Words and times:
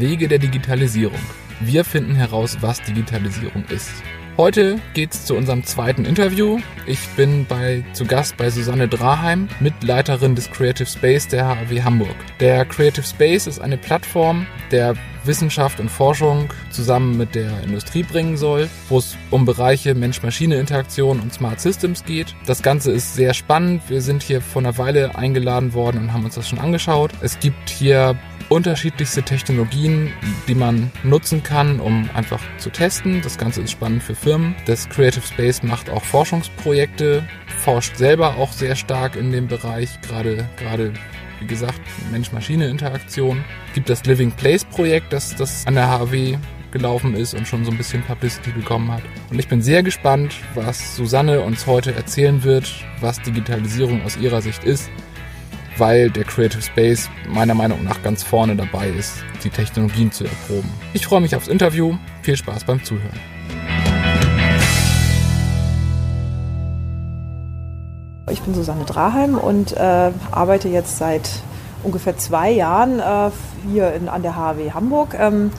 Wege 0.00 0.28
der 0.28 0.38
Digitalisierung. 0.38 1.20
Wir 1.60 1.84
finden 1.84 2.14
heraus, 2.14 2.56
was 2.60 2.80
Digitalisierung 2.82 3.64
ist. 3.68 3.90
Heute 4.36 4.78
geht's 4.94 5.26
zu 5.26 5.36
unserem 5.36 5.64
zweiten 5.64 6.06
Interview. 6.06 6.58
Ich 6.86 7.06
bin 7.10 7.44
bei, 7.44 7.84
zu 7.92 8.06
Gast 8.06 8.38
bei 8.38 8.48
Susanne 8.48 8.88
Draheim, 8.88 9.48
Mitleiterin 9.60 10.34
des 10.34 10.50
Creative 10.50 10.86
Space 10.86 11.28
der 11.28 11.46
HAW 11.46 11.82
Hamburg. 11.82 12.16
Der 12.40 12.64
Creative 12.64 13.04
Space 13.04 13.46
ist 13.46 13.60
eine 13.60 13.76
Plattform, 13.76 14.46
der 14.70 14.94
Wissenschaft 15.24 15.80
und 15.80 15.90
Forschung 15.90 16.48
zusammen 16.70 17.18
mit 17.18 17.34
der 17.34 17.62
Industrie 17.62 18.02
bringen 18.02 18.38
soll, 18.38 18.70
wo 18.88 18.96
es 18.96 19.18
um 19.30 19.44
Bereiche 19.44 19.94
Mensch-Maschine-Interaktion 19.94 21.20
und 21.20 21.34
Smart 21.34 21.60
Systems 21.60 22.04
geht. 22.04 22.34
Das 22.46 22.62
Ganze 22.62 22.92
ist 22.92 23.14
sehr 23.14 23.34
spannend. 23.34 23.82
Wir 23.88 24.00
sind 24.00 24.22
hier 24.22 24.40
vor 24.40 24.62
einer 24.62 24.78
Weile 24.78 25.16
eingeladen 25.16 25.74
worden 25.74 25.98
und 25.98 26.12
haben 26.14 26.24
uns 26.24 26.36
das 26.36 26.48
schon 26.48 26.58
angeschaut. 26.58 27.12
Es 27.20 27.38
gibt 27.38 27.68
hier 27.68 28.18
unterschiedlichste 28.50 29.22
Technologien, 29.22 30.12
die 30.48 30.56
man 30.56 30.90
nutzen 31.04 31.42
kann, 31.42 31.78
um 31.78 32.10
einfach 32.14 32.42
zu 32.58 32.68
testen. 32.68 33.22
Das 33.22 33.38
Ganze 33.38 33.62
ist 33.62 33.70
spannend 33.70 34.02
für 34.02 34.16
Firmen. 34.16 34.56
Das 34.66 34.88
Creative 34.88 35.24
Space 35.24 35.62
macht 35.62 35.88
auch 35.88 36.04
Forschungsprojekte, 36.04 37.26
forscht 37.58 37.96
selber 37.96 38.36
auch 38.36 38.52
sehr 38.52 38.74
stark 38.74 39.14
in 39.14 39.30
dem 39.30 39.46
Bereich, 39.46 40.00
gerade, 40.02 40.48
gerade 40.58 40.92
wie 41.38 41.46
gesagt, 41.46 41.80
Mensch-Maschine-Interaktion. 42.10 43.44
Gibt 43.72 43.88
das 43.88 44.04
Living 44.04 44.32
Place 44.32 44.64
Projekt, 44.64 45.12
das, 45.12 45.36
das 45.36 45.66
an 45.66 45.76
der 45.76 45.88
HW 45.88 46.36
gelaufen 46.72 47.14
ist 47.14 47.34
und 47.34 47.46
schon 47.46 47.64
so 47.64 47.70
ein 47.70 47.76
bisschen 47.76 48.02
Publicity 48.02 48.50
bekommen 48.50 48.90
hat. 48.90 49.02
Und 49.30 49.38
ich 49.38 49.48
bin 49.48 49.62
sehr 49.62 49.82
gespannt, 49.84 50.34
was 50.54 50.96
Susanne 50.96 51.40
uns 51.40 51.66
heute 51.66 51.94
erzählen 51.94 52.42
wird, 52.42 52.84
was 53.00 53.20
Digitalisierung 53.22 54.02
aus 54.02 54.16
ihrer 54.16 54.42
Sicht 54.42 54.64
ist 54.64 54.90
weil 55.80 56.10
der 56.10 56.24
Creative 56.24 56.60
Space 56.60 57.08
meiner 57.26 57.54
Meinung 57.54 57.82
nach 57.82 58.02
ganz 58.02 58.22
vorne 58.22 58.54
dabei 58.54 58.88
ist, 58.90 59.24
die 59.42 59.50
Technologien 59.50 60.12
zu 60.12 60.24
erproben. 60.24 60.68
Ich 60.92 61.06
freue 61.06 61.22
mich 61.22 61.34
aufs 61.34 61.48
Interview. 61.48 61.96
Viel 62.22 62.36
Spaß 62.36 62.64
beim 62.64 62.84
Zuhören. 62.84 63.18
Ich 68.30 68.42
bin 68.42 68.54
Susanne 68.54 68.84
Draheim 68.84 69.36
und 69.36 69.72
äh, 69.72 70.10
arbeite 70.30 70.68
jetzt 70.68 70.98
seit 70.98 71.28
ungefähr 71.82 72.16
zwei 72.18 72.50
Jahren 72.50 73.00
äh, 73.00 73.30
hier 73.72 73.92
in, 73.94 74.08
an 74.08 74.22
der 74.22 74.36
HW 74.36 74.72
Hamburg 74.72 75.16
ähm, 75.18 75.50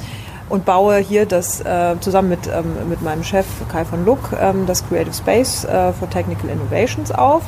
und 0.50 0.66
baue 0.66 0.98
hier 0.98 1.26
das 1.26 1.62
äh, 1.62 1.96
zusammen 2.00 2.30
mit, 2.30 2.48
ähm, 2.48 2.90
mit 2.90 3.02
meinem 3.02 3.24
Chef 3.24 3.46
Kai 3.70 3.84
von 3.84 4.06
Luck 4.06 4.32
ähm, 4.40 4.68
das 4.68 4.88
Creative 4.88 5.14
Space 5.14 5.66
äh, 5.66 5.92
for 5.94 6.10
Technical 6.10 6.50
Innovations 6.50 7.12
auf. 7.12 7.44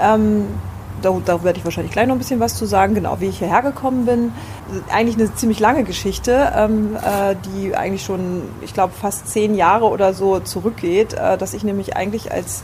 Ähm, 0.00 0.46
da, 1.02 1.20
da 1.24 1.44
werde 1.44 1.58
ich 1.58 1.64
wahrscheinlich 1.64 1.92
gleich 1.92 2.06
noch 2.06 2.14
ein 2.14 2.18
bisschen 2.18 2.40
was 2.40 2.54
zu 2.54 2.66
sagen, 2.66 2.94
genau 2.94 3.20
wie 3.20 3.26
ich 3.26 3.38
hierher 3.38 3.62
gekommen 3.62 4.06
bin. 4.06 4.32
Eigentlich 4.90 5.16
eine 5.16 5.34
ziemlich 5.34 5.60
lange 5.60 5.84
Geschichte, 5.84 6.52
ähm, 6.56 6.96
äh, 6.96 7.34
die 7.46 7.76
eigentlich 7.76 8.04
schon, 8.04 8.42
ich 8.62 8.72
glaube, 8.72 8.92
fast 8.98 9.28
zehn 9.28 9.54
Jahre 9.54 9.86
oder 9.86 10.14
so 10.14 10.40
zurückgeht, 10.40 11.14
äh, 11.14 11.36
dass 11.36 11.54
ich 11.54 11.64
nämlich 11.64 11.96
eigentlich 11.96 12.32
als 12.32 12.62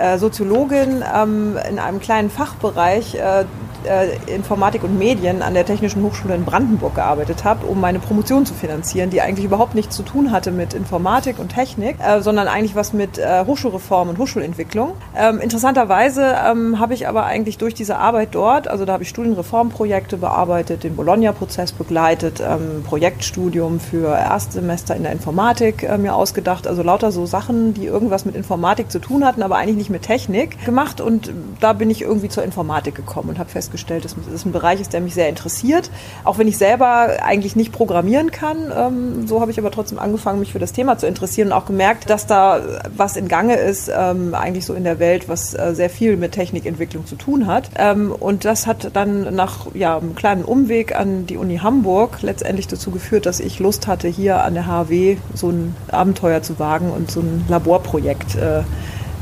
äh, 0.00 0.18
Soziologin 0.18 1.04
ähm, 1.14 1.58
in 1.68 1.78
einem 1.78 2.00
kleinen 2.00 2.30
Fachbereich 2.30 3.14
äh, 3.14 3.44
äh, 3.84 4.34
Informatik 4.34 4.84
und 4.84 4.98
Medien 4.98 5.42
an 5.42 5.54
der 5.54 5.64
Technischen 5.64 6.02
Hochschule 6.02 6.34
in 6.34 6.44
Brandenburg 6.44 6.94
gearbeitet 6.94 7.44
habe, 7.44 7.66
um 7.66 7.80
meine 7.80 7.98
Promotion 7.98 8.46
zu 8.46 8.54
finanzieren, 8.54 9.10
die 9.10 9.20
eigentlich 9.20 9.46
überhaupt 9.46 9.74
nichts 9.74 9.96
zu 9.96 10.02
tun 10.02 10.32
hatte 10.32 10.50
mit 10.50 10.74
Informatik 10.74 11.38
und 11.38 11.54
Technik, 11.54 11.96
äh, 12.00 12.20
sondern 12.20 12.48
eigentlich 12.48 12.74
was 12.74 12.92
mit 12.92 13.18
äh, 13.18 13.44
Hochschulreform 13.46 14.10
und 14.10 14.18
Hochschulentwicklung. 14.18 14.92
Ähm, 15.16 15.40
interessanterweise 15.40 16.36
ähm, 16.46 16.78
habe 16.78 16.94
ich 16.94 17.08
aber 17.08 17.24
eigentlich 17.24 17.58
durch 17.58 17.74
diese 17.74 17.96
Arbeit 17.96 18.30
dort, 18.32 18.68
also 18.68 18.84
da 18.84 18.94
habe 18.94 19.02
ich 19.02 19.08
Studienreformprojekte 19.08 20.16
bearbeitet, 20.16 20.84
den 20.84 20.96
Bologna-Prozess 20.96 21.72
begleitet, 21.72 22.40
ähm, 22.40 22.82
Projektstudium 22.84 23.80
für 23.80 24.08
Erstsemester 24.08 24.94
in 24.96 25.02
der 25.02 25.12
Informatik 25.12 25.82
äh, 25.82 25.98
mir 25.98 26.14
ausgedacht, 26.14 26.66
also 26.66 26.82
lauter 26.82 27.12
so 27.12 27.26
Sachen, 27.26 27.74
die 27.74 27.86
irgendwas 27.86 28.24
mit 28.24 28.34
Informatik 28.34 28.90
zu 28.90 28.98
tun 28.98 29.24
hatten, 29.24 29.42
aber 29.42 29.56
eigentlich 29.56 29.76
nicht 29.76 29.89
mit 29.90 30.02
Technik 30.02 30.64
gemacht 30.64 31.00
und 31.00 31.32
da 31.60 31.72
bin 31.72 31.90
ich 31.90 32.02
irgendwie 32.02 32.28
zur 32.28 32.44
Informatik 32.44 32.94
gekommen 32.94 33.30
und 33.30 33.38
habe 33.38 33.50
festgestellt, 33.50 34.04
dass 34.04 34.16
es 34.32 34.44
ein 34.44 34.52
Bereich 34.52 34.80
ist, 34.80 34.92
der 34.92 35.00
mich 35.00 35.14
sehr 35.14 35.28
interessiert. 35.28 35.90
Auch 36.24 36.38
wenn 36.38 36.48
ich 36.48 36.58
selber 36.58 37.22
eigentlich 37.22 37.56
nicht 37.56 37.72
programmieren 37.72 38.30
kann, 38.30 38.72
ähm, 38.74 39.26
so 39.26 39.40
habe 39.40 39.50
ich 39.50 39.58
aber 39.58 39.70
trotzdem 39.70 39.98
angefangen, 39.98 40.40
mich 40.40 40.52
für 40.52 40.58
das 40.58 40.72
Thema 40.72 40.98
zu 40.98 41.06
interessieren 41.06 41.48
und 41.48 41.52
auch 41.52 41.66
gemerkt, 41.66 42.08
dass 42.08 42.26
da 42.26 42.60
was 42.96 43.16
in 43.16 43.28
Gange 43.28 43.56
ist, 43.56 43.90
ähm, 43.94 44.34
eigentlich 44.34 44.64
so 44.66 44.74
in 44.74 44.84
der 44.84 44.98
Welt, 44.98 45.28
was 45.28 45.54
äh, 45.54 45.74
sehr 45.74 45.90
viel 45.90 46.16
mit 46.16 46.32
Technikentwicklung 46.32 47.06
zu 47.06 47.16
tun 47.16 47.46
hat. 47.46 47.70
Ähm, 47.76 48.12
und 48.12 48.44
das 48.44 48.66
hat 48.66 48.94
dann 48.94 49.34
nach 49.34 49.66
ja, 49.74 49.98
einem 49.98 50.14
kleinen 50.14 50.44
Umweg 50.44 50.94
an 50.94 51.26
die 51.26 51.36
Uni 51.36 51.58
Hamburg 51.58 52.22
letztendlich 52.22 52.66
dazu 52.68 52.90
geführt, 52.90 53.26
dass 53.26 53.40
ich 53.40 53.58
Lust 53.58 53.86
hatte, 53.86 54.08
hier 54.08 54.44
an 54.44 54.54
der 54.54 54.66
HW 54.66 55.16
so 55.34 55.50
ein 55.50 55.74
Abenteuer 55.90 56.42
zu 56.42 56.58
wagen 56.58 56.90
und 56.90 57.10
so 57.10 57.20
ein 57.20 57.44
Laborprojekt 57.48 58.36
äh, 58.36 58.62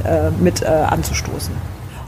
äh, 0.05 0.31
mit 0.43 0.63
äh, 0.63 0.67
anzustoßen. 0.67 1.55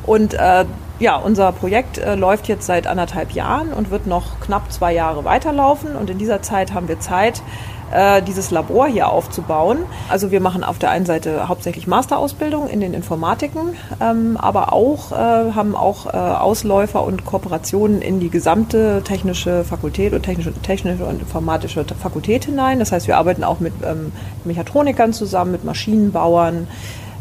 Und 0.04 0.34
äh, 0.34 0.64
ja, 0.98 1.16
unser 1.16 1.52
Projekt 1.52 1.98
äh, 1.98 2.14
läuft 2.14 2.48
jetzt 2.48 2.66
seit 2.66 2.86
anderthalb 2.86 3.32
Jahren 3.32 3.72
und 3.72 3.90
wird 3.90 4.06
noch 4.06 4.40
knapp 4.40 4.70
zwei 4.72 4.92
Jahre 4.92 5.24
weiterlaufen. 5.24 5.96
Und 5.96 6.10
in 6.10 6.18
dieser 6.18 6.42
Zeit 6.42 6.74
haben 6.74 6.88
wir 6.88 7.00
Zeit, 7.00 7.42
äh, 7.90 8.22
dieses 8.22 8.50
Labor 8.50 8.86
hier 8.86 9.08
aufzubauen. 9.08 9.78
Also 10.08 10.30
wir 10.30 10.40
machen 10.40 10.62
auf 10.62 10.78
der 10.78 10.90
einen 10.90 11.06
Seite 11.06 11.48
hauptsächlich 11.48 11.86
Masterausbildung 11.86 12.68
in 12.68 12.80
den 12.80 12.94
Informatiken, 12.94 13.76
ähm, 14.00 14.36
aber 14.36 14.72
auch 14.72 15.12
äh, 15.12 15.14
haben 15.14 15.74
auch 15.74 16.06
äh, 16.06 16.10
Ausläufer 16.16 17.02
und 17.02 17.24
Kooperationen 17.24 18.00
in 18.02 18.20
die 18.20 18.30
gesamte 18.30 19.02
technische 19.02 19.64
Fakultät 19.64 20.12
und 20.12 20.22
technische, 20.22 20.52
technische 20.52 21.04
und 21.04 21.20
informatische 21.20 21.84
Fakultät 22.00 22.44
hinein. 22.44 22.78
Das 22.78 22.92
heißt, 22.92 23.08
wir 23.08 23.16
arbeiten 23.16 23.42
auch 23.42 23.60
mit 23.60 23.72
ähm, 23.84 24.12
Mechatronikern 24.44 25.12
zusammen, 25.12 25.52
mit 25.52 25.64
Maschinenbauern, 25.64 26.68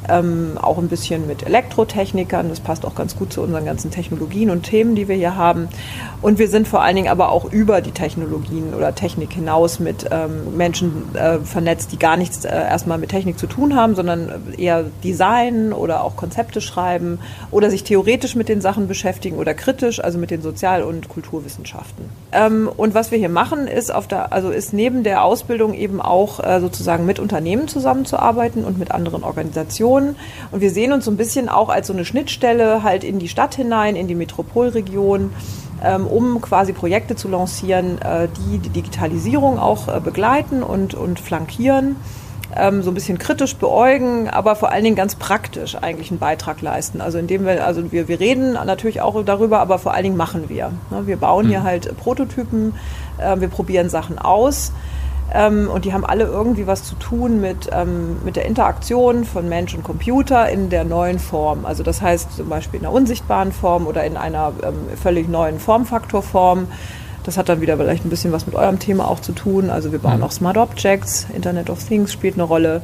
ähm, 0.10 0.58
auch 0.62 0.78
ein 0.78 0.88
bisschen 0.88 1.28
mit 1.28 1.46
Elektrotechnikern. 1.46 2.50
Das 2.50 2.60
passt 2.60 2.86
auch 2.86 2.96
ganz 2.96 3.16
gut 3.16 3.34
zu 3.34 3.42
unseren 3.42 3.66
ganzen 3.66 3.92
Technologien 3.92 4.50
und 4.50 4.64
Themen, 4.64 4.96
die 4.96 5.08
wir 5.08 5.16
hier 5.16 5.36
haben. 5.36 5.70
Und 6.22 6.40
wir 6.40 6.50
sind 6.50 6.68
vor 6.68 6.82
allen 6.82 6.96
Dingen 6.96 7.08
aber 7.08 7.30
auch 7.30 7.52
über 7.52 7.82
die 7.82 7.92
Technologien 7.92 8.74
oder 8.74 8.94
Technik 8.96 9.34
hinaus 9.34 9.80
mit 9.80 10.06
ähm, 10.12 10.58
Menschen 10.58 11.16
äh, 11.16 11.40
vernetzt, 11.40 11.92
die 11.92 12.00
gar 12.00 12.18
nichts 12.18 12.46
äh, 12.46 12.50
erstmal 12.50 12.98
mit 12.98 13.10
Technik 13.10 13.40
zu 13.40 13.48
tun 13.48 13.76
haben, 13.76 13.96
sondern 13.96 14.30
eher 14.58 14.86
Design 15.04 15.72
oder 15.74 16.04
auch 16.04 16.16
Konzepte 16.16 16.62
schreiben 16.62 17.20
oder 17.52 17.70
sich 17.70 17.84
theoretisch 17.84 18.36
mit 18.36 18.50
den 18.50 18.62
Sachen 18.62 18.88
beschäftigen 18.88 19.38
oder 19.38 19.54
kritisch, 19.54 20.04
also 20.04 20.18
mit 20.18 20.32
den 20.32 20.42
Sozial- 20.42 20.84
und 20.84 21.10
Kulturwissenschaften. 21.10 22.06
Ähm, 22.32 22.70
und 22.76 22.94
was 22.94 23.12
wir 23.12 23.18
hier 23.18 23.30
machen, 23.30 23.68
ist 23.68 23.94
auf 23.94 24.08
der, 24.08 24.34
also 24.34 24.50
ist 24.50 24.74
neben 24.74 25.04
der 25.04 25.24
Ausbildung 25.24 25.74
eben 25.74 26.02
auch 26.02 26.40
äh, 26.40 26.60
sozusagen 26.60 27.06
mit 27.06 27.20
Unternehmen 27.20 27.68
zusammenzuarbeiten 27.68 28.66
und 28.66 28.78
mit 28.78 28.92
anderen 28.92 29.24
Organisationen 29.24 29.99
Regionen. 30.00 30.16
Und 30.52 30.62
wir 30.62 30.72
sehen 30.72 30.94
uns 30.94 31.06
so 31.06 31.12
ein 31.12 31.18
bisschen 31.18 31.50
auch 31.50 31.70
als 31.70 31.88
so 31.88 31.94
eine 31.94 32.06
Schnittstelle 32.06 32.84
halt 32.84 33.04
in 33.04 33.20
die 33.20 33.28
Stadt 33.28 33.56
hinein, 33.56 33.96
in 33.96 34.08
die 34.08 34.16
Metropolregion 34.16 35.32
ähm, 35.82 36.08
um 36.08 36.42
quasi 36.42 36.74
Projekte 36.74 37.16
zu 37.16 37.30
lancieren, 37.30 38.02
äh, 38.02 38.28
die 38.28 38.58
die 38.58 38.70
Digitalisierung 38.70 39.58
auch 39.58 39.88
äh, 39.88 40.02
begleiten 40.02 40.62
und, 40.62 40.94
und 40.94 41.22
flankieren, 41.22 41.96
ähm, 42.54 42.84
so 42.84 42.92
ein 42.92 42.96
bisschen 42.96 43.18
kritisch 43.18 43.56
beäugen, 43.56 44.30
aber 44.30 44.58
vor 44.58 44.74
allen 44.74 44.84
Dingen 44.84 44.98
ganz 44.98 45.16
praktisch 45.16 45.78
eigentlich 45.78 46.12
einen 46.12 46.20
Beitrag 46.20 46.62
leisten. 46.62 47.00
Also 47.00 47.18
indem 47.18 47.46
wir, 47.46 47.66
also 47.66 47.94
wir, 47.94 48.10
wir 48.10 48.20
reden 48.20 48.54
natürlich 48.54 49.00
auch 49.00 49.24
darüber, 49.24 49.62
aber 49.62 49.80
vor 49.80 49.94
allen 49.94 50.04
Dingen 50.04 50.18
machen 50.18 50.50
wir. 50.50 50.74
Ne, 50.90 51.08
wir 51.08 51.16
bauen 51.16 51.48
hier 51.48 51.62
mhm. 51.62 51.64
halt 51.64 51.98
Prototypen, 51.98 52.74
äh, 53.18 53.40
wir 53.40 53.48
probieren 53.48 53.90
Sachen 53.90 54.20
aus. 54.20 54.74
Ähm, 55.34 55.70
und 55.70 55.86
die 55.86 55.94
haben 55.94 56.06
alle 56.06 56.24
irgendwie 56.24 56.66
was 56.66 56.84
zu 56.84 56.96
tun 56.96 57.40
mit, 57.40 57.70
ähm, 57.72 58.18
mit 58.24 58.36
der 58.36 58.46
Interaktion 58.46 59.26
von 59.26 59.48
Mensch 59.48 59.76
und 59.76 59.84
Computer 59.84 60.50
in 60.50 60.70
der 60.70 60.84
neuen 60.84 61.20
Form. 61.20 61.66
Also 61.66 61.84
das 61.84 62.02
heißt 62.02 62.36
zum 62.36 62.50
Beispiel 62.50 62.80
in 62.80 62.86
einer 62.86 62.96
unsichtbaren 62.96 63.52
Form 63.52 63.86
oder 63.86 64.04
in 64.06 64.18
einer 64.18 64.54
ähm, 64.64 64.76
völlig 65.02 65.28
neuen 65.28 65.60
Formfaktorform. 65.60 66.68
Das 67.24 67.38
hat 67.38 67.48
dann 67.48 67.62
wieder 67.62 67.78
vielleicht 67.78 68.06
ein 68.06 68.10
bisschen 68.10 68.32
was 68.32 68.48
mit 68.48 68.56
eurem 68.56 68.80
Thema 68.80 69.08
auch 69.08 69.20
zu 69.20 69.34
tun. 69.34 69.70
Also 69.70 69.92
wir 69.92 70.00
bauen 70.00 70.18
mhm. 70.18 70.24
auch 70.24 70.32
Smart 70.32 70.58
Objects, 70.58 71.28
Internet 71.34 71.70
of 71.70 71.84
Things 71.84 72.12
spielt 72.12 72.36
eine 72.36 72.44
Rolle. 72.44 72.82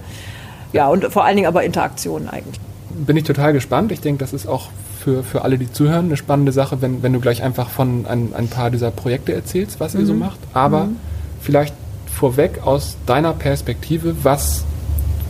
Ja, 0.72 0.90
und 0.90 1.06
vor 1.06 1.26
allen 1.26 1.38
Dingen 1.38 1.48
aber 1.48 1.64
Interaktionen 1.64 2.30
eigentlich. 2.30 2.60
Bin 2.92 3.18
ich 3.18 3.24
total 3.24 3.54
gespannt. 3.54 3.92
Ich 3.92 4.02
denke, 4.02 4.20
das 4.20 4.34
ist 4.34 4.46
auch 4.46 4.70
für, 5.00 5.24
für 5.24 5.44
alle, 5.44 5.58
die 5.58 5.72
zuhören, 5.72 6.06
eine 6.06 6.18
spannende 6.18 6.52
Sache, 6.52 6.82
wenn, 6.82 7.02
wenn 7.02 7.14
du 7.14 7.20
gleich 7.20 7.44
einfach 7.44 7.70
von 7.70 8.06
ein, 8.06 8.34
ein 8.36 8.48
paar 8.48 8.70
dieser 8.70 8.92
Projekte 8.92 9.34
erzählst, 9.34 9.80
was 9.80 9.94
mhm. 9.94 10.02
ihr 10.02 10.06
so 10.06 10.14
mhm. 10.14 10.20
macht. 10.20 10.40
Aber 10.54 10.86
mhm. 10.86 10.98
vielleicht 11.42 11.74
vorweg 12.16 12.62
aus 12.66 12.98
deiner 13.06 13.34
Perspektive, 13.34 14.16
was, 14.24 14.64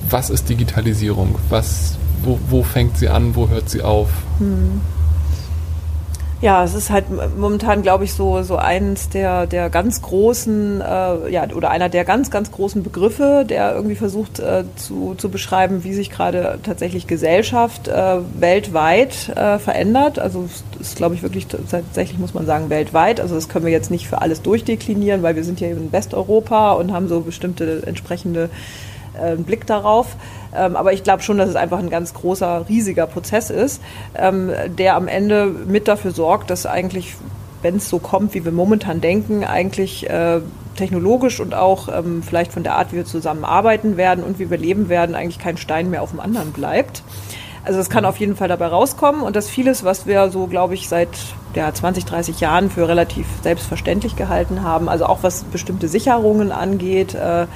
was 0.09 0.29
ist 0.29 0.49
Digitalisierung? 0.49 1.35
Was, 1.49 1.97
wo, 2.23 2.39
wo 2.49 2.63
fängt 2.63 2.97
sie 2.97 3.09
an, 3.09 3.35
wo 3.35 3.49
hört 3.49 3.69
sie 3.69 3.81
auf? 3.81 4.09
Hm. 4.37 4.81
Ja, 6.41 6.65
es 6.65 6.73
ist 6.73 6.89
halt 6.89 7.05
momentan, 7.37 7.81
glaube 7.81 8.03
ich, 8.03 8.13
so, 8.13 8.43
so 8.43 8.57
eins 8.57 9.07
der, 9.07 9.47
der 9.47 9.69
ganz 9.69 10.01
großen, 10.01 10.81
äh, 10.81 11.29
ja, 11.31 11.47
oder 11.55 11.71
einer 11.71 11.87
der 11.87 12.03
ganz, 12.03 12.29
ganz 12.29 12.51
großen 12.51 12.83
Begriffe, 12.83 13.45
der 13.47 13.73
irgendwie 13.73 13.95
versucht 13.95 14.39
äh, 14.39 14.65
zu, 14.75 15.15
zu 15.17 15.29
beschreiben, 15.29 15.85
wie 15.85 15.93
sich 15.93 16.11
gerade 16.11 16.59
tatsächlich 16.61 17.07
Gesellschaft 17.07 17.87
äh, 17.87 18.17
weltweit 18.37 19.29
äh, 19.29 19.59
verändert. 19.59 20.19
Also 20.19 20.43
es 20.43 20.63
ist, 20.81 20.97
glaube 20.97 21.15
ich, 21.15 21.23
wirklich 21.23 21.47
tatsächlich, 21.47 22.19
muss 22.19 22.33
man 22.33 22.45
sagen, 22.45 22.69
weltweit. 22.69 23.21
Also 23.21 23.33
das 23.35 23.47
können 23.47 23.63
wir 23.63 23.71
jetzt 23.71 23.89
nicht 23.89 24.07
für 24.07 24.21
alles 24.21 24.41
durchdeklinieren, 24.41 25.23
weil 25.23 25.37
wir 25.37 25.45
sind 25.45 25.61
ja 25.61 25.69
in 25.69 25.93
Westeuropa 25.93 26.73
und 26.73 26.91
haben 26.91 27.07
so 27.07 27.21
bestimmte 27.21 27.83
entsprechende 27.85 28.49
äh, 29.19 29.37
Blick 29.37 29.65
darauf. 29.65 30.17
Ähm, 30.57 30.75
aber 30.75 30.93
ich 30.93 31.03
glaube 31.03 31.21
schon, 31.23 31.37
dass 31.37 31.49
es 31.49 31.55
einfach 31.55 31.79
ein 31.79 31.89
ganz 31.89 32.13
großer, 32.13 32.65
riesiger 32.69 33.07
Prozess 33.07 33.49
ist, 33.49 33.81
ähm, 34.15 34.51
der 34.77 34.95
am 34.95 35.07
Ende 35.07 35.47
mit 35.47 35.87
dafür 35.87 36.11
sorgt, 36.11 36.49
dass 36.49 36.65
eigentlich, 36.65 37.15
wenn 37.61 37.77
es 37.77 37.89
so 37.89 37.99
kommt, 37.99 38.33
wie 38.33 38.45
wir 38.45 38.51
momentan 38.51 39.01
denken, 39.01 39.43
eigentlich 39.43 40.09
äh, 40.09 40.41
technologisch 40.75 41.39
und 41.39 41.55
auch 41.55 41.87
ähm, 41.87 42.21
vielleicht 42.23 42.51
von 42.51 42.63
der 42.63 42.75
Art, 42.75 42.91
wie 42.91 42.97
wir 42.97 43.05
zusammenarbeiten 43.05 43.97
werden 43.97 44.23
und 44.23 44.39
wie 44.39 44.49
wir 44.49 44.57
leben 44.57 44.89
werden, 44.89 45.15
eigentlich 45.15 45.39
kein 45.39 45.57
Stein 45.57 45.89
mehr 45.89 46.01
auf 46.01 46.11
dem 46.11 46.19
anderen 46.19 46.51
bleibt. 46.51 47.03
Also 47.63 47.79
es 47.79 47.89
kann 47.89 48.05
auf 48.05 48.17
jeden 48.17 48.35
Fall 48.35 48.47
dabei 48.47 48.67
rauskommen 48.67 49.21
und 49.21 49.35
dass 49.35 49.49
vieles, 49.49 49.83
was 49.83 50.05
wir 50.05 50.29
so, 50.29 50.45
glaube 50.45 50.75
ich, 50.75 50.87
seit 50.87 51.09
ja, 51.55 51.73
20, 51.73 52.05
30 52.05 52.39
Jahren 52.39 52.69
für 52.69 52.87
relativ 52.87 53.25
selbstverständlich 53.41 54.15
gehalten 54.15 54.61
haben, 54.61 54.87
also 54.87 55.07
auch 55.07 55.23
was 55.23 55.45
bestimmte 55.45 55.87
Sicherungen 55.87 56.51
angeht, 56.51 57.15
äh, 57.15 57.47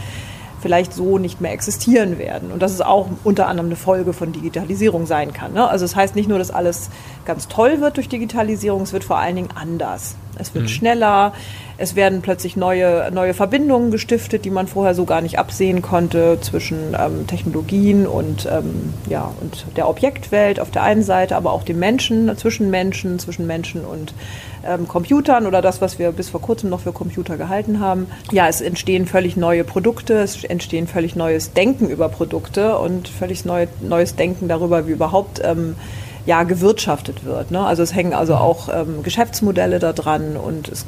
vielleicht 0.62 0.94
so 0.94 1.18
nicht 1.18 1.42
mehr 1.42 1.52
existieren 1.52 2.18
werden. 2.18 2.52
Und 2.52 2.62
dass 2.62 2.74
es 2.74 2.82
auch 2.82 3.08
unter 3.24 3.48
anderem 3.48 3.68
eine 3.68 3.76
Folge 3.76 4.14
von 4.14 4.32
Digitalisierung 4.32 5.06
sein 5.06 5.34
kann. 5.34 5.54
Ne? 5.54 5.68
Also 5.68 5.86
es 5.86 5.92
das 5.92 5.96
heißt 5.98 6.16
nicht 6.16 6.30
nur, 6.30 6.38
dass 6.38 6.52
alles 6.52 6.90
ganz 7.26 7.48
toll 7.48 7.82
wird 7.82 7.98
durch 7.98 8.10
Digitalisierung, 8.10 8.82
es 8.82 8.94
wird 8.94 9.04
vor 9.04 9.18
allen 9.18 9.36
Dingen 9.36 9.50
anders. 9.56 10.16
Es 10.40 10.54
wird 10.54 10.66
mhm. 10.66 10.70
schneller, 10.70 11.34
es 11.78 11.96
werden 11.96 12.22
plötzlich 12.22 12.58
neue, 12.58 13.10
neue 13.14 13.34
Verbindungen 13.34 13.90
gestiftet, 13.90 14.44
die 14.44 14.50
man 14.50 14.68
vorher 14.68 14.94
so 14.94 15.06
gar 15.06 15.22
nicht 15.22 15.40
absehen 15.40 15.82
konnte 15.82 16.38
zwischen 16.42 16.96
ähm, 17.00 17.26
Technologien 17.26 18.06
und, 18.06 18.46
ähm, 18.52 18.94
ja, 19.10 19.32
und 19.40 19.66
der 19.78 19.88
Objektwelt 19.88 20.60
auf 20.60 20.72
der 20.72 20.84
einen 20.84 21.04
Seite, 21.04 21.38
aber 21.38 21.54
auch 21.54 21.64
dem 21.64 21.80
Menschen, 21.80 22.38
zwischen 22.38 22.70
Menschen, 22.70 23.18
zwischen 23.18 23.48
Menschen 23.48 23.86
und 23.86 24.14
ähm, 24.68 24.90
Computern 24.90 25.48
oder 25.48 25.62
das, 25.62 25.80
was 25.80 26.00
wir 26.00 26.12
bis 26.12 26.30
vor 26.30 26.42
kurzem 26.42 26.70
noch 26.70 26.82
für 26.82 26.92
Computer 26.92 27.38
gehalten 27.38 27.80
haben. 27.80 28.08
Ja, 28.32 28.50
es 28.50 28.60
entstehen 28.60 29.06
völlig 29.06 29.38
neue 29.38 29.64
Produkte, 29.64 30.16
es 30.16 30.44
entstehen 30.44 30.86
völlig 30.86 31.16
neues 31.16 31.54
Denken 31.54 31.90
über 31.90 32.10
Produkte 32.10 32.78
und 32.78 33.08
völlig 33.08 33.46
neu, 33.46 33.68
neues 33.82 34.18
Denken 34.18 34.50
darüber, 34.50 34.86
wie 34.88 34.92
überhaupt 34.92 35.40
ähm, 35.44 35.76
ja, 36.30 36.44
gewirtschaftet 36.44 37.26
wird. 37.26 37.50
Ne? 37.50 37.60
Also 37.60 37.82
es 37.82 37.96
hängen 37.96 38.14
also 38.14 38.36
auch 38.36 38.70
ähm, 38.72 39.02
Geschäftsmodelle 39.02 39.80
da 39.80 39.94
dran 39.94 40.38
und 40.38 40.68
es 40.68 40.86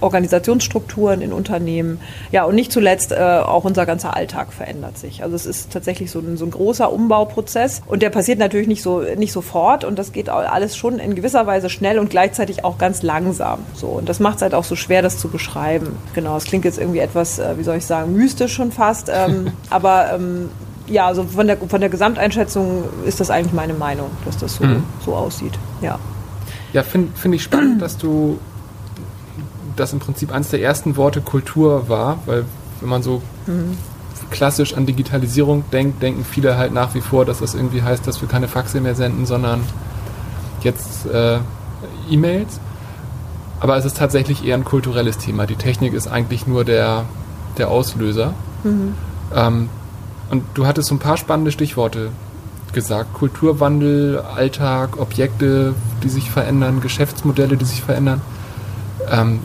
Organisationsstrukturen 0.00 1.20
in 1.20 1.32
Unternehmen. 1.32 2.00
Ja, 2.30 2.44
und 2.44 2.54
nicht 2.54 2.70
zuletzt 2.70 3.10
äh, 3.10 3.16
auch 3.16 3.64
unser 3.64 3.86
ganzer 3.86 4.14
Alltag 4.14 4.52
verändert 4.52 4.96
sich. 4.96 5.24
Also 5.24 5.34
es 5.34 5.46
ist 5.46 5.72
tatsächlich 5.72 6.12
so 6.12 6.20
ein, 6.20 6.36
so 6.36 6.44
ein 6.44 6.52
großer 6.52 6.92
Umbauprozess 6.92 7.82
und 7.88 8.02
der 8.02 8.10
passiert 8.10 8.38
natürlich 8.38 8.68
nicht 8.68 8.82
so 8.82 9.00
nicht 9.00 9.32
sofort 9.32 9.82
und 9.82 9.98
das 9.98 10.12
geht 10.12 10.28
alles 10.28 10.76
schon 10.76 11.00
in 11.00 11.16
gewisser 11.16 11.44
Weise 11.44 11.70
schnell 11.70 11.98
und 11.98 12.08
gleichzeitig 12.08 12.64
auch 12.64 12.78
ganz 12.78 13.02
langsam. 13.02 13.58
So 13.74 13.88
und 13.88 14.08
das 14.08 14.20
macht 14.20 14.36
es 14.36 14.42
halt 14.42 14.54
auch 14.54 14.62
so 14.62 14.76
schwer, 14.76 15.02
das 15.02 15.18
zu 15.18 15.26
beschreiben. 15.26 15.96
Genau, 16.14 16.36
es 16.36 16.44
klingt 16.44 16.64
jetzt 16.64 16.78
irgendwie 16.78 17.00
etwas, 17.00 17.40
äh, 17.40 17.58
wie 17.58 17.64
soll 17.64 17.78
ich 17.78 17.84
sagen, 17.86 18.12
mystisch 18.12 18.52
schon 18.52 18.70
fast, 18.70 19.10
ähm, 19.12 19.50
aber 19.70 20.12
ähm, 20.14 20.50
ja, 20.88 21.06
also 21.06 21.24
von 21.24 21.46
der, 21.46 21.56
von 21.56 21.80
der 21.80 21.90
Gesamteinschätzung 21.90 22.84
ist 23.04 23.20
das 23.20 23.30
eigentlich 23.30 23.52
meine 23.52 23.74
Meinung, 23.74 24.10
dass 24.24 24.36
das 24.36 24.56
so, 24.56 24.64
mhm. 24.64 24.84
so 25.04 25.14
aussieht. 25.14 25.58
Ja, 25.80 25.98
ja 26.72 26.82
finde 26.82 27.10
find 27.16 27.34
ich 27.34 27.42
spannend, 27.42 27.82
dass 27.82 27.98
du 27.98 28.38
das 29.76 29.92
im 29.92 30.00
Prinzip 30.00 30.32
eines 30.32 30.50
der 30.50 30.62
ersten 30.62 30.96
Worte 30.96 31.20
Kultur 31.20 31.88
war, 31.88 32.18
weil 32.26 32.44
wenn 32.80 32.88
man 32.88 33.02
so 33.02 33.22
mhm. 33.46 33.76
klassisch 34.30 34.74
an 34.74 34.86
Digitalisierung 34.86 35.64
denkt, 35.72 36.02
denken 36.02 36.24
viele 36.24 36.56
halt 36.56 36.72
nach 36.72 36.94
wie 36.94 37.00
vor, 37.00 37.24
dass 37.24 37.40
das 37.40 37.54
irgendwie 37.54 37.82
heißt, 37.82 38.06
dass 38.06 38.20
wir 38.20 38.28
keine 38.28 38.48
Faxe 38.48 38.80
mehr 38.80 38.94
senden, 38.94 39.26
sondern 39.26 39.60
jetzt 40.62 41.06
äh, 41.06 41.38
E-Mails. 42.10 42.60
Aber 43.60 43.76
es 43.76 43.84
ist 43.84 43.96
tatsächlich 43.96 44.44
eher 44.44 44.54
ein 44.54 44.64
kulturelles 44.64 45.18
Thema. 45.18 45.46
Die 45.46 45.56
Technik 45.56 45.92
ist 45.92 46.06
eigentlich 46.06 46.46
nur 46.46 46.64
der, 46.64 47.04
der 47.56 47.68
Auslöser. 47.68 48.34
Mhm. 48.62 48.94
Ähm, 49.34 49.68
und 50.30 50.44
du 50.54 50.66
hattest 50.66 50.88
so 50.88 50.94
ein 50.94 50.98
paar 50.98 51.16
spannende 51.16 51.52
Stichworte 51.52 52.10
gesagt. 52.72 53.14
Kulturwandel, 53.14 54.18
Alltag, 54.18 54.98
Objekte, 54.98 55.74
die 56.02 56.08
sich 56.08 56.30
verändern, 56.30 56.80
Geschäftsmodelle, 56.80 57.56
die 57.56 57.64
sich 57.64 57.82
verändern. 57.82 58.20
Ähm, 59.10 59.40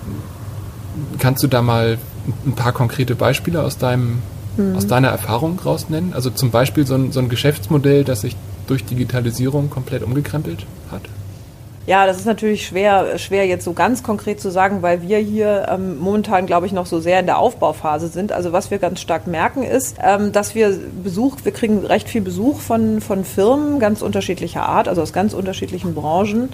kannst 1.19 1.43
du 1.43 1.47
da 1.47 1.61
mal 1.61 1.97
ein 2.45 2.53
paar 2.53 2.73
konkrete 2.73 3.15
Beispiele 3.15 3.63
aus, 3.63 3.77
deinem, 3.77 4.19
mhm. 4.57 4.75
aus 4.75 4.87
deiner 4.87 5.09
Erfahrung 5.09 5.59
raus 5.59 5.89
nennen? 5.89 6.13
Also 6.13 6.29
zum 6.29 6.51
Beispiel 6.51 6.85
so 6.85 6.95
ein, 6.95 7.11
so 7.11 7.19
ein 7.19 7.29
Geschäftsmodell, 7.29 8.03
das 8.03 8.21
sich 8.21 8.35
durch 8.67 8.85
Digitalisierung 8.85 9.69
komplett 9.69 10.03
umgekrempelt 10.03 10.65
hat? 10.91 11.03
Ja, 11.85 12.05
das 12.05 12.15
ist 12.15 12.25
natürlich 12.25 12.65
schwer, 12.65 13.17
schwer 13.17 13.45
jetzt 13.45 13.65
so 13.65 13.73
ganz 13.73 14.03
konkret 14.03 14.39
zu 14.39 14.49
sagen, 14.49 14.81
weil 14.81 15.01
wir 15.01 15.17
hier 15.17 15.67
ähm, 15.69 15.99
momentan, 15.99 16.45
glaube 16.45 16.65
ich, 16.65 16.71
noch 16.71 16.85
so 16.85 17.01
sehr 17.01 17.19
in 17.19 17.25
der 17.25 17.39
Aufbauphase 17.39 18.07
sind. 18.07 18.31
Also 18.31 18.53
was 18.53 18.71
wir 18.71 18.77
ganz 18.77 19.01
stark 19.01 19.27
merken 19.27 19.63
ist, 19.63 19.97
ähm, 20.01 20.31
dass 20.31 20.55
wir 20.55 20.79
Besuch, 21.03 21.35
wir 21.43 21.51
kriegen 21.51 21.85
recht 21.85 22.07
viel 22.07 22.21
Besuch 22.21 22.61
von, 22.61 23.01
von 23.01 23.25
Firmen 23.25 23.79
ganz 23.79 24.01
unterschiedlicher 24.01 24.63
Art, 24.63 24.87
also 24.87 25.01
aus 25.01 25.11
ganz 25.11 25.33
unterschiedlichen 25.33 25.93
Branchen, 25.93 26.49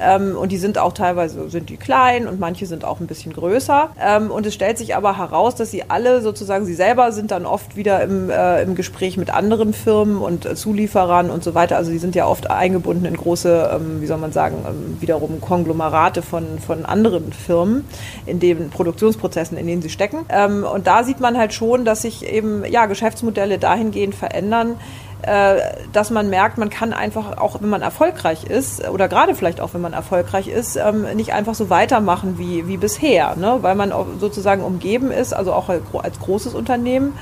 ähm, 0.00 0.36
und 0.36 0.52
die 0.52 0.58
sind 0.58 0.78
auch 0.78 0.92
teilweise 0.92 1.48
sind 1.48 1.68
die 1.68 1.76
klein 1.76 2.26
und 2.26 2.40
manche 2.40 2.66
sind 2.66 2.84
auch 2.84 3.00
ein 3.00 3.06
bisschen 3.06 3.32
größer. 3.32 3.90
Ähm, 4.00 4.30
und 4.30 4.46
es 4.46 4.54
stellt 4.54 4.78
sich 4.78 4.96
aber 4.96 5.18
heraus, 5.18 5.54
dass 5.54 5.70
sie 5.70 5.90
alle 5.90 6.22
sozusagen, 6.22 6.64
sie 6.64 6.74
selber 6.74 7.12
sind 7.12 7.30
dann 7.30 7.46
oft 7.46 7.76
wieder 7.76 8.02
im, 8.02 8.30
äh, 8.30 8.62
im 8.62 8.74
Gespräch 8.74 9.16
mit 9.16 9.32
anderen 9.32 9.72
Firmen 9.72 10.18
und 10.18 10.46
äh, 10.46 10.54
Zulieferern 10.54 11.30
und 11.30 11.44
so 11.44 11.54
weiter. 11.54 11.76
Also 11.76 11.90
die 11.90 11.98
sind 11.98 12.14
ja 12.14 12.26
oft 12.26 12.50
eingebunden 12.50 13.04
in 13.04 13.16
große, 13.16 13.70
ähm, 13.74 14.00
wie 14.00 14.06
soll 14.06 14.18
man 14.18 14.32
sagen, 14.32 14.56
wiederum 15.00 15.40
Konglomerate 15.40 16.22
von, 16.22 16.58
von 16.58 16.84
anderen 16.84 17.32
Firmen, 17.32 17.84
in 18.26 18.40
den 18.40 18.70
Produktionsprozessen, 18.70 19.56
in 19.56 19.66
denen 19.66 19.82
sie 19.82 19.90
stecken. 19.90 20.24
Ähm, 20.28 20.64
und 20.64 20.86
da 20.86 21.04
sieht 21.04 21.20
man 21.20 21.36
halt 21.38 21.52
schon, 21.52 21.84
dass 21.84 22.02
sich 22.02 22.26
eben 22.26 22.64
ja, 22.64 22.86
Geschäftsmodelle 22.86 23.58
dahingehend 23.58 24.14
verändern, 24.14 24.76
äh, 25.22 25.60
dass 25.92 26.10
man 26.10 26.30
merkt, 26.30 26.58
man 26.58 26.68
kann 26.68 26.92
einfach, 26.92 27.38
auch 27.38 27.62
wenn 27.62 27.68
man 27.68 27.80
erfolgreich 27.80 28.42
ist, 28.44 28.88
oder 28.88 29.06
gerade 29.08 29.36
vielleicht 29.36 29.60
auch 29.60 29.72
wenn 29.72 29.80
man 29.80 29.92
erfolgreich 29.92 30.48
ist, 30.48 30.76
ähm, 30.76 31.06
nicht 31.14 31.32
einfach 31.32 31.54
so 31.54 31.70
weitermachen 31.70 32.38
wie, 32.38 32.66
wie 32.66 32.76
bisher, 32.76 33.36
ne? 33.36 33.58
weil 33.60 33.76
man 33.76 33.92
sozusagen 34.18 34.62
umgeben 34.62 35.12
ist, 35.12 35.32
also 35.32 35.52
auch 35.52 35.68
als 35.68 36.18
großes 36.18 36.54
Unternehmen, 36.54 37.12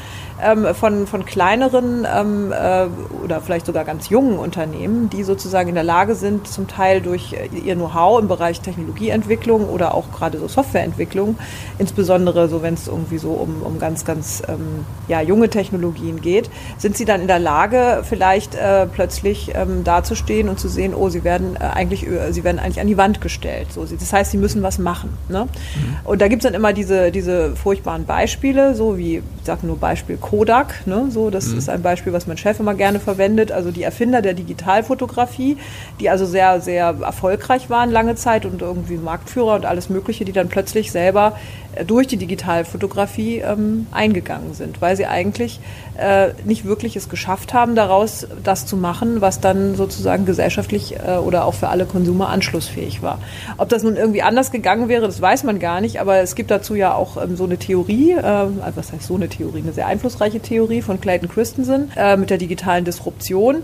ähm, 0.42 0.74
von, 0.74 1.06
von 1.06 1.24
kleineren 1.24 2.06
ähm, 2.12 2.52
äh, 2.52 2.86
oder 3.22 3.40
vielleicht 3.40 3.66
sogar 3.66 3.84
ganz 3.84 4.08
jungen 4.08 4.38
Unternehmen, 4.38 5.10
die 5.10 5.22
sozusagen 5.22 5.68
in 5.68 5.74
der 5.74 5.84
Lage 5.84 6.14
sind, 6.14 6.48
zum 6.48 6.68
Teil 6.68 7.00
durch 7.00 7.34
ihr 7.52 7.74
Know-how 7.74 8.20
im 8.20 8.28
Bereich 8.28 8.60
Technologieentwicklung 8.60 9.68
oder 9.68 9.94
auch 9.94 10.10
gerade 10.12 10.38
so 10.38 10.48
Softwareentwicklung, 10.48 11.38
insbesondere 11.78 12.48
so, 12.48 12.62
wenn 12.62 12.74
es 12.74 12.88
irgendwie 12.88 13.18
so 13.18 13.30
um, 13.30 13.62
um 13.62 13.78
ganz, 13.78 14.04
ganz 14.04 14.42
ähm, 14.48 14.84
ja, 15.08 15.20
junge 15.20 15.48
Technologien 15.48 16.20
geht, 16.20 16.50
sind 16.78 16.96
sie 16.96 17.04
dann 17.04 17.20
in 17.20 17.26
der 17.26 17.38
Lage, 17.38 18.02
vielleicht 18.04 18.54
äh, 18.54 18.86
plötzlich 18.86 19.52
ähm, 19.54 19.84
dazustehen 19.84 20.48
und 20.48 20.58
zu 20.58 20.68
sehen, 20.68 20.94
oh, 20.94 21.08
sie 21.08 21.24
werden 21.24 21.56
äh, 21.56 21.64
eigentlich, 21.64 22.06
äh, 22.06 22.32
sie 22.32 22.44
werden 22.44 22.58
eigentlich 22.58 22.80
an 22.80 22.86
die 22.86 22.96
Wand 22.96 23.20
gestellt. 23.20 23.72
So, 23.72 23.84
das 23.84 24.12
heißt, 24.12 24.30
sie 24.30 24.38
müssen 24.38 24.62
was 24.62 24.78
machen. 24.78 25.10
Ne? 25.28 25.44
Mhm. 25.44 25.96
Und 26.04 26.20
da 26.20 26.28
gibt 26.28 26.42
es 26.42 26.44
dann 26.44 26.54
immer 26.54 26.72
diese, 26.72 27.10
diese 27.10 27.56
furchtbaren 27.56 28.04
Beispiele, 28.04 28.74
so 28.74 28.98
wie, 28.98 29.16
ich 29.16 29.44
sage 29.44 29.66
nur 29.66 29.78
Beispiel 29.78 30.16
Kodak. 30.30 30.86
Ne? 30.86 31.08
So, 31.10 31.28
das 31.28 31.48
mhm. 31.48 31.58
ist 31.58 31.68
ein 31.68 31.82
Beispiel, 31.82 32.12
was 32.12 32.28
mein 32.28 32.36
Chef 32.36 32.60
immer 32.60 32.74
gerne 32.74 33.00
verwendet. 33.00 33.50
Also 33.50 33.72
die 33.72 33.82
Erfinder 33.82 34.22
der 34.22 34.34
Digitalfotografie, 34.34 35.56
die 35.98 36.08
also 36.08 36.24
sehr, 36.24 36.60
sehr 36.60 36.94
erfolgreich 37.02 37.68
waren 37.68 37.90
lange 37.90 38.14
Zeit 38.14 38.46
und 38.46 38.62
irgendwie 38.62 38.96
Marktführer 38.96 39.56
und 39.56 39.66
alles 39.66 39.88
Mögliche, 39.88 40.24
die 40.24 40.30
dann 40.30 40.48
plötzlich 40.48 40.92
selber 40.92 41.36
äh, 41.74 41.84
durch 41.84 42.06
die 42.06 42.16
Digitalfotografie 42.16 43.38
ähm, 43.38 43.88
eingegangen 43.90 44.54
sind, 44.54 44.80
weil 44.80 44.96
sie 44.96 45.06
eigentlich 45.06 45.58
äh, 45.98 46.28
nicht 46.44 46.64
wirklich 46.64 46.94
es 46.94 47.08
geschafft 47.08 47.52
haben, 47.52 47.74
daraus 47.74 48.28
das 48.44 48.66
zu 48.66 48.76
machen, 48.76 49.20
was 49.20 49.40
dann 49.40 49.74
sozusagen 49.74 50.26
gesellschaftlich 50.26 50.94
äh, 50.94 51.16
oder 51.16 51.44
auch 51.44 51.54
für 51.54 51.68
alle 51.68 51.86
Konsumer 51.86 52.28
anschlussfähig 52.28 53.02
war. 53.02 53.18
Ob 53.56 53.68
das 53.68 53.82
nun 53.82 53.96
irgendwie 53.96 54.22
anders 54.22 54.52
gegangen 54.52 54.88
wäre, 54.88 55.06
das 55.06 55.20
weiß 55.20 55.42
man 55.42 55.58
gar 55.58 55.80
nicht, 55.80 56.00
aber 56.00 56.18
es 56.18 56.36
gibt 56.36 56.52
dazu 56.52 56.76
ja 56.76 56.94
auch 56.94 57.20
ähm, 57.20 57.34
so 57.36 57.44
eine 57.44 57.56
Theorie, 57.58 58.12
äh, 58.12 58.46
was 58.76 58.92
heißt 58.92 59.02
so 59.02 59.16
eine 59.16 59.28
Theorie, 59.28 59.62
eine 59.62 59.72
sehr 59.72 59.88
einflussreiche 59.88 60.19
Theorie 60.28 60.82
von 60.82 61.00
Clayton 61.00 61.28
Christensen 61.28 61.90
äh, 61.96 62.16
mit 62.16 62.30
der 62.30 62.38
digitalen 62.38 62.84
Disruption 62.84 63.62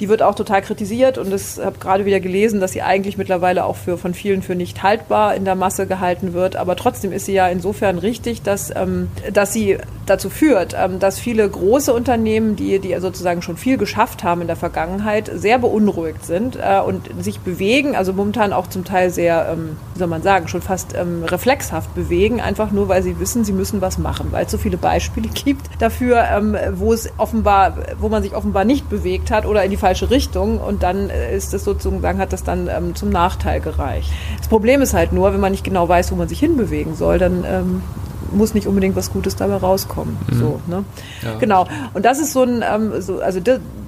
die 0.00 0.08
wird 0.08 0.22
auch 0.22 0.34
total 0.34 0.62
kritisiert 0.62 1.18
und 1.18 1.32
ich 1.32 1.58
habe 1.62 1.78
gerade 1.78 2.04
wieder 2.04 2.20
gelesen, 2.20 2.60
dass 2.60 2.72
sie 2.72 2.82
eigentlich 2.82 3.16
mittlerweile 3.16 3.64
auch 3.64 3.76
für, 3.76 3.98
von 3.98 4.14
vielen 4.14 4.42
für 4.42 4.54
nicht 4.54 4.82
haltbar 4.82 5.34
in 5.34 5.44
der 5.44 5.54
Masse 5.54 5.86
gehalten 5.86 6.32
wird. 6.32 6.56
Aber 6.56 6.76
trotzdem 6.76 7.12
ist 7.12 7.26
sie 7.26 7.34
ja 7.34 7.48
insofern 7.48 7.98
richtig, 7.98 8.42
dass, 8.42 8.74
ähm, 8.74 9.08
dass 9.32 9.52
sie 9.52 9.78
dazu 10.06 10.30
führt, 10.30 10.74
ähm, 10.78 10.98
dass 10.98 11.18
viele 11.18 11.48
große 11.48 11.92
Unternehmen, 11.92 12.56
die, 12.56 12.78
die 12.78 12.94
sozusagen 12.98 13.42
schon 13.42 13.56
viel 13.56 13.76
geschafft 13.76 14.24
haben 14.24 14.40
in 14.40 14.46
der 14.46 14.56
Vergangenheit, 14.56 15.30
sehr 15.32 15.58
beunruhigt 15.58 16.24
sind 16.24 16.56
äh, 16.56 16.80
und 16.80 17.08
sich 17.22 17.40
bewegen, 17.40 17.96
also 17.96 18.12
momentan 18.12 18.52
auch 18.52 18.66
zum 18.66 18.84
Teil 18.84 19.10
sehr, 19.10 19.48
ähm, 19.52 19.76
wie 19.94 19.98
soll 19.98 20.08
man 20.08 20.22
sagen, 20.22 20.48
schon 20.48 20.62
fast 20.62 20.94
ähm, 20.94 21.24
reflexhaft 21.24 21.94
bewegen, 21.94 22.40
einfach 22.40 22.70
nur, 22.70 22.88
weil 22.88 23.02
sie 23.02 23.18
wissen, 23.18 23.44
sie 23.44 23.52
müssen 23.52 23.80
was 23.80 23.98
machen, 23.98 24.28
weil 24.30 24.46
es 24.46 24.50
so 24.50 24.58
viele 24.58 24.76
Beispiele 24.76 25.28
gibt 25.34 25.68
dafür, 25.78 26.24
ähm, 26.30 26.56
wo 26.74 26.92
es 26.92 27.10
offenbar, 27.16 27.76
wo 27.98 28.08
man 28.08 28.22
sich 28.22 28.34
offenbar 28.34 28.64
nicht 28.64 28.88
bewegt 28.90 29.30
hat 29.30 29.46
oder 29.46 29.64
in 29.64 29.70
die 29.70 29.76
falsche 29.84 30.08
Richtung 30.08 30.60
und 30.60 30.82
dann 30.82 31.10
äh, 31.10 31.36
ist 31.36 31.52
es 31.52 31.62
sozusagen, 31.62 32.18
hat 32.18 32.32
das 32.32 32.42
dann 32.42 32.68
ähm, 32.68 32.94
zum 32.94 33.10
Nachteil 33.10 33.60
gereicht. 33.60 34.10
Das 34.38 34.48
Problem 34.48 34.80
ist 34.80 34.94
halt 34.94 35.12
nur, 35.12 35.34
wenn 35.34 35.40
man 35.40 35.52
nicht 35.52 35.62
genau 35.62 35.86
weiß, 35.86 36.10
wo 36.10 36.16
man 36.16 36.26
sich 36.26 36.40
hinbewegen 36.40 36.94
soll, 36.94 37.18
dann 37.18 37.44
ähm, 37.46 37.82
muss 38.32 38.54
nicht 38.54 38.66
unbedingt 38.66 38.96
was 38.96 39.12
Gutes 39.12 39.36
dabei 39.36 39.56
rauskommen. 39.56 40.16
Mhm. 40.30 40.38
So, 40.38 40.60
ne? 40.66 40.84
Ja. 41.22 41.38
Genau. 41.38 41.66
Und 41.92 42.06
das 42.06 42.18
ist 42.18 42.32
so 42.32 42.44
ein, 42.44 42.64
ähm, 42.66 43.02
so, 43.02 43.20
also 43.20 43.40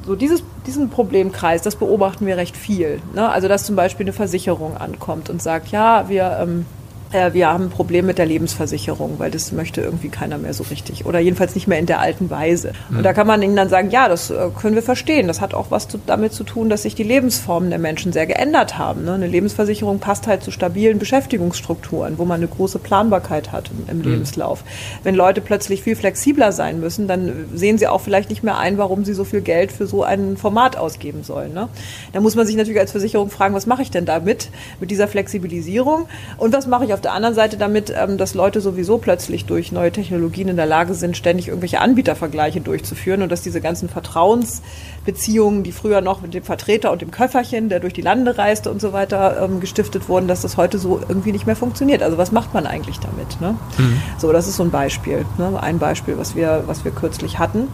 so 0.04 0.16
dieses, 0.16 0.42
diesen 0.66 0.90
Problemkreis, 0.90 1.62
das 1.62 1.76
beobachten 1.76 2.26
wir 2.26 2.36
recht 2.36 2.58
viel. 2.58 3.00
Ne? 3.14 3.26
Also 3.26 3.48
dass 3.48 3.64
zum 3.64 3.74
Beispiel 3.74 4.04
eine 4.04 4.12
Versicherung 4.12 4.76
ankommt 4.76 5.30
und 5.30 5.40
sagt, 5.40 5.68
ja, 5.68 6.10
wir 6.10 6.38
ähm, 6.42 6.66
äh, 7.12 7.32
wir 7.32 7.48
haben 7.48 7.64
ein 7.64 7.70
Problem 7.70 8.06
mit 8.06 8.18
der 8.18 8.26
Lebensversicherung, 8.26 9.18
weil 9.18 9.30
das 9.30 9.52
möchte 9.52 9.80
irgendwie 9.80 10.08
keiner 10.08 10.38
mehr 10.38 10.54
so 10.54 10.64
richtig 10.64 11.06
oder 11.06 11.18
jedenfalls 11.20 11.54
nicht 11.54 11.66
mehr 11.66 11.78
in 11.78 11.86
der 11.86 12.00
alten 12.00 12.30
Weise. 12.30 12.72
Und 12.90 13.02
da 13.02 13.12
kann 13.12 13.26
man 13.26 13.42
ihnen 13.42 13.56
dann 13.56 13.68
sagen, 13.68 13.90
ja, 13.90 14.08
das 14.08 14.30
äh, 14.30 14.48
können 14.60 14.74
wir 14.74 14.82
verstehen. 14.82 15.28
Das 15.28 15.40
hat 15.40 15.54
auch 15.54 15.70
was 15.70 15.88
zu, 15.88 15.98
damit 16.04 16.32
zu 16.32 16.44
tun, 16.44 16.68
dass 16.68 16.82
sich 16.82 16.94
die 16.94 17.02
Lebensformen 17.02 17.70
der 17.70 17.78
Menschen 17.78 18.12
sehr 18.12 18.26
geändert 18.26 18.78
haben. 18.78 19.04
Ne? 19.04 19.14
Eine 19.14 19.26
Lebensversicherung 19.26 19.98
passt 19.98 20.26
halt 20.26 20.42
zu 20.42 20.50
stabilen 20.50 20.98
Beschäftigungsstrukturen, 20.98 22.18
wo 22.18 22.24
man 22.24 22.40
eine 22.40 22.48
große 22.48 22.78
Planbarkeit 22.78 23.52
hat 23.52 23.70
im, 23.70 23.90
im 23.90 23.98
mhm. 23.98 24.12
Lebenslauf. 24.12 24.64
Wenn 25.02 25.14
Leute 25.14 25.40
plötzlich 25.40 25.82
viel 25.82 25.96
flexibler 25.96 26.52
sein 26.52 26.80
müssen, 26.80 27.06
dann 27.06 27.46
sehen 27.54 27.78
sie 27.78 27.86
auch 27.86 28.00
vielleicht 28.00 28.30
nicht 28.30 28.42
mehr 28.42 28.58
ein, 28.58 28.78
warum 28.78 29.04
sie 29.04 29.14
so 29.14 29.24
viel 29.24 29.40
Geld 29.40 29.70
für 29.70 29.86
so 29.86 30.02
ein 30.02 30.36
Format 30.36 30.76
ausgeben 30.76 31.22
sollen. 31.22 31.52
Ne? 31.52 31.68
Da 32.12 32.20
muss 32.20 32.34
man 32.34 32.46
sich 32.46 32.56
natürlich 32.56 32.80
als 32.80 32.90
Versicherung 32.90 33.30
fragen, 33.30 33.54
was 33.54 33.66
mache 33.66 33.82
ich 33.82 33.90
denn 33.90 34.06
damit, 34.06 34.50
mit 34.80 34.90
dieser 34.90 35.08
Flexibilisierung 35.08 36.08
und 36.38 36.52
was 36.52 36.66
mache 36.66 36.84
ich 36.84 36.95
auf 36.96 37.02
der 37.02 37.12
anderen 37.12 37.34
Seite 37.34 37.58
damit, 37.58 37.92
ähm, 37.94 38.16
dass 38.16 38.32
Leute 38.32 38.62
sowieso 38.62 38.96
plötzlich 38.96 39.44
durch 39.44 39.70
neue 39.70 39.92
Technologien 39.92 40.48
in 40.48 40.56
der 40.56 40.64
Lage 40.64 40.94
sind, 40.94 41.14
ständig 41.14 41.48
irgendwelche 41.48 41.80
Anbietervergleiche 41.80 42.62
durchzuführen 42.62 43.20
und 43.20 43.30
dass 43.30 43.42
diese 43.42 43.60
ganzen 43.60 43.90
Vertrauensbeziehungen, 43.90 45.62
die 45.62 45.72
früher 45.72 46.00
noch 46.00 46.22
mit 46.22 46.32
dem 46.32 46.42
Vertreter 46.42 46.90
und 46.90 47.02
dem 47.02 47.10
Köfferchen, 47.10 47.68
der 47.68 47.80
durch 47.80 47.92
die 47.92 48.00
Lande 48.00 48.38
reiste 48.38 48.70
und 48.70 48.80
so 48.80 48.94
weiter, 48.94 49.42
ähm, 49.42 49.60
gestiftet 49.60 50.08
wurden, 50.08 50.26
dass 50.26 50.40
das 50.40 50.56
heute 50.56 50.78
so 50.78 50.98
irgendwie 51.06 51.32
nicht 51.32 51.46
mehr 51.46 51.56
funktioniert. 51.56 52.02
Also 52.02 52.16
was 52.16 52.32
macht 52.32 52.54
man 52.54 52.66
eigentlich 52.66 52.98
damit? 52.98 53.38
Ne? 53.40 53.56
Mhm. 53.76 54.00
So, 54.16 54.32
das 54.32 54.48
ist 54.48 54.56
so 54.56 54.62
ein 54.62 54.70
Beispiel, 54.70 55.26
ne? 55.36 55.62
ein 55.62 55.78
Beispiel, 55.78 56.16
was 56.16 56.34
wir, 56.34 56.64
was 56.66 56.86
wir 56.86 56.92
kürzlich 56.92 57.38
hatten. 57.38 57.68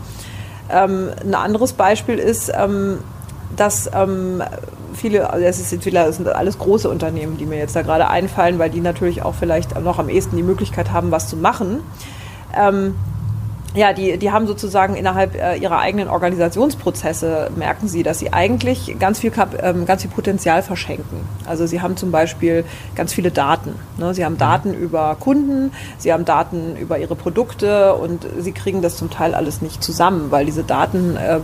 Ähm, 0.69 1.11
ein 1.23 1.37
anderes 1.37 1.75
Beispiel 1.75 2.19
ist, 2.19 2.52
ähm, 2.52 2.99
dass 3.55 3.88
ähm, 3.95 4.43
viele, 4.94 5.30
also 5.30 5.44
es 5.44 5.70
sind, 5.70 5.84
das 5.94 6.16
sind 6.16 6.28
alles 6.28 6.58
große 6.58 6.88
Unternehmen, 6.88 7.37
die 7.38 7.46
mir 7.46 7.58
jetzt 7.58 7.76
da 7.76 7.82
gerade 7.82 8.08
einfallen, 8.08 8.58
weil 8.58 8.70
die 8.70 8.80
natürlich 8.80 9.22
auch 9.22 9.34
vielleicht 9.34 9.78
noch 9.80 9.99
am 9.99 10.08
ehesten 10.08 10.37
die 10.37 10.42
Möglichkeit 10.42 10.92
haben, 10.92 11.11
was 11.11 11.28
zu 11.28 11.37
machen. 11.37 11.80
Ähm, 12.56 12.94
ja, 13.75 13.93
die, 13.93 14.19
die 14.19 14.31
haben 14.31 14.47
sozusagen 14.47 14.97
innerhalb 14.97 15.35
äh, 15.35 15.57
ihrer 15.57 15.79
eigenen 15.79 16.09
Organisationsprozesse, 16.09 17.50
merken 17.57 17.88
sie, 17.88 18.02
dass 18.02 18.19
sie 18.19 18.33
eigentlich 18.33 18.97
ganz 18.99 19.21
viel, 19.21 19.33
ähm, 19.62 19.87
ganz 19.87 20.02
viel 20.02 20.11
Potenzial 20.11 20.62
verschenken. 20.62 21.21
Also 21.47 21.67
sie 21.67 21.81
haben 21.81 21.97
zum 21.97 22.11
Beispiel 22.11 22.64
ganz 22.95 23.14
viele 23.14 23.31
Daten. 23.31 23.75
Ne? 23.97 24.12
Sie 24.12 24.25
haben 24.25 24.37
Daten 24.37 24.75
über 24.75 25.17
Kunden, 25.19 25.73
sie 25.97 26.12
haben 26.12 26.26
Daten 26.26 26.76
über 26.76 26.99
ihre 26.99 27.17
Produkte 27.17 27.95
und 27.95 28.26
sie 28.38 28.52
kriegen 28.52 28.83
das 28.83 28.97
zum 28.97 29.09
Teil 29.09 29.35
alles 29.35 29.62
nicht 29.62 29.83
zusammen, 29.83 30.31
weil 30.31 30.45
diese 30.45 30.64
Daten 30.64 31.17
ähm, 31.19 31.43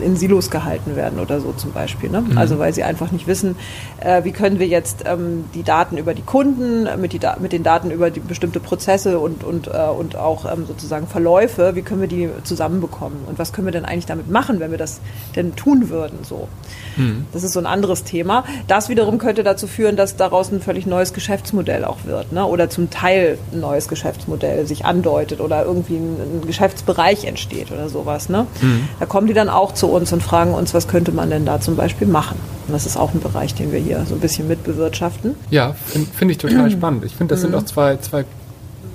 in 0.00 0.16
Silos 0.16 0.50
gehalten 0.50 0.94
werden 0.94 1.18
oder 1.18 1.40
so 1.40 1.52
zum 1.52 1.72
Beispiel. 1.72 2.08
Ne? 2.08 2.20
Mhm. 2.20 2.38
Also 2.38 2.60
weil 2.60 2.72
sie 2.72 2.84
einfach 2.84 3.10
nicht 3.10 3.26
wissen, 3.26 3.56
äh, 3.98 4.22
wie 4.22 4.32
können 4.32 4.60
wir 4.60 4.68
jetzt 4.68 5.04
ähm, 5.06 5.46
die 5.54 5.64
Daten 5.64 5.96
über 5.96 6.14
die 6.14 6.22
Kunden 6.22 6.88
mit, 7.00 7.12
die, 7.12 7.20
mit 7.40 7.52
den 7.52 7.64
Daten 7.64 7.90
über 7.90 8.10
die 8.10 8.20
bestimmte 8.20 8.60
Prozesse 8.60 9.18
und, 9.18 9.42
und, 9.42 9.66
äh, 9.66 9.88
und 9.88 10.14
auch 10.14 10.44
ähm, 10.44 10.66
sozusagen 10.66 11.08
Verläufe 11.08 11.63
wie 11.74 11.82
können 11.82 12.00
wir 12.00 12.08
die 12.08 12.28
zusammenbekommen 12.44 13.18
und 13.26 13.38
was 13.38 13.52
können 13.52 13.66
wir 13.66 13.72
denn 13.72 13.84
eigentlich 13.84 14.06
damit 14.06 14.30
machen, 14.30 14.60
wenn 14.60 14.70
wir 14.70 14.78
das 14.78 15.00
denn 15.36 15.56
tun 15.56 15.88
würden. 15.90 16.18
So. 16.22 16.48
Mhm. 16.96 17.26
Das 17.32 17.42
ist 17.42 17.52
so 17.52 17.60
ein 17.60 17.66
anderes 17.66 18.04
Thema. 18.04 18.44
Das 18.68 18.88
wiederum 18.88 19.18
könnte 19.18 19.42
dazu 19.42 19.66
führen, 19.66 19.96
dass 19.96 20.16
daraus 20.16 20.52
ein 20.52 20.60
völlig 20.60 20.86
neues 20.86 21.12
Geschäftsmodell 21.12 21.84
auch 21.84 22.04
wird 22.04 22.32
ne? 22.32 22.44
oder 22.44 22.70
zum 22.70 22.90
Teil 22.90 23.38
ein 23.52 23.60
neues 23.60 23.88
Geschäftsmodell 23.88 24.66
sich 24.66 24.84
andeutet 24.84 25.40
oder 25.40 25.64
irgendwie 25.64 25.96
ein, 25.96 26.16
ein 26.20 26.46
Geschäftsbereich 26.46 27.24
entsteht 27.24 27.72
oder 27.72 27.88
sowas. 27.88 28.28
Ne? 28.28 28.46
Mhm. 28.60 28.88
Da 29.00 29.06
kommen 29.06 29.26
die 29.26 29.34
dann 29.34 29.48
auch 29.48 29.72
zu 29.74 29.88
uns 29.88 30.12
und 30.12 30.22
fragen 30.22 30.54
uns, 30.54 30.74
was 30.74 30.88
könnte 30.88 31.12
man 31.12 31.30
denn 31.30 31.46
da 31.46 31.60
zum 31.60 31.76
Beispiel 31.76 32.06
machen. 32.06 32.38
Und 32.66 32.72
das 32.72 32.86
ist 32.86 32.96
auch 32.96 33.12
ein 33.12 33.20
Bereich, 33.20 33.54
den 33.54 33.72
wir 33.72 33.80
hier 33.80 34.04
so 34.06 34.14
ein 34.14 34.20
bisschen 34.20 34.48
mitbewirtschaften. 34.48 35.34
Ja, 35.50 35.74
finde 35.86 36.10
find 36.10 36.30
ich 36.30 36.38
total 36.38 36.70
spannend. 36.70 37.04
Ich 37.04 37.14
finde, 37.14 37.34
das 37.34 37.40
mhm. 37.40 37.48
sind 37.48 37.54
auch 37.56 37.64
zwei, 37.64 37.96
zwei 37.98 38.24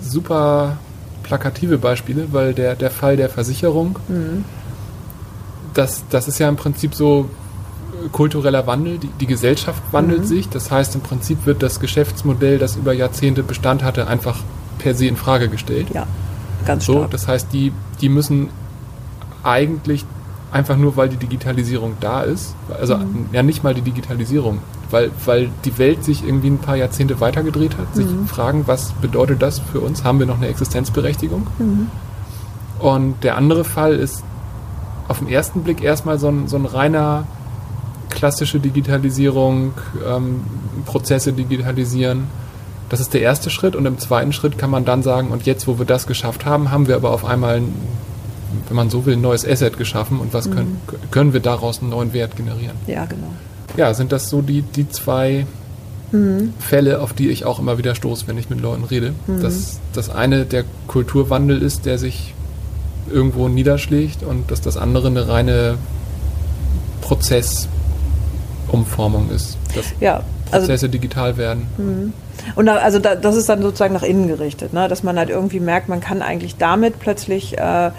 super 0.01 0.77
plakative 1.29 1.77
Beispiele, 1.77 2.27
weil 2.31 2.53
der, 2.53 2.75
der 2.75 2.89
Fall 2.89 3.15
der 3.15 3.29
Versicherung, 3.29 4.00
mhm. 4.07 4.43
das, 5.75 6.03
das 6.09 6.27
ist 6.27 6.39
ja 6.39 6.50
im 6.50 6.55
Prinzip 6.55 6.95
so 6.95 7.29
kultureller 8.12 8.65
Wandel, 8.65 8.98
die, 8.98 9.09
die 9.19 9.27
Gesellschaft 9.27 9.81
wandelt 9.91 10.21
mhm. 10.21 10.25
sich. 10.25 10.50
Das 10.50 10.71
heißt, 10.71 10.95
im 10.95 11.01
Prinzip 11.01 11.45
wird 11.45 11.62
das 11.62 11.79
Geschäftsmodell, 11.79 12.57
das 12.57 12.75
über 12.77 12.93
Jahrzehnte 12.93 13.43
Bestand 13.43 13.83
hatte, 13.83 14.07
einfach 14.07 14.39
per 14.79 14.95
se 14.95 15.05
in 15.05 15.17
Frage 15.17 15.50
gestellt. 15.50 15.88
Ja, 15.93 16.07
ganz 16.65 16.86
so. 16.86 16.93
Stark. 16.93 17.12
Das 17.12 17.27
heißt, 17.27 17.53
die, 17.53 17.71
die 18.01 18.09
müssen 18.09 18.50
eigentlich 19.43 20.03
einfach 20.51 20.77
nur, 20.77 20.97
weil 20.97 21.09
die 21.09 21.17
Digitalisierung 21.17 21.93
da 21.99 22.21
ist, 22.21 22.55
also 22.79 22.97
mhm. 22.97 23.27
ja 23.31 23.43
nicht 23.43 23.63
mal 23.63 23.73
die 23.73 23.81
Digitalisierung, 23.81 24.59
weil, 24.89 25.11
weil 25.25 25.49
die 25.65 25.77
Welt 25.77 26.03
sich 26.03 26.25
irgendwie 26.25 26.49
ein 26.49 26.57
paar 26.57 26.75
Jahrzehnte 26.75 27.19
weitergedreht 27.19 27.77
hat, 27.77 27.95
sich 27.95 28.07
mhm. 28.07 28.27
fragen, 28.27 28.63
was 28.65 28.91
bedeutet 28.93 29.41
das 29.41 29.59
für 29.59 29.79
uns? 29.79 30.03
Haben 30.03 30.19
wir 30.19 30.25
noch 30.25 30.37
eine 30.37 30.47
Existenzberechtigung? 30.47 31.47
Mhm. 31.59 31.87
Und 32.79 33.23
der 33.23 33.37
andere 33.37 33.63
Fall 33.63 33.93
ist 33.93 34.23
auf 35.07 35.19
den 35.19 35.27
ersten 35.27 35.63
Blick 35.63 35.83
erstmal 35.83 36.17
so 36.17 36.29
ein, 36.29 36.47
so 36.47 36.55
ein 36.55 36.65
reiner 36.65 37.25
klassische 38.09 38.59
Digitalisierung, 38.59 39.73
ähm, 40.07 40.41
Prozesse 40.85 41.33
digitalisieren. 41.33 42.27
Das 42.89 42.99
ist 42.99 43.13
der 43.13 43.21
erste 43.21 43.49
Schritt 43.49 43.75
und 43.75 43.85
im 43.85 43.99
zweiten 43.99 44.33
Schritt 44.33 44.57
kann 44.57 44.71
man 44.71 44.85
dann 44.85 45.03
sagen, 45.03 45.29
und 45.29 45.45
jetzt, 45.45 45.67
wo 45.67 45.77
wir 45.77 45.85
das 45.85 46.07
geschafft 46.07 46.45
haben, 46.45 46.71
haben 46.71 46.87
wir 46.87 46.95
aber 46.95 47.11
auf 47.11 47.23
einmal, 47.23 47.57
ein, 47.57 47.73
wenn 48.67 48.75
man 48.75 48.89
so 48.89 49.05
will, 49.05 49.13
ein 49.13 49.21
neues 49.21 49.47
Asset 49.47 49.77
geschaffen 49.77 50.19
und 50.19 50.33
was 50.33 50.47
mhm. 50.47 50.53
können, 50.53 50.81
können 51.11 51.33
wir 51.33 51.39
daraus 51.39 51.81
einen 51.81 51.89
neuen 51.89 52.13
Wert 52.13 52.35
generieren? 52.35 52.75
Ja, 52.87 53.05
genau 53.05 53.29
ja, 53.77 53.93
sind 53.93 54.11
das 54.11 54.29
so 54.29 54.41
die, 54.41 54.61
die 54.61 54.89
zwei 54.89 55.45
mhm. 56.11 56.53
Fälle, 56.59 57.01
auf 57.01 57.13
die 57.13 57.29
ich 57.29 57.45
auch 57.45 57.59
immer 57.59 57.77
wieder 57.77 57.95
stoße, 57.95 58.27
wenn 58.27 58.37
ich 58.37 58.49
mit 58.49 58.59
Leuten 58.61 58.83
rede. 58.83 59.13
Mhm. 59.27 59.41
Dass 59.41 59.79
das 59.93 60.09
eine 60.09 60.43
der 60.45 60.65
Kulturwandel 60.87 61.61
ist, 61.61 61.85
der 61.85 61.97
sich 61.97 62.33
irgendwo 63.11 63.47
niederschlägt 63.47 64.23
und 64.23 64.51
dass 64.51 64.59
das 64.61 64.77
andere 64.77 65.07
eine 65.07 65.27
reine 65.27 65.77
Prozessumformung 67.01 69.31
ist. 69.31 69.57
Dass 69.75 69.85
ja, 69.99 70.23
also, 70.51 70.67
Prozesse 70.67 70.89
digital 70.89 71.37
werden. 71.37 71.65
Mhm. 71.77 72.13
Und 72.55 72.67
da, 72.67 72.75
also 72.75 72.99
da, 72.99 73.15
das 73.15 73.35
ist 73.35 73.49
dann 73.49 73.61
sozusagen 73.61 73.93
nach 73.93 74.03
innen 74.03 74.27
gerichtet, 74.27 74.73
ne? 74.73 74.87
dass 74.87 75.03
man 75.03 75.17
halt 75.17 75.29
irgendwie 75.29 75.59
merkt, 75.59 75.89
man 75.89 75.99
kann 75.99 76.21
eigentlich 76.21 76.55
damit 76.57 76.99
plötzlich 76.99 77.57
äh, 77.57 77.91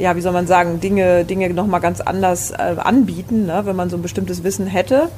ja, 0.00 0.16
wie 0.16 0.20
soll 0.20 0.32
man 0.32 0.46
sagen, 0.46 0.80
Dinge, 0.80 1.24
Dinge 1.24 1.50
nochmal 1.50 1.80
ganz 1.80 2.00
anders 2.00 2.50
äh, 2.50 2.76
anbieten, 2.78 3.46
ne, 3.46 3.62
wenn 3.64 3.76
man 3.76 3.90
so 3.90 3.96
ein 3.96 4.02
bestimmtes 4.02 4.42
Wissen 4.42 4.66
hätte. 4.66 5.08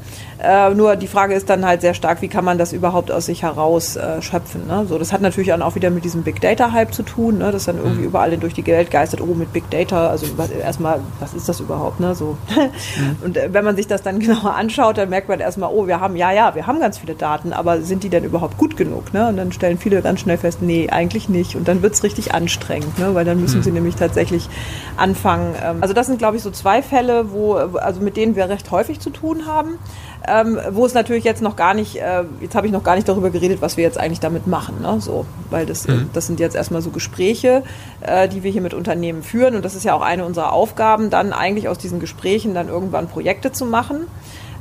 Äh, 0.43 0.75
nur 0.75 0.97
die 0.97 1.07
Frage 1.07 1.35
ist 1.35 1.49
dann 1.49 1.65
halt 1.65 1.81
sehr 1.83 1.95
stark, 1.95 2.21
wie 2.21 2.29
kann 2.29 2.45
man 2.45 2.59
das 2.59 2.73
überhaupt 2.73 3.13
aus 3.13 3.27
sich 3.27 3.43
heraus 3.43 3.95
äh, 3.95 4.21
schöpfen. 4.21 4.67
Ne? 4.67 4.85
So, 4.89 4.99
das 4.99 5.13
hat 5.13 5.21
natürlich 5.21 5.49
dann 5.49 5.63
auch 5.63 5.77
wieder 5.77 5.91
mit 5.91 6.05
diesem 6.05 6.25
Big 6.25 6.41
Data-Hype 6.41 6.93
zu 6.93 7.05
tun, 7.05 7.39
ne? 7.39 7.53
das 7.53 7.65
dann 7.65 7.77
irgendwie 7.77 8.01
mhm. 8.01 8.07
überall 8.07 8.37
durch 8.37 8.55
die 8.55 8.67
Welt 8.67 8.91
geistert, 8.91 9.21
oh, 9.21 9.35
mit 9.35 9.53
Big 9.53 9.71
Data, 9.71 10.09
also 10.09 10.27
was, 10.37 10.51
erstmal, 10.51 11.01
was 11.21 11.33
ist 11.35 11.49
das 11.49 11.61
überhaupt? 11.61 12.01
Ne? 12.01 12.15
So. 12.17 12.37
Mhm. 12.49 13.17
Und 13.25 13.37
äh, 13.37 13.49
wenn 13.53 13.65
man 13.65 13.77
sich 13.77 13.87
das 13.87 14.03
dann 14.03 14.19
genauer 14.19 14.55
anschaut, 14.55 14.99
dann 14.99 15.11
merkt 15.11 15.29
man 15.29 15.39
erstmal, 15.39 15.71
oh, 15.73 15.87
wir 15.87 16.01
haben, 16.01 16.17
ja, 16.17 16.33
ja, 16.33 16.55
wir 16.57 16.67
haben 16.67 16.81
ganz 16.81 16.99
viele 16.99 17.15
Daten, 17.15 17.53
aber 17.53 17.81
sind 17.83 18.03
die 18.03 18.09
denn 18.09 18.25
überhaupt 18.25 18.59
gut 18.59 18.77
genug? 18.77 19.15
Ne? 19.15 19.29
Und 19.29 19.37
dann 19.37 19.53
stellen 19.53 19.79
viele 19.79 20.03
ganz 20.03 20.21
schnell 20.21 20.39
fest, 20.39 20.61
nee, 20.61 20.91
eigentlich 20.91 21.29
nicht. 21.29 21.55
Und 21.55 21.69
dann 21.69 21.83
wird 21.83 21.95
es 21.95 22.03
richtig 22.03 22.35
anstrengend, 22.35 22.99
ne? 22.99 23.15
weil 23.15 23.25
dann 23.25 23.41
müssen 23.41 23.59
mhm. 23.59 23.63
sie 23.63 23.71
nämlich 23.71 23.95
tatsächlich 23.95 24.49
anfangen. 24.97 25.55
Ähm, 25.63 25.79
also 25.81 25.95
das 25.95 26.07
sind, 26.07 26.19
glaube 26.19 26.37
ich, 26.37 26.43
so 26.43 26.51
zwei 26.51 26.83
Fälle, 26.83 27.33
wo, 27.33 27.55
also 27.55 28.01
mit 28.01 28.17
denen 28.17 28.37
wir 28.37 28.49
recht 28.49 28.71
häufig 28.71 29.01
zu 29.01 29.11
tun 29.11 29.47
haben. 29.47 29.79
Ähm, 30.27 30.59
wo 30.71 30.87
es 30.87 30.95
natürlich 30.95 31.25
jetzt 31.25 31.43
noch 31.43 31.57
gar 31.57 31.75
nicht, 31.75 31.97
äh, 31.97 32.23
jetzt 32.41 32.55
habe 32.55 32.67
ich 32.69 32.73
noch 32.73 32.85
gar 32.85 32.95
nicht 32.95 33.09
darüber 33.09 33.31
geredet, 33.31 33.61
was 33.61 33.77
wir 33.77 33.83
jetzt 33.83 33.99
eigentlich 33.99 34.21
damit 34.21 34.47
machen. 34.47 34.81
Ne? 34.81 35.01
So, 35.01 35.27
weil 35.51 35.67
das, 35.67 35.89
mhm. 35.89 36.11
das 36.13 36.29
sind 36.29 36.39
jetzt 36.39 36.55
erstmal 36.55 36.81
so 36.81 36.91
Gespräche, 36.91 37.65
äh, 38.01 38.29
die 38.29 38.45
wir 38.45 38.53
hier 38.53 38.63
mit 38.63 38.73
Unternehmen 38.73 39.25
führen. 39.25 39.57
Und 39.57 39.65
das 39.65 39.75
ist 39.75 39.85
ja 39.85 39.95
auch 39.95 40.03
eine 40.03 40.25
unserer 40.25 40.53
Aufgaben, 40.53 41.11
dann 41.11 41.33
eigentlich 41.33 41.69
aus 41.69 41.79
diesen 41.79 41.99
Gesprächen 41.99 42.55
dann 42.55 42.69
irgendwann 42.69 43.09
Projekte 43.09 43.51
zu 43.51 43.67
machen. 43.67 44.07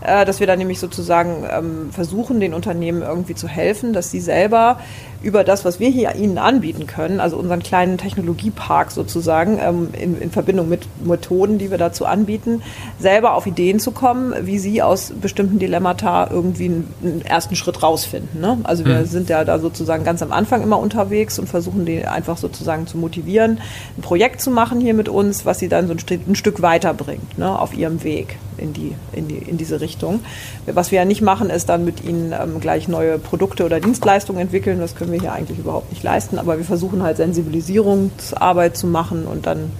Äh, 0.04 0.26
dass 0.26 0.40
wir 0.40 0.48
dann 0.48 0.58
nämlich 0.58 0.80
sozusagen 0.80 1.46
ähm, 1.48 1.92
versuchen, 1.92 2.40
den 2.40 2.56
Unternehmen 2.56 3.04
irgendwie 3.04 3.36
zu 3.36 3.48
helfen, 3.48 3.94
dass 3.94 4.10
sie 4.10 4.20
selber 4.20 4.80
über 5.24 5.44
das, 5.44 5.66
was 5.66 5.80
wir 5.80 5.90
hier 5.90 6.16
ihnen 6.16 6.38
anbieten 6.38 6.88
können, 6.88 7.20
also 7.20 7.38
unseren 7.38 7.62
kleinen 7.62 7.98
Technologiepark 7.98 8.92
sozusagen, 8.92 9.60
ähm, 9.62 9.90
in, 9.94 10.20
in, 10.20 10.32
Verbindung 10.32 10.70
mit 10.70 10.88
Methoden, 11.06 11.58
die 11.58 11.70
wir 11.70 11.78
dazu 11.78 12.06
anbieten, 12.06 12.64
selber 13.00 13.36
auf 13.36 13.46
Ideen 13.46 13.80
zu 13.80 13.92
kommen, 13.92 14.34
wie 14.42 14.58
sie 14.58 14.82
aus 14.82 15.14
bestimmten 15.22 15.60
Dilemmata 15.60 16.30
irgendwie 16.32 16.66
einen, 16.66 16.94
einen 17.04 17.22
ersten 17.22 17.56
Schritt 17.56 17.84
rausfinden. 17.84 18.42
Ne? 18.42 18.58
Also 18.64 18.86
wir 18.86 19.00
mhm. 19.00 19.06
sind 19.06 19.30
ja 19.30 19.44
da 19.44 19.60
sozusagen 19.60 20.04
ganz 20.04 20.24
am 20.24 20.32
Anfang 20.32 20.64
immer 20.64 20.80
unterwegs 20.80 21.38
und 21.38 21.48
versuchen 21.48 21.86
die 21.86 22.06
einfach 22.06 22.38
sozusagen 22.38 22.88
zu 22.88 22.98
motivieren, 22.98 23.60
ein 23.98 24.02
Projekt 24.02 24.42
zu 24.42 24.50
machen 24.50 24.80
hier 24.80 24.94
mit 24.94 25.10
uns, 25.10 25.46
was 25.46 25.60
sie 25.60 25.68
dann 25.68 25.88
so 25.88 25.94
ein, 25.94 26.00
Stück, 26.00 26.28
ein 26.28 26.36
Stück 26.36 26.62
weiterbringt 26.62 27.38
ne, 27.38 27.58
auf 27.58 27.76
ihrem 27.76 28.04
Weg 28.04 28.38
in, 28.58 28.74
die, 28.74 28.96
in, 29.12 29.28
die, 29.28 29.38
in 29.38 29.58
diese 29.58 29.82
Richtung. 29.82 30.22
Was 30.66 30.92
wir 30.92 31.00
ja 31.00 31.06
nicht 31.06 31.22
machen, 31.22 31.50
ist 31.50 31.70
dann 31.70 31.84
mit 31.84 32.04
ihnen 32.04 32.34
ähm, 32.34 32.60
gleich 32.60 32.88
neue 32.88 33.18
Produkte 33.18 33.66
oder 33.66 33.80
Dienstleistungen 33.80 34.42
entwickeln. 34.42 34.80
Das 34.80 34.96
können 34.96 35.11
wir 35.12 35.20
hier 35.20 35.34
eigentlich 35.34 35.60
überhaupt 35.60 35.92
nicht 35.92 36.04
leisten. 36.04 36.40
Aber 36.40 36.58
wir 36.58 36.66
versuchen 36.66 37.04
halt 37.04 37.18
Sensibilisierungsarbeit 37.18 38.78
zu 38.78 38.88
machen 38.88 39.26
und 39.26 39.46
dann 39.46 39.72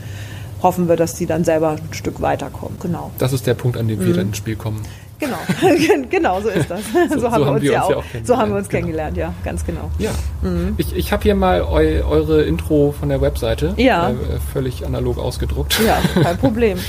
hoffen 0.62 0.88
wir, 0.88 0.96
dass 0.96 1.18
sie 1.18 1.26
dann 1.26 1.44
selber 1.44 1.72
ein 1.72 1.94
Stück 1.94 2.22
weiterkommen. 2.22 2.78
Genau. 2.82 3.12
Das 3.18 3.34
ist 3.34 3.48
der 3.48 3.56
Punkt, 3.56 3.78
an 3.78 3.88
dem 3.88 4.00
wir 4.00 4.08
mhm. 4.08 4.14
dann 4.14 4.28
ins 4.28 4.38
Spiel 4.38 4.56
kommen. 4.56 4.82
Genau, 5.20 5.38
genau, 6.10 6.42
so 6.42 6.50
ist 6.50 6.70
das. 6.70 6.82
So, 7.12 7.20
so, 7.20 7.32
haben, 7.32 7.44
so 7.44 7.46
wir 7.46 7.54
uns, 7.54 7.64
ja 7.64 7.84
auch, 7.84 7.98
auch 7.98 8.04
so 8.24 8.38
haben 8.38 8.52
wir 8.52 8.58
uns 8.58 8.70
genau. 8.70 8.80
kennengelernt, 8.80 9.18
ja, 9.18 9.34
ganz 9.44 9.64
genau. 9.64 9.92
Ja, 10.00 10.10
mhm. 10.42 10.74
ich, 10.78 10.96
ich 10.96 11.12
habe 11.12 11.22
hier 11.22 11.36
mal 11.36 11.62
eu, 11.62 12.04
eure 12.04 12.42
Intro 12.42 12.92
von 12.98 13.10
der 13.10 13.22
Webseite, 13.22 13.76
ja. 13.78 14.10
Äh, 14.10 14.14
völlig 14.52 14.84
analog 14.84 15.20
ausgedruckt. 15.20 15.80
Ja, 15.86 16.00
kein 16.24 16.38
Problem. 16.40 16.80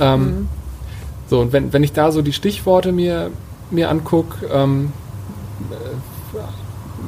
ähm, 0.00 0.20
mhm. 0.20 0.48
So, 1.28 1.40
und 1.40 1.52
wenn, 1.52 1.72
wenn 1.72 1.84
ich 1.84 1.92
da 1.92 2.10
so 2.10 2.22
die 2.22 2.32
Stichworte 2.32 2.90
mir, 2.90 3.30
mir 3.70 3.88
angucke, 3.88 4.46
ähm, 4.52 4.92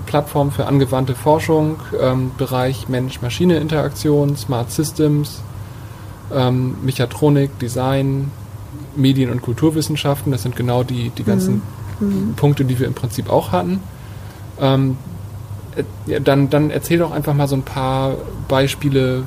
Plattform 0.06 0.50
für 0.50 0.66
angewandte 0.66 1.14
Forschung, 1.14 1.76
ähm, 2.00 2.32
Bereich 2.36 2.88
Mensch-Maschine-Interaktion, 2.88 4.36
Smart 4.36 4.70
Systems, 4.70 5.42
ähm, 6.34 6.76
Mechatronik, 6.82 7.58
Design, 7.58 8.30
Medien- 8.96 9.30
und 9.30 9.42
Kulturwissenschaften. 9.42 10.32
Das 10.32 10.42
sind 10.42 10.56
genau 10.56 10.82
die, 10.82 11.10
die 11.10 11.24
ganzen 11.24 11.62
mhm. 12.00 12.06
mhm. 12.06 12.34
Punkte, 12.34 12.64
die 12.64 12.78
wir 12.78 12.86
im 12.86 12.94
Prinzip 12.94 13.30
auch 13.30 13.52
hatten. 13.52 13.80
Ähm, 14.60 14.96
äh, 16.06 16.20
dann, 16.20 16.50
dann 16.50 16.70
erzähl 16.70 16.98
doch 16.98 17.12
einfach 17.12 17.34
mal 17.34 17.48
so 17.48 17.56
ein 17.56 17.62
paar 17.62 18.16
Beispiele, 18.48 19.24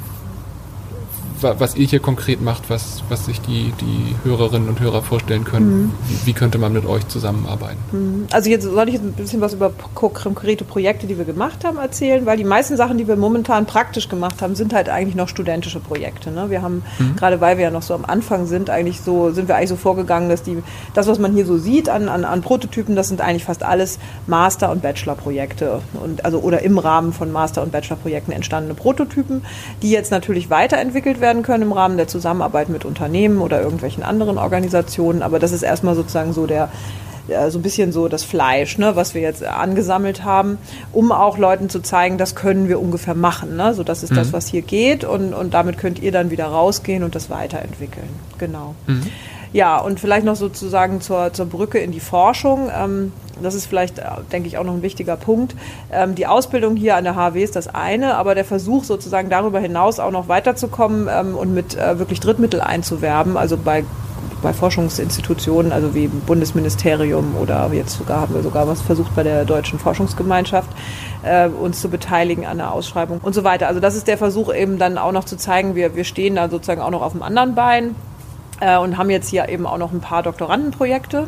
was 1.42 1.76
ihr 1.76 1.86
hier 1.86 2.00
konkret 2.00 2.42
macht, 2.42 2.70
was, 2.70 3.04
was 3.10 3.26
sich 3.26 3.42
die, 3.42 3.74
die 3.82 4.16
Hörerinnen 4.24 4.70
und 4.70 4.80
Hörer 4.80 5.02
vorstellen 5.02 5.44
können. 5.44 5.84
Mhm. 5.84 5.92
Wie, 6.08 6.28
wie, 6.28 6.34
könnte 6.34 6.58
man 6.58 6.74
mit 6.74 6.86
euch 6.86 7.08
zusammenarbeiten? 7.08 7.78
Mhm. 7.92 8.28
Also 8.32 8.50
jetzt 8.50 8.64
soll 8.64 8.88
ich 8.88 8.96
jetzt 8.96 9.04
ein 9.04 9.14
bisschen 9.14 9.42
was 9.42 9.54
über 9.54 9.72
konkrete 9.94 10.64
Projekte, 10.64 11.08
die 11.08 11.18
wir 11.18 11.26
gemacht 11.26 11.64
haben, 11.64 11.78
erzählen, 11.78 12.26
weil 12.26 12.38
die 12.38 12.44
meisten 12.44 12.78
Sachen, 12.78 12.98
die 12.98 13.08
wir 13.08 13.16
momentan 13.16 13.66
praktisch 13.66 14.10
gemacht 14.10 14.42
haben, 14.42 14.56
sind 14.56 14.74
halt 14.74 14.90
eigentlich 14.90 15.16
noch 15.16 15.28
studentische 15.28 15.80
Projekte. 15.80 16.32
Ne? 16.32 16.50
Wir 16.50 16.62
haben, 16.62 16.84
mhm. 17.00 17.16
gerade 17.16 17.42
weil 17.42 17.58
wir 17.58 17.66
ja 17.66 17.72
noch 17.72 17.82
so 17.82 17.94
am 17.94 18.06
Anfang 18.06 18.46
sind, 18.46 18.70
eigentlich 18.70 19.02
so, 19.02 19.32
sind 19.32 19.48
wir 19.48 19.56
eigentlich 19.56 19.70
so 19.70 19.76
vorgegangen, 19.76 20.30
dass 20.30 20.44
die, 20.44 20.62
das, 20.94 21.08
was 21.08 21.20
man 21.20 21.34
hier 21.34 21.46
so 21.46 21.58
sieht 21.58 21.90
an, 21.90 22.10
an, 22.10 22.26
an 22.26 22.42
Prototypen, 22.42 22.96
das 22.96 23.10
sind 23.10 23.22
eigentlich 23.22 23.46
fast 23.46 23.64
alles 23.64 24.00
Master- 24.28 24.72
und 24.72 24.82
Bachelor-Projekte. 24.82 25.82
also, 26.24 26.40
oder 26.40 26.62
im 26.62 26.78
Rahmen 26.78 27.14
von 27.14 27.32
Master- 27.32 27.62
und 27.62 27.72
Bachelor-Projekten 27.72 28.32
entstandene 28.32 28.74
Prototypen, 28.74 29.44
die 29.82 29.92
jetzt 29.92 30.12
natürlich 30.12 30.50
weiterentwickelt 30.50 31.20
werden 31.22 31.25
werden 31.26 31.42
können 31.42 31.64
im 31.64 31.72
Rahmen 31.72 31.98
der 31.98 32.08
Zusammenarbeit 32.08 32.70
mit 32.70 32.86
Unternehmen 32.86 33.42
oder 33.42 33.60
irgendwelchen 33.60 34.04
anderen 34.04 34.38
Organisationen. 34.38 35.24
Aber 35.24 35.40
das 35.40 35.52
ist 35.52 35.64
erstmal 35.64 35.96
sozusagen 35.96 36.34
so 36.34 36.46
der, 36.46 36.70
so 37.50 37.58
ein 37.58 37.64
bisschen 37.64 37.92
so 37.92 38.08
das 38.08 38.24
Fleisch, 38.24 38.78
ne, 38.78 38.96
was 38.96 39.16
wir 39.16 39.24
jetzt 39.24 39.44
angesammelt 39.44 40.24
haben, 40.24 40.60
um 40.94 41.12
auch 41.12 41.40
Leuten 41.40 41.68
zu 41.68 41.80
zeigen, 41.80 42.20
das 42.20 42.36
können 42.36 42.70
wir 42.70 42.80
ungefähr 42.80 43.16
machen. 43.16 43.56
Ne? 43.56 43.74
So, 43.74 43.84
das 43.84 44.04
ist 44.04 44.12
mhm. 44.12 44.18
das, 44.18 44.34
was 44.34 44.46
hier 44.46 44.62
geht 44.62 45.04
und, 45.04 45.34
und 45.34 45.56
damit 45.56 45.80
könnt 45.80 45.98
ihr 45.98 46.12
dann 46.12 46.30
wieder 46.30 46.46
rausgehen 46.46 47.02
und 47.02 47.16
das 47.16 47.32
weiterentwickeln. 47.32 48.10
Genau. 48.38 48.76
Mhm. 48.86 49.08
Ja, 49.56 49.78
und 49.78 50.02
vielleicht 50.02 50.26
noch 50.26 50.36
sozusagen 50.36 51.00
zur, 51.00 51.32
zur 51.32 51.46
Brücke 51.46 51.78
in 51.78 51.94
die 51.94 52.02
Forschung. 52.02 52.70
Ähm, 52.78 53.14
das 53.42 53.56
ist 53.56 53.68
vielleicht, 53.68 54.00
äh, 54.00 54.04
denke 54.30 54.50
ich, 54.50 54.58
auch 54.58 54.66
noch 54.66 54.74
ein 54.74 54.82
wichtiger 54.82 55.16
Punkt. 55.16 55.56
Ähm, 55.94 56.14
die 56.14 56.28
Ausbildung 56.28 56.76
hier 56.76 56.98
an 56.98 57.06
der 57.06 57.16
HW 57.16 57.42
ist 57.42 57.56
das 57.56 57.74
eine, 57.74 58.16
aber 58.16 58.36
der 58.36 58.44
Versuch 58.44 58.84
sozusagen 58.84 59.30
darüber 59.30 59.62
hinaus 59.62 60.02
auch 60.02 60.12
noch 60.12 60.28
weiterzukommen 60.28 61.08
ähm, 61.10 61.36
und 61.36 61.54
mit 61.54 61.74
äh, 61.78 61.98
wirklich 61.98 62.20
Drittmittel 62.20 62.60
einzuwerben, 62.60 63.38
also 63.38 63.56
bei 63.56 63.86
bei 64.44 64.52
Forschungsinstitutionen, 64.52 65.72
also 65.72 65.96
wie 65.96 66.08
Bundesministerium 66.08 67.36
oder 67.42 67.70
jetzt 67.72 67.98
sogar 67.98 68.22
haben 68.22 68.36
wir 68.36 68.44
sogar 68.44 68.68
was 68.68 68.82
versucht 68.82 69.16
bei 69.16 69.24
der 69.24 69.46
Deutschen 69.46 69.80
Forschungsgemeinschaft, 69.80 70.70
äh, 71.24 71.48
uns 71.48 71.80
zu 71.80 71.90
beteiligen 71.90 72.46
an 72.46 72.58
der 72.58 72.74
Ausschreibung 72.74 73.22
und 73.24 73.34
so 73.34 73.46
weiter. 73.46 73.68
Also 73.68 73.80
das 73.80 73.96
ist 73.96 74.08
der 74.10 74.18
Versuch 74.18 74.54
eben 74.54 74.78
dann 74.78 74.98
auch 74.98 75.14
noch 75.14 75.24
zu 75.24 75.38
zeigen, 75.38 75.76
wir, 75.76 75.96
wir 75.96 76.04
stehen 76.04 76.36
da 76.36 76.50
sozusagen 76.50 76.82
auch 76.82 76.92
noch 76.92 77.02
auf 77.02 77.14
dem 77.14 77.24
anderen 77.24 77.56
Bein 77.56 77.96
äh, 78.62 78.78
und 78.78 78.98
haben 78.98 79.10
jetzt 79.10 79.30
hier 79.30 79.50
eben 79.50 79.66
auch 79.66 79.78
noch 79.78 79.92
ein 79.92 80.02
paar 80.02 80.24
Doktorandenprojekte, 80.24 81.28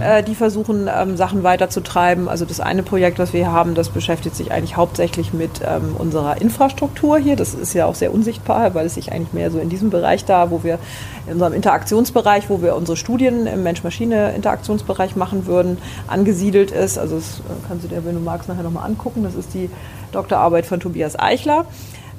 äh, 0.00 0.22
die 0.22 0.34
versuchen, 0.34 0.88
ähm, 0.94 1.16
Sachen 1.16 1.42
weiterzutreiben. 1.42 2.28
Also 2.28 2.44
das 2.44 2.60
eine 2.60 2.82
Projekt, 2.82 3.18
was 3.18 3.32
wir 3.32 3.40
hier 3.40 3.52
haben, 3.52 3.74
das 3.74 3.88
beschäftigt 3.88 4.36
sich 4.36 4.52
eigentlich 4.52 4.76
hauptsächlich 4.76 5.32
mit 5.32 5.62
ähm, 5.64 5.96
unserer 5.96 6.40
Infrastruktur 6.40 7.18
hier. 7.18 7.36
Das 7.36 7.54
ist 7.54 7.72
ja 7.72 7.86
auch 7.86 7.94
sehr 7.94 8.12
unsichtbar, 8.12 8.74
weil 8.74 8.86
es 8.86 8.94
sich 8.94 9.12
eigentlich 9.12 9.32
mehr 9.32 9.50
so 9.50 9.58
in 9.58 9.70
diesem 9.70 9.90
Bereich 9.90 10.24
da, 10.24 10.50
wo 10.50 10.62
wir 10.62 10.78
in 11.26 11.34
unserem 11.34 11.54
Interaktionsbereich, 11.54 12.50
wo 12.50 12.60
wir 12.60 12.76
unsere 12.76 12.96
Studien 12.96 13.46
im 13.46 13.62
Mensch-Maschine-Interaktionsbereich 13.62 15.16
machen 15.16 15.46
würden, 15.46 15.78
angesiedelt 16.06 16.70
ist. 16.70 16.98
Also 16.98 17.16
das 17.16 17.40
äh, 17.40 17.42
kannst 17.66 17.84
du 17.84 17.88
dir, 17.88 18.04
wenn 18.04 18.14
du 18.14 18.20
magst, 18.20 18.48
nachher 18.48 18.62
nochmal 18.62 18.84
angucken. 18.84 19.22
Das 19.22 19.34
ist 19.34 19.54
die 19.54 19.70
Doktorarbeit 20.12 20.66
von 20.66 20.80
Tobias 20.80 21.18
Eichler. 21.18 21.64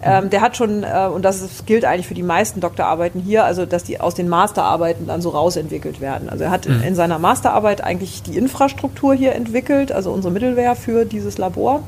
Ähm, 0.01 0.29
der 0.29 0.41
hat 0.41 0.55
schon, 0.55 0.83
äh, 0.83 1.09
und 1.13 1.23
das 1.23 1.41
ist, 1.41 1.65
gilt 1.65 1.83
eigentlich 1.83 2.07
für 2.07 2.13
die 2.13 2.23
meisten 2.23 2.61
Doktorarbeiten 2.61 3.21
hier, 3.21 3.43
also 3.43 3.65
dass 3.65 3.83
die 3.83 3.99
aus 3.99 4.15
den 4.15 4.29
Masterarbeiten 4.29 5.07
dann 5.07 5.21
so 5.21 5.29
rausentwickelt 5.29 5.99
werden. 5.99 6.29
Also 6.29 6.45
er 6.45 6.51
hat 6.51 6.67
mhm. 6.67 6.81
in 6.83 6.95
seiner 6.95 7.19
Masterarbeit 7.19 7.83
eigentlich 7.83 8.23
die 8.23 8.37
Infrastruktur 8.37 9.13
hier 9.13 9.35
entwickelt, 9.35 9.91
also 9.91 10.11
unsere 10.11 10.33
Mittelware 10.33 10.75
für 10.75 11.05
dieses 11.05 11.37
Labor. 11.37 11.83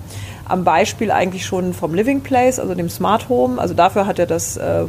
Am 0.45 0.65
Beispiel 0.65 1.11
eigentlich 1.11 1.45
schon 1.45 1.73
vom 1.73 1.93
Living 1.93 2.21
Place, 2.21 2.59
also 2.59 2.75
dem 2.75 2.89
Smart 2.89 3.29
Home. 3.29 3.61
Also 3.61 3.73
dafür 3.73 4.05
hat 4.05 4.19
er 4.19 4.25
das 4.25 4.57
äh, 4.57 4.85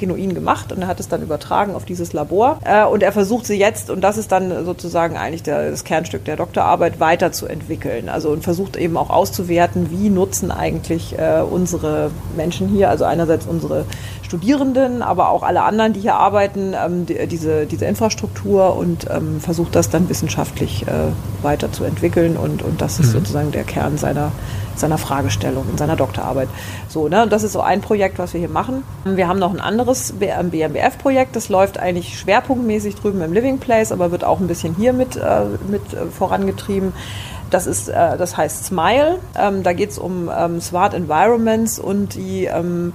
genuin 0.00 0.34
gemacht 0.34 0.72
und 0.72 0.82
er 0.82 0.88
hat 0.88 0.98
es 0.98 1.08
dann 1.08 1.22
übertragen 1.22 1.74
auf 1.74 1.84
dieses 1.84 2.12
Labor. 2.12 2.58
Äh, 2.64 2.84
und 2.84 3.02
er 3.02 3.12
versucht 3.12 3.46
sie 3.46 3.56
jetzt, 3.56 3.90
und 3.90 4.00
das 4.00 4.18
ist 4.18 4.32
dann 4.32 4.64
sozusagen 4.64 5.16
eigentlich 5.16 5.44
der, 5.44 5.70
das 5.70 5.84
Kernstück 5.84 6.24
der 6.24 6.36
Doktorarbeit, 6.36 6.98
weiterzuentwickeln. 6.98 8.08
Also 8.08 8.30
und 8.30 8.42
versucht 8.42 8.76
eben 8.76 8.96
auch 8.96 9.10
auszuwerten, 9.10 9.90
wie 9.90 10.10
nutzen 10.10 10.50
eigentlich 10.50 11.16
äh, 11.18 11.42
unsere 11.42 12.10
Menschen 12.36 12.68
hier, 12.68 12.90
also 12.90 13.04
einerseits 13.04 13.46
unsere 13.46 13.84
Studierenden, 14.22 15.02
aber 15.02 15.30
auch 15.30 15.42
alle 15.42 15.62
anderen, 15.62 15.92
die 15.92 16.00
hier 16.00 16.14
arbeiten, 16.14 16.72
ähm, 16.72 17.04
die, 17.06 17.26
diese, 17.26 17.66
diese 17.66 17.84
Infrastruktur 17.84 18.76
und 18.76 19.06
ähm, 19.10 19.40
versucht 19.40 19.74
das 19.74 19.90
dann 19.90 20.08
wissenschaftlich 20.08 20.86
äh, 20.86 21.10
weiterzuentwickeln. 21.42 22.36
Und, 22.36 22.62
und 22.62 22.80
das 22.80 23.00
ist 23.00 23.08
mhm. 23.08 23.12
sozusagen 23.12 23.50
der 23.52 23.64
Kern 23.64 23.98
seiner, 23.98 24.32
seiner 24.76 24.98
Fragestellung 24.98 25.64
in 25.70 25.78
seiner 25.78 25.96
Doktorarbeit. 25.96 26.48
So, 26.88 27.08
ne? 27.08 27.22
Und 27.22 27.32
das 27.32 27.42
ist 27.42 27.52
so 27.52 27.60
ein 27.60 27.80
Projekt, 27.80 28.18
was 28.18 28.32
wir 28.32 28.40
hier 28.40 28.48
machen. 28.48 28.84
Wir 29.04 29.28
haben 29.28 29.38
noch 29.38 29.52
ein 29.52 29.60
anderes 29.60 30.12
BMBF-Projekt, 30.12 31.36
das 31.36 31.48
läuft 31.48 31.78
eigentlich 31.78 32.18
schwerpunktmäßig 32.18 32.96
drüben 32.96 33.20
im 33.20 33.32
Living 33.32 33.58
Place, 33.58 33.92
aber 33.92 34.10
wird 34.10 34.24
auch 34.24 34.40
ein 34.40 34.46
bisschen 34.46 34.74
hier 34.74 34.92
mit, 34.92 35.16
äh, 35.16 35.44
mit 35.68 35.92
äh, 35.92 36.06
vorangetrieben. 36.06 36.92
Das, 37.50 37.66
ist, 37.66 37.88
äh, 37.88 38.16
das 38.16 38.36
heißt 38.36 38.64
Smile. 38.64 39.18
Ähm, 39.36 39.62
da 39.62 39.72
geht 39.72 39.90
es 39.90 39.98
um 39.98 40.30
ähm, 40.36 40.60
Smart 40.60 40.94
Environments 40.94 41.78
und 41.78 42.14
die 42.14 42.44
ähm, 42.44 42.92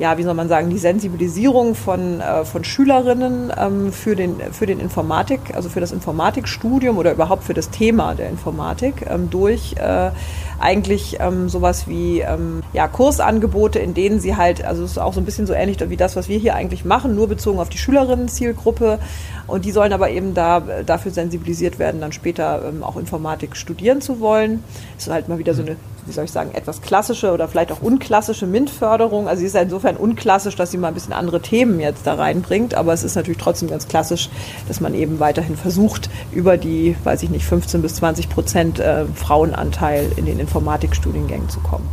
ja, 0.00 0.16
wie 0.16 0.22
soll 0.22 0.32
man 0.32 0.48
sagen, 0.48 0.70
die 0.70 0.78
Sensibilisierung 0.78 1.74
von, 1.74 2.20
äh, 2.20 2.44
von 2.46 2.64
Schülerinnen 2.64 3.52
ähm, 3.56 3.92
für, 3.92 4.16
den, 4.16 4.36
für 4.50 4.64
den 4.64 4.80
Informatik, 4.80 5.54
also 5.54 5.68
für 5.68 5.80
das 5.80 5.92
Informatikstudium 5.92 6.96
oder 6.96 7.12
überhaupt 7.12 7.44
für 7.44 7.52
das 7.52 7.68
Thema 7.68 8.14
der 8.14 8.30
Informatik 8.30 9.06
durch 9.30 9.74
äh, 9.76 10.10
eigentlich 10.60 11.16
ähm, 11.20 11.48
sowas 11.48 11.88
wie 11.88 12.20
ähm, 12.20 12.62
ja, 12.72 12.86
Kursangebote, 12.86 13.78
in 13.78 13.94
denen 13.94 14.20
sie 14.20 14.36
halt, 14.36 14.64
also 14.64 14.84
es 14.84 14.92
ist 14.92 14.98
auch 14.98 15.14
so 15.14 15.20
ein 15.20 15.24
bisschen 15.24 15.46
so 15.46 15.54
ähnlich 15.54 15.78
wie 15.88 15.96
das, 15.96 16.16
was 16.16 16.28
wir 16.28 16.38
hier 16.38 16.54
eigentlich 16.54 16.84
machen, 16.84 17.14
nur 17.14 17.28
bezogen 17.28 17.58
auf 17.58 17.70
die 17.70 17.78
Schülerinnen-Zielgruppe. 17.78 18.98
Und 19.46 19.64
die 19.64 19.72
sollen 19.72 19.92
aber 19.92 20.10
eben 20.10 20.34
da 20.34 20.60
dafür 20.84 21.10
sensibilisiert 21.12 21.78
werden, 21.78 22.00
dann 22.00 22.12
später 22.12 22.62
ähm, 22.68 22.82
auch 22.82 22.96
Informatik 22.96 23.56
studieren 23.56 24.00
zu 24.00 24.20
wollen. 24.20 24.62
Das 24.96 25.06
ist 25.06 25.12
halt 25.12 25.28
mal 25.28 25.38
wieder 25.38 25.54
so 25.54 25.62
eine 25.62 25.76
wie 26.06 26.12
soll 26.12 26.24
ich 26.24 26.32
sagen, 26.32 26.52
etwas 26.54 26.82
klassische 26.82 27.32
oder 27.32 27.48
vielleicht 27.48 27.72
auch 27.72 27.82
unklassische 27.82 28.46
MINT-Förderung. 28.46 29.28
Also 29.28 29.40
sie 29.40 29.46
ist 29.46 29.56
insofern 29.56 29.96
unklassisch, 29.96 30.56
dass 30.56 30.70
sie 30.70 30.78
mal 30.78 30.88
ein 30.88 30.94
bisschen 30.94 31.12
andere 31.12 31.40
Themen 31.40 31.80
jetzt 31.80 32.06
da 32.06 32.14
reinbringt, 32.14 32.74
aber 32.74 32.92
es 32.92 33.04
ist 33.04 33.14
natürlich 33.14 33.38
trotzdem 33.38 33.68
ganz 33.68 33.88
klassisch, 33.88 34.28
dass 34.68 34.80
man 34.80 34.94
eben 34.94 35.20
weiterhin 35.20 35.56
versucht, 35.56 36.10
über 36.32 36.56
die, 36.56 36.96
weiß 37.04 37.22
ich 37.22 37.30
nicht, 37.30 37.44
15 37.44 37.82
bis 37.82 37.94
20 37.96 38.28
Prozent 38.28 38.80
äh, 38.80 39.06
Frauenanteil 39.14 40.10
in 40.16 40.26
den 40.26 40.38
Informatikstudiengängen 40.38 41.48
zu 41.48 41.60
kommen. 41.60 41.88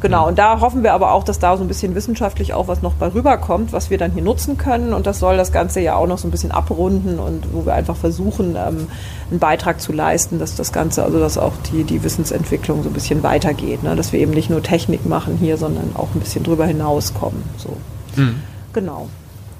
Genau, 0.00 0.28
und 0.28 0.38
da 0.38 0.60
hoffen 0.60 0.82
wir 0.82 0.94
aber 0.94 1.12
auch, 1.12 1.24
dass 1.24 1.38
da 1.38 1.56
so 1.56 1.62
ein 1.62 1.68
bisschen 1.68 1.94
wissenschaftlich 1.94 2.54
auch 2.54 2.68
was 2.68 2.80
noch 2.80 2.94
bei 2.94 3.12
rüberkommt, 3.12 3.72
was 3.72 3.90
wir 3.90 3.98
dann 3.98 4.12
hier 4.12 4.22
nutzen 4.22 4.56
können. 4.56 4.94
Und 4.94 5.06
das 5.06 5.18
soll 5.18 5.36
das 5.36 5.52
Ganze 5.52 5.80
ja 5.80 5.94
auch 5.94 6.06
noch 6.06 6.16
so 6.16 6.26
ein 6.26 6.30
bisschen 6.30 6.52
abrunden 6.52 7.18
und 7.18 7.52
wo 7.52 7.66
wir 7.66 7.74
einfach 7.74 7.96
versuchen, 7.96 8.56
ähm, 8.56 8.86
einen 9.30 9.38
Beitrag 9.38 9.80
zu 9.80 9.92
leisten, 9.92 10.38
dass 10.38 10.56
das 10.56 10.72
Ganze, 10.72 11.04
also 11.04 11.20
dass 11.20 11.36
auch 11.36 11.52
die, 11.70 11.84
die 11.84 12.02
Wissensentwicklung 12.02 12.82
so 12.82 12.88
ein 12.88 12.94
bisschen 12.94 13.22
weitergeht. 13.22 13.82
Ne? 13.82 13.94
Dass 13.94 14.12
wir 14.12 14.20
eben 14.20 14.32
nicht 14.32 14.48
nur 14.48 14.62
Technik 14.62 15.04
machen 15.04 15.36
hier, 15.38 15.58
sondern 15.58 15.94
auch 15.94 16.08
ein 16.14 16.20
bisschen 16.20 16.44
drüber 16.44 16.64
hinauskommen. 16.64 17.42
So. 17.58 17.76
Mhm. 18.16 18.36
Genau. 18.72 19.08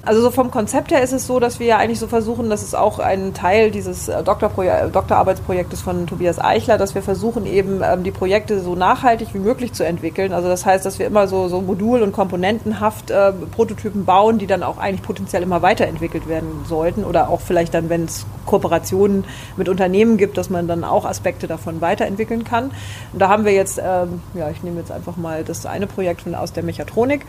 Also 0.03 0.23
so 0.23 0.31
vom 0.31 0.51
Konzept 0.51 0.93
her 0.93 1.03
ist 1.03 1.13
es 1.13 1.27
so, 1.27 1.41
dass 1.41 1.61
wir 1.61 1.67
ja 1.67 1.77
eigentlich 1.77 1.99
so 1.99 2.07
versuchen, 2.07 2.49
das 2.49 2.63
ist 2.63 2.75
auch 2.75 2.99
ein 3.01 3.35
Teil 3.35 3.71
dieses 3.71 4.09
äh, 4.09 4.23
Doktorarbeitsprojektes 4.23 5.83
von 5.83 6.07
Tobias 6.07 6.39
Eichler, 6.39 6.79
dass 6.79 6.95
wir 6.95 7.03
versuchen 7.03 7.45
eben 7.45 7.83
ähm, 7.85 8.03
die 8.03 8.11
Projekte 8.11 8.61
so 8.61 8.75
nachhaltig 8.75 9.35
wie 9.35 9.39
möglich 9.39 9.75
zu 9.75 9.85
entwickeln. 9.85 10.33
Also 10.33 10.49
das 10.49 10.65
heißt, 10.65 10.87
dass 10.87 10.99
wir 10.99 11.07
immer 11.07 11.29
so, 11.29 11.49
so 11.49 11.61
modul- 11.61 12.01
und 12.01 12.13
komponentenhaft 12.13 13.11
äh, 13.11 13.31
Prototypen 13.33 14.07
bauen, 14.07 14.39
die 14.39 14.47
dann 14.47 14.63
auch 14.63 14.79
eigentlich 14.79 15.03
potenziell 15.03 15.43
immer 15.43 15.61
weiterentwickelt 15.61 16.27
werden 16.27 16.65
sollten 16.67 17.05
oder 17.05 17.29
auch 17.29 17.43
vielleicht 17.43 17.75
dann, 17.75 17.91
wenn 17.91 18.05
es 18.05 18.25
Kooperationen 18.47 19.25
mit 19.59 19.69
Unternehmen 19.69 20.17
gibt, 20.17 20.39
dass 20.39 20.49
man 20.49 20.67
dann 20.67 20.83
auch 20.83 21.05
Aspekte 21.05 21.47
davon 21.47 21.83
weiterentwickeln 21.83 22.45
kann. 22.45 22.71
Und 23.13 23.19
da 23.19 23.29
haben 23.29 23.45
wir 23.45 23.53
jetzt, 23.53 23.79
ähm, 23.79 24.23
ja, 24.33 24.49
ich 24.49 24.63
nehme 24.63 24.81
jetzt 24.81 24.93
einfach 24.93 25.19
mal 25.19 25.45
das 25.45 25.67
eine 25.67 25.87
Projekt 25.87 26.23
von, 26.23 26.35
aus 26.35 26.55
der 26.55 26.63
Mechatronik. 26.63 27.27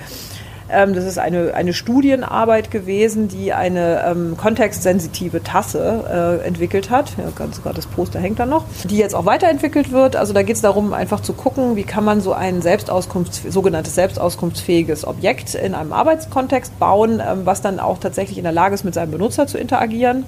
Ähm, 0.71 0.93
das 0.93 1.05
ist 1.05 1.17
eine, 1.17 1.53
eine 1.53 1.73
Studienarbeit 1.73 2.71
gewesen, 2.71 3.27
die 3.27 3.53
eine 3.53 4.03
ähm, 4.05 4.37
kontextsensitive 4.37 5.43
Tasse 5.43 6.39
äh, 6.43 6.47
entwickelt 6.47 6.89
hat. 6.89 7.17
Ja, 7.17 7.25
ganz 7.35 7.57
sogar 7.57 7.73
das 7.73 7.87
Poster 7.87 8.19
hängt 8.19 8.39
da 8.39 8.45
noch, 8.45 8.65
die 8.85 8.97
jetzt 8.97 9.15
auch 9.15 9.25
weiterentwickelt 9.25 9.91
wird. 9.91 10.15
Also 10.15 10.33
da 10.33 10.43
geht 10.43 10.55
es 10.55 10.61
darum, 10.61 10.93
einfach 10.93 11.19
zu 11.19 11.33
gucken, 11.33 11.75
wie 11.75 11.83
kann 11.83 12.03
man 12.03 12.21
so 12.21 12.33
ein 12.33 12.61
Selbstauskunfts 12.61 13.43
sogenanntes 13.49 13.95
selbstauskunftsfähiges 13.95 15.05
Objekt 15.05 15.55
in 15.55 15.75
einem 15.75 15.93
Arbeitskontext 15.93 16.77
bauen, 16.79 17.21
ähm, 17.25 17.41
was 17.45 17.61
dann 17.61 17.79
auch 17.79 17.99
tatsächlich 17.99 18.37
in 18.37 18.43
der 18.43 18.53
Lage 18.53 18.75
ist, 18.75 18.83
mit 18.83 18.93
seinem 18.93 19.11
Benutzer 19.11 19.47
zu 19.47 19.57
interagieren. 19.57 20.25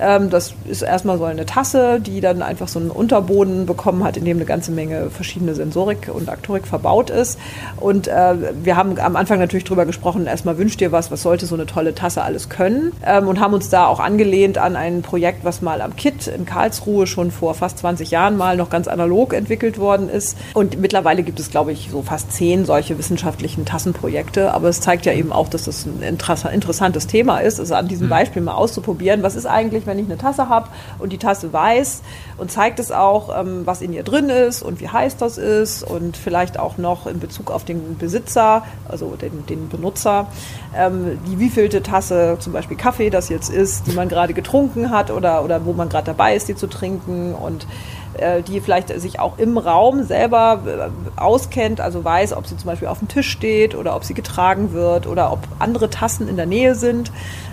Ähm, 0.00 0.30
das 0.30 0.54
ist 0.66 0.82
erstmal 0.82 1.18
so 1.18 1.24
eine 1.24 1.46
Tasse, 1.46 2.00
die 2.00 2.20
dann 2.20 2.42
einfach 2.42 2.68
so 2.68 2.78
einen 2.78 2.90
Unterboden 2.90 3.66
bekommen 3.66 4.04
hat, 4.04 4.16
in 4.16 4.24
dem 4.24 4.38
eine 4.38 4.46
ganze 4.46 4.72
Menge 4.72 5.10
verschiedene 5.10 5.54
Sensorik 5.54 6.10
und 6.12 6.28
Aktorik 6.28 6.66
verbaut 6.66 7.10
ist. 7.10 7.38
Und 7.76 8.08
äh, 8.08 8.34
wir 8.62 8.76
haben 8.76 8.98
am 8.98 9.16
Anfang 9.16 9.38
natürlich 9.38 9.64
drüber 9.64 9.86
gesprochen, 9.86 10.26
erstmal 10.26 10.58
wünscht 10.58 10.80
dir 10.80 10.92
was, 10.92 11.10
was 11.10 11.22
sollte 11.22 11.46
so 11.46 11.54
eine 11.54 11.66
tolle 11.66 11.94
Tasse 11.94 12.22
alles 12.22 12.48
können? 12.48 12.92
Ähm, 13.04 13.28
und 13.28 13.40
haben 13.40 13.54
uns 13.54 13.68
da 13.68 13.86
auch 13.86 14.00
angelehnt 14.00 14.58
an 14.58 14.76
ein 14.76 15.02
Projekt, 15.02 15.44
was 15.44 15.62
mal 15.62 15.80
am 15.80 15.96
KIT 15.96 16.26
in 16.28 16.44
Karlsruhe 16.44 17.06
schon 17.06 17.30
vor 17.30 17.54
fast 17.54 17.78
20 17.78 18.10
Jahren 18.10 18.36
mal 18.36 18.56
noch 18.56 18.70
ganz 18.70 18.88
analog 18.88 19.34
entwickelt 19.34 19.78
worden 19.78 20.08
ist. 20.08 20.36
Und 20.54 20.80
mittlerweile 20.80 21.22
gibt 21.22 21.40
es, 21.40 21.50
glaube 21.50 21.72
ich, 21.72 21.88
so 21.90 22.02
fast 22.02 22.32
zehn 22.32 22.64
solche 22.64 22.98
wissenschaftlichen 22.98 23.64
Tassenprojekte. 23.64 24.52
Aber 24.54 24.68
es 24.68 24.80
zeigt 24.80 25.06
ja 25.06 25.12
eben 25.12 25.32
auch, 25.32 25.48
dass 25.48 25.64
das 25.64 25.86
ein 25.86 26.02
interessantes 26.02 27.06
Thema 27.06 27.38
ist, 27.38 27.60
also 27.60 27.74
an 27.74 27.88
diesem 27.88 28.06
mhm. 28.06 28.10
Beispiel 28.10 28.42
mal 28.42 28.54
auszuprobieren, 28.54 29.22
was 29.22 29.36
ist 29.36 29.46
eigentlich, 29.46 29.86
wenn 29.90 29.98
ich 29.98 30.06
eine 30.06 30.16
Tasse 30.16 30.48
habe 30.48 30.68
und 30.98 31.12
die 31.12 31.18
Tasse 31.18 31.52
weiß 31.52 32.02
und 32.38 32.50
zeigt 32.50 32.78
es 32.78 32.92
auch, 32.92 33.38
ähm, 33.38 33.66
was 33.66 33.82
in 33.82 33.92
ihr 33.92 34.04
drin 34.04 34.30
ist 34.30 34.62
und 34.62 34.80
wie 34.80 34.88
heiß 34.88 35.16
das 35.16 35.36
ist 35.36 35.82
und 35.82 36.16
vielleicht 36.16 36.58
auch 36.58 36.78
noch 36.78 37.06
in 37.06 37.20
Bezug 37.20 37.50
auf 37.50 37.64
den 37.64 37.98
Besitzer, 37.98 38.62
also 38.88 39.16
den, 39.16 39.44
den 39.46 39.68
Benutzer, 39.68 40.28
ähm, 40.74 41.18
die 41.26 41.38
wievielte 41.38 41.82
Tasse 41.82 42.36
zum 42.38 42.52
Beispiel 42.52 42.76
Kaffee 42.76 43.10
das 43.10 43.28
jetzt 43.28 43.50
ist, 43.50 43.86
die 43.86 43.92
man 43.92 44.08
gerade 44.08 44.32
getrunken 44.32 44.90
hat 44.90 45.10
oder, 45.10 45.44
oder 45.44 45.66
wo 45.66 45.72
man 45.72 45.88
gerade 45.88 46.06
dabei 46.06 46.36
ist, 46.36 46.48
die 46.48 46.54
zu 46.54 46.68
trinken 46.68 47.34
und 47.34 47.66
die 48.42 48.60
vielleicht 48.60 48.88
sich 49.00 49.20
auch 49.20 49.38
im 49.38 49.58
Raum 49.58 50.04
selber 50.04 50.62
äh, 50.66 51.20
auskennt, 51.20 51.80
also 51.80 52.04
weiß, 52.04 52.32
ob 52.34 52.46
sie 52.46 52.56
zum 52.56 52.66
Beispiel 52.66 52.88
auf 52.88 52.98
dem 52.98 53.08
Tisch 53.08 53.30
steht 53.30 53.74
oder 53.74 53.96
ob 53.96 54.04
sie 54.04 54.14
getragen 54.14 54.72
wird 54.72 55.06
oder 55.06 55.32
ob 55.32 55.40
andere 55.58 55.90
Tassen 55.90 56.28
in 56.28 56.36
der 56.36 56.46
Nähe 56.46 56.74
sind. 56.74 57.10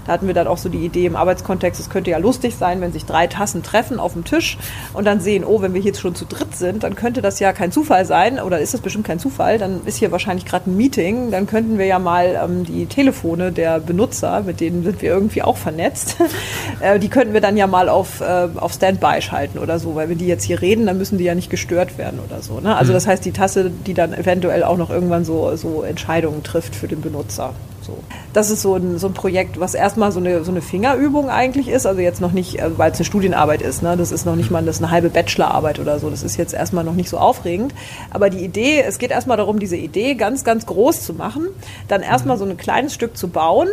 Da 0.08 0.14
hatten 0.14 0.28
wir 0.28 0.34
dann 0.34 0.48
auch 0.48 0.58
so 0.58 0.70
die 0.70 0.86
Idee 0.86 1.06
im 1.06 1.18
Arbeitskontext, 1.18 1.82
es 1.82 1.90
könnte 1.90 2.12
ja 2.12 2.18
lustig 2.18 2.56
sein, 2.56 2.80
wenn 2.80 2.94
sich 2.94 3.06
drei 3.06 3.28
Tassen 3.28 3.62
treffen 3.62 4.00
auf 4.00 4.14
dem 4.14 4.24
Tisch 4.24 4.58
und 4.94 5.06
dann 5.06 5.20
sehen, 5.20 5.44
oh, 5.44 5.62
wenn 5.62 5.74
wir 5.74 5.82
jetzt 5.82 6.00
schon 6.00 6.16
zu 6.16 6.24
dritt 6.26 6.56
sind, 6.56 6.84
dann 6.84 6.96
könnte 6.96 7.22
das 7.22 7.40
ja 7.42 7.52
kein 7.52 7.74
Zufall 7.74 8.06
sein 8.06 8.40
oder 8.40 8.60
ist 8.60 8.74
das 8.74 8.80
bestimmt 8.80 9.06
kein 9.06 9.20
Zufall, 9.20 9.58
dann 9.58 9.82
ist 9.86 9.98
hier 9.98 10.14
wahrscheinlich 10.14 10.46
gerade 10.46 10.72
ein 10.72 10.78
Meeting, 10.78 11.30
dann 11.30 11.46
könnten 11.46 11.78
wir 11.78 11.86
ja 11.86 12.00
mal 12.00 12.40
ähm, 12.42 12.64
die 12.64 12.86
Telefone 12.86 13.52
der 13.52 13.82
Benutzer, 13.82 14.44
mit 14.44 14.62
denen 14.62 14.84
sind 14.84 15.02
wir 15.02 15.10
irgendwie 15.10 15.44
auch 15.44 15.58
vernetzt, 15.58 16.16
äh, 16.80 17.00
die 17.00 17.10
könnten 17.10 17.34
wir 17.34 17.42
dann 17.42 17.58
ja 17.58 17.68
mal 17.68 17.90
auf, 17.90 18.22
äh, 18.22 18.48
auf 18.56 18.72
Standby 18.72 19.22
schalten 19.22 19.60
oder 19.60 19.78
so, 19.78 19.96
weil 19.96 20.08
wenn 20.08 20.18
die 20.18 20.28
jetzt 20.28 20.46
hier 20.46 20.57
reden, 20.62 20.86
dann 20.86 20.98
müssen 20.98 21.18
die 21.18 21.24
ja 21.24 21.36
nicht 21.36 21.50
gestört 21.50 21.98
werden 21.98 22.20
oder 22.26 22.42
so. 22.42 22.60
Ne? 22.60 22.76
Also 22.76 22.92
mhm. 22.92 22.96
das 22.96 23.08
heißt, 23.08 23.26
die 23.26 23.32
Tasse, 23.32 23.72
die 23.86 23.94
dann 23.94 24.14
eventuell 24.14 24.64
auch 24.64 24.78
noch 24.78 24.90
irgendwann 24.90 25.26
so, 25.26 25.56
so 25.56 25.84
Entscheidungen 25.84 26.44
trifft 26.44 26.76
für 26.76 26.88
den 26.88 27.02
Benutzer. 27.02 27.54
So. 27.88 27.98
Das 28.34 28.52
ist 28.52 28.62
so 28.62 28.76
ein, 28.76 29.00
so 29.00 29.08
ein 29.08 29.14
Projekt, 29.14 29.60
was 29.60 29.74
erstmal 29.74 30.12
so 30.12 30.20
eine, 30.20 30.44
so 30.44 30.52
eine 30.52 30.62
Fingerübung 30.62 31.30
eigentlich 31.30 31.70
ist. 31.70 31.86
Also 31.86 32.02
jetzt 32.02 32.20
noch 32.20 32.34
nicht, 32.34 32.60
äh, 32.60 32.78
weil 32.78 32.92
es 32.92 32.98
eine 32.98 33.06
Studienarbeit 33.06 33.62
ist. 33.62 33.82
Ne? 33.82 33.96
Das 33.96 34.12
ist 34.12 34.26
noch 34.26 34.36
nicht 34.36 34.52
mal 34.52 34.64
das 34.66 34.78
ist 34.78 34.84
eine 34.84 34.92
halbe 34.92 35.10
Bachelorarbeit 35.10 35.80
oder 35.80 35.98
so. 36.00 36.10
Das 36.10 36.22
ist 36.22 36.36
jetzt 36.36 36.54
erstmal 36.54 36.84
noch 36.84 36.94
nicht 36.94 37.10
so 37.10 37.18
aufregend. 37.18 37.74
Aber 38.12 38.30
die 38.30 38.44
Idee, 38.44 38.84
es 38.86 39.00
geht 39.00 39.12
erstmal 39.12 39.38
darum, 39.38 39.60
diese 39.60 39.78
Idee 39.78 40.16
ganz, 40.16 40.44
ganz 40.44 40.66
groß 40.66 41.02
zu 41.02 41.14
machen. 41.14 41.48
Dann 41.88 42.02
erstmal 42.02 42.38
so 42.38 42.44
ein 42.44 42.58
kleines 42.58 42.94
Stück 42.94 43.16
zu 43.16 43.30
bauen 43.30 43.70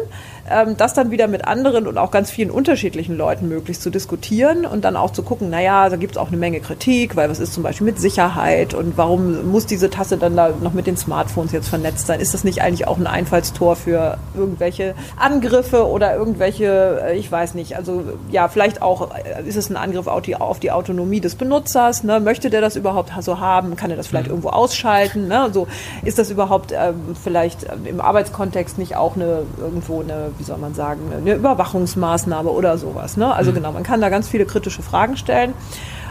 ähm, 0.51 0.77
das 0.77 0.95
dann 0.95 1.11
wieder 1.11 1.27
mit 1.27 1.47
anderen 1.47 1.87
und 1.87 1.99
auch 1.99 2.11
ganz 2.11 2.31
vielen 2.31 2.51
unterschiedlichen 2.51 3.17
Leuten 3.17 3.49
möglichst 3.49 3.83
zu 3.83 3.91
diskutieren 3.91 4.67
und 4.67 4.85
dann 4.85 4.97
auch 4.97 5.11
zu 5.11 5.23
gucken, 5.23 5.51
naja, 5.51 5.89
da 5.89 5.97
gibt 5.97 6.13
es 6.13 6.19
auch 6.19 6.29
eine 6.29 6.37
Menge 6.37 6.61
Kritik, 6.61 7.17
weil 7.17 7.31
was 7.31 7.41
ist 7.41 7.55
zum 7.55 7.63
Beispiel 7.63 7.87
mit 7.87 7.99
Sicherheit 7.99 8.75
und 8.75 8.97
warum 8.97 9.51
muss 9.51 9.67
diese 9.67 9.91
Tasse 9.91 10.19
dann 10.19 10.37
da 10.37 10.51
noch 10.61 10.75
mit 10.75 10.87
den 10.87 10.97
Smartphones 10.97 11.53
jetzt 11.53 11.69
vernetzt 11.69 12.07
sein? 12.07 12.21
Ist 12.21 12.35
das 12.35 12.45
nicht 12.45 12.63
eigentlich 12.63 12.87
auch 12.87 12.99
ein 12.99 13.07
Einfallstor 13.07 13.77
für 13.77 14.19
irgendwelche 14.35 14.95
Angriffe 15.17 15.89
oder 15.89 16.15
irgendwelche, 16.15 17.03
äh, 17.07 17.17
ich 17.17 17.31
weiß 17.31 17.55
nicht, 17.55 17.77
also 17.77 18.05
ja, 18.31 18.49
vielleicht 18.49 18.83
auch 18.83 19.11
äh, 19.15 19.49
ist 19.49 19.57
es 19.57 19.71
ein 19.71 19.77
Angriff 19.77 20.07
auf 20.07 20.23
die, 20.23 20.37
auf 20.37 20.61
die 20.61 20.71
Autonomie 20.71 21.21
des 21.21 21.37
Benutzers, 21.37 22.05
ne? 22.05 22.21
möchte 22.21 22.51
der 22.51 22.61
das 22.61 22.77
überhaupt 22.77 23.13
so 23.21 23.41
haben, 23.41 23.77
kann 23.77 23.91
er 23.91 23.97
das 23.97 24.09
vielleicht 24.09 24.27
mhm. 24.27 24.33
irgendwo 24.33 24.51
ausschalten, 24.51 25.29
ne? 25.29 25.49
so 25.53 25.67
ist 26.05 26.19
das 26.19 26.31
überhaupt 26.31 26.73
ähm, 26.73 27.17
vielleicht 27.23 27.65
ähm, 27.65 27.87
im 27.87 28.01
Arbeitskontext 28.01 28.79
nicht 28.79 28.97
auch 28.97 29.17
eine 29.17 29.43
irgendwo 29.59 30.01
eine 30.01 30.34
wie 30.39 30.45
soll 30.45 30.59
man 30.59 30.75
sagen, 30.75 31.01
eine 31.17 31.35
Überwachungsmaßnahme 31.35 32.51
oder 32.51 32.79
sowas. 32.79 33.17
Ne? 33.17 33.33
Also 33.33 33.51
mhm. 33.51 33.57
genau, 33.57 33.73
man 33.73 33.83
kann 33.83 34.01
da 34.01 34.09
ganz 34.09 34.29
viele 34.29 34.47
kritische 34.47 34.83
Fragen 34.83 35.17
stellen. 35.17 35.55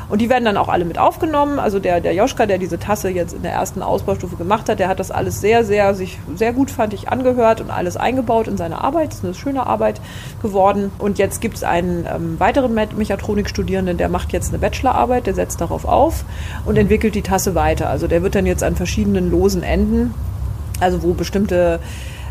Und 0.09 0.19
die 0.19 0.29
werden 0.29 0.45
dann 0.45 0.57
auch 0.57 0.67
alle 0.67 0.85
mit 0.85 0.99
aufgenommen. 0.99 1.59
Also 1.59 1.79
der, 1.79 2.01
der 2.01 2.13
Joschka, 2.13 2.45
der 2.45 2.57
diese 2.57 2.77
Tasse 2.77 3.09
jetzt 3.09 3.33
in 3.33 3.41
der 3.41 3.51
ersten 3.51 3.81
Ausbaustufe 3.81 4.35
gemacht 4.35 4.69
hat, 4.69 4.79
der 4.79 4.87
hat 4.87 4.99
das 4.99 5.11
alles 5.11 5.41
sehr, 5.41 5.63
sehr, 5.63 5.95
sich 5.95 6.19
sehr 6.35 6.53
gut, 6.53 6.71
fand 6.71 6.93
ich, 6.93 7.09
angehört 7.09 7.61
und 7.61 7.71
alles 7.71 7.97
eingebaut 7.97 8.47
in 8.47 8.57
seine 8.57 8.83
Arbeit. 8.83 9.09
Das 9.09 9.19
ist 9.19 9.25
eine 9.25 9.33
schöne 9.33 9.65
Arbeit 9.65 10.01
geworden. 10.41 10.91
Und 10.99 11.17
jetzt 11.19 11.41
gibt 11.41 11.57
es 11.57 11.63
einen 11.63 12.05
ähm, 12.05 12.39
weiteren 12.39 12.73
Mechatronikstudierenden, 12.73 13.97
der 13.97 14.09
macht 14.09 14.33
jetzt 14.33 14.49
eine 14.49 14.59
Bachelorarbeit, 14.59 15.25
der 15.25 15.35
setzt 15.35 15.61
darauf 15.61 15.85
auf 15.85 16.25
und 16.65 16.77
entwickelt 16.77 17.15
die 17.15 17.21
Tasse 17.21 17.55
weiter. 17.55 17.89
Also 17.89 18.07
der 18.07 18.23
wird 18.23 18.35
dann 18.35 18.45
jetzt 18.45 18.63
an 18.63 18.75
verschiedenen 18.75 19.31
losen 19.31 19.63
Enden, 19.63 20.13
also 20.79 21.01
wo 21.01 21.13
bestimmte 21.13 21.79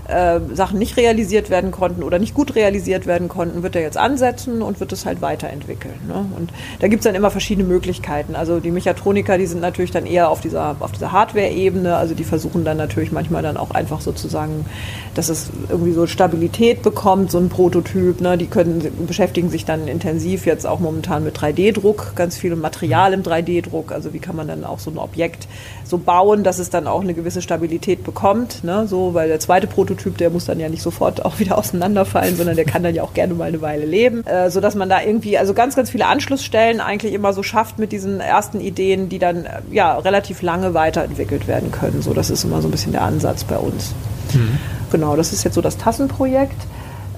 äh, 0.08 0.40
Sachen 0.52 0.78
nicht 0.78 0.96
realisiert 0.96 1.48
werden 1.48 1.70
konnten 1.70 2.02
oder 2.02 2.18
nicht 2.18 2.34
gut 2.34 2.54
realisiert 2.54 3.06
werden 3.06 3.28
konnten, 3.28 3.62
wird 3.62 3.76
er 3.76 3.82
jetzt 3.82 3.96
ansetzen 3.96 4.60
und 4.62 4.80
wird 4.80 4.92
es 4.92 5.06
halt 5.06 5.22
weiterentwickeln. 5.22 5.94
Ne? 6.08 6.26
Und 6.36 6.52
da 6.80 6.88
gibt 6.88 7.00
es 7.00 7.04
dann 7.04 7.14
immer 7.14 7.30
verschiedene 7.30 7.66
Möglichkeiten. 7.66 8.34
Also 8.34 8.60
die 8.60 8.70
Mechatroniker, 8.70 9.38
die 9.38 9.46
sind 9.46 9.60
natürlich 9.60 9.92
dann 9.92 10.06
eher 10.06 10.28
auf 10.28 10.40
dieser, 10.40 10.76
auf 10.80 10.92
dieser 10.92 11.12
Hardware-Ebene, 11.12 11.96
also 11.96 12.14
die 12.14 12.24
versuchen 12.24 12.64
dann 12.64 12.76
natürlich 12.76 13.12
manchmal 13.12 13.42
dann 13.42 13.56
auch 13.56 13.70
einfach 13.70 14.00
sozusagen, 14.00 14.66
dass 15.14 15.28
es 15.28 15.50
irgendwie 15.68 15.92
so 15.92 16.06
Stabilität 16.06 16.82
bekommt, 16.82 17.30
so 17.30 17.38
ein 17.38 17.48
Prototyp. 17.48 18.20
Ne? 18.20 18.36
Die 18.36 18.46
können, 18.46 19.04
beschäftigen 19.06 19.50
sich 19.50 19.64
dann 19.64 19.88
intensiv 19.88 20.46
jetzt 20.46 20.66
auch 20.66 20.80
momentan 20.80 21.24
mit 21.24 21.38
3D-Druck, 21.38 22.12
ganz 22.16 22.36
viel 22.36 22.56
Material 22.56 23.12
im 23.12 23.22
3D-Druck. 23.22 23.92
Also 23.92 24.12
wie 24.12 24.18
kann 24.18 24.36
man 24.36 24.48
dann 24.48 24.64
auch 24.64 24.78
so 24.78 24.90
ein 24.90 24.98
Objekt 24.98 25.46
so 25.84 25.98
bauen, 25.98 26.42
dass 26.42 26.58
es 26.58 26.70
dann 26.70 26.86
auch 26.86 27.02
eine 27.02 27.14
gewisse 27.14 27.42
Stabilität 27.42 28.02
bekommt. 28.02 28.64
Ne? 28.64 28.86
So, 28.88 29.14
weil 29.14 29.28
der 29.28 29.40
zweite 29.40 29.66
Prototyp 29.66 29.91
Prototyp, 29.92 30.18
der 30.18 30.30
muss 30.30 30.46
dann 30.46 30.58
ja 30.58 30.68
nicht 30.68 30.82
sofort 30.82 31.24
auch 31.24 31.38
wieder 31.38 31.58
auseinanderfallen, 31.62 32.36
sondern 32.36 32.56
der 32.56 32.64
kann 32.64 32.82
dann 32.82 32.94
ja 32.94 33.02
auch 33.02 33.14
gerne 33.14 33.34
mal 33.34 33.48
eine 33.48 33.60
Weile 33.60 33.84
leben, 33.84 34.26
äh, 34.26 34.50
sodass 34.50 34.74
man 34.74 34.88
da 34.88 35.02
irgendwie, 35.02 35.38
also 35.38 35.54
ganz, 35.54 35.76
ganz 35.76 35.90
viele 35.90 36.06
Anschlussstellen 36.06 36.80
eigentlich 36.80 37.12
immer 37.12 37.32
so 37.32 37.42
schafft 37.42 37.78
mit 37.78 37.92
diesen 37.92 38.20
ersten 38.20 38.60
Ideen, 38.60 39.08
die 39.08 39.18
dann 39.18 39.44
äh, 39.44 39.60
ja 39.70 39.98
relativ 39.98 40.42
lange 40.42 40.74
weiterentwickelt 40.74 41.46
werden 41.46 41.70
können. 41.70 42.02
So, 42.02 42.14
das 42.14 42.30
ist 42.30 42.44
immer 42.44 42.62
so 42.62 42.68
ein 42.68 42.70
bisschen 42.70 42.92
der 42.92 43.02
Ansatz 43.02 43.44
bei 43.44 43.56
uns. 43.56 43.94
Mhm. 44.32 44.58
Genau, 44.90 45.16
das 45.16 45.32
ist 45.32 45.44
jetzt 45.44 45.54
so 45.54 45.60
das 45.60 45.78
Tassenprojekt. 45.78 46.60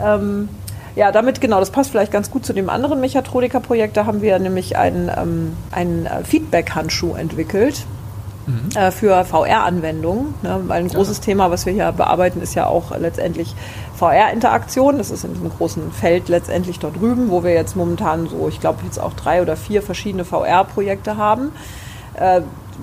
Ähm, 0.03 0.49
ja, 0.97 1.11
damit 1.11 1.41
genau, 1.41 1.59
das 1.59 1.71
passt 1.71 1.91
vielleicht 1.91 2.13
ganz 2.13 2.31
gut 2.31 2.47
zu 2.47 2.53
dem 2.53 2.71
anderen 2.71 3.01
Mechatroniker-Projekt. 3.01 3.97
Da 3.97 4.07
haben 4.07 4.23
wir 4.23 4.39
nämlich 4.39 4.77
einen, 4.77 5.11
ähm, 5.17 5.57
einen 5.73 6.07
äh, 6.07 6.23
Feedback-Handschuh 6.23 7.15
entwickelt. 7.15 7.85
Mhm. 8.47 8.69
Äh, 8.77 8.91
für 8.91 9.25
VR-Anwendungen, 9.25 10.35
ne? 10.43 10.61
weil 10.67 10.83
ein 10.83 10.89
großes 10.89 11.19
ja. 11.19 11.25
Thema, 11.25 11.51
was 11.51 11.67
wir 11.67 11.73
hier 11.73 11.91
bearbeiten, 11.93 12.41
ist 12.43 12.55
ja 12.55 12.67
auch 12.67 12.97
letztendlich 12.99 13.55
VR-Interaktion. 13.97 14.99
Das 14.99 15.11
ist 15.11 15.25
in 15.25 15.35
diesem 15.35 15.51
großen 15.51 15.93
Feld 15.93 16.29
letztendlich 16.29 16.79
dort 16.79 17.01
drüben, 17.01 17.31
wo 17.31 17.43
wir 17.43 17.53
jetzt 17.53 17.77
momentan 17.77 18.29
so, 18.29 18.49
ich 18.49 18.61
glaube, 18.61 18.81
jetzt 18.85 18.99
auch 18.99 19.15
drei 19.15 19.41
oder 19.41 19.57
vier 19.57 19.83
verschiedene 19.83 20.25
VR-Projekte 20.25 21.17
haben. 21.17 21.53
Äh, 22.15 22.43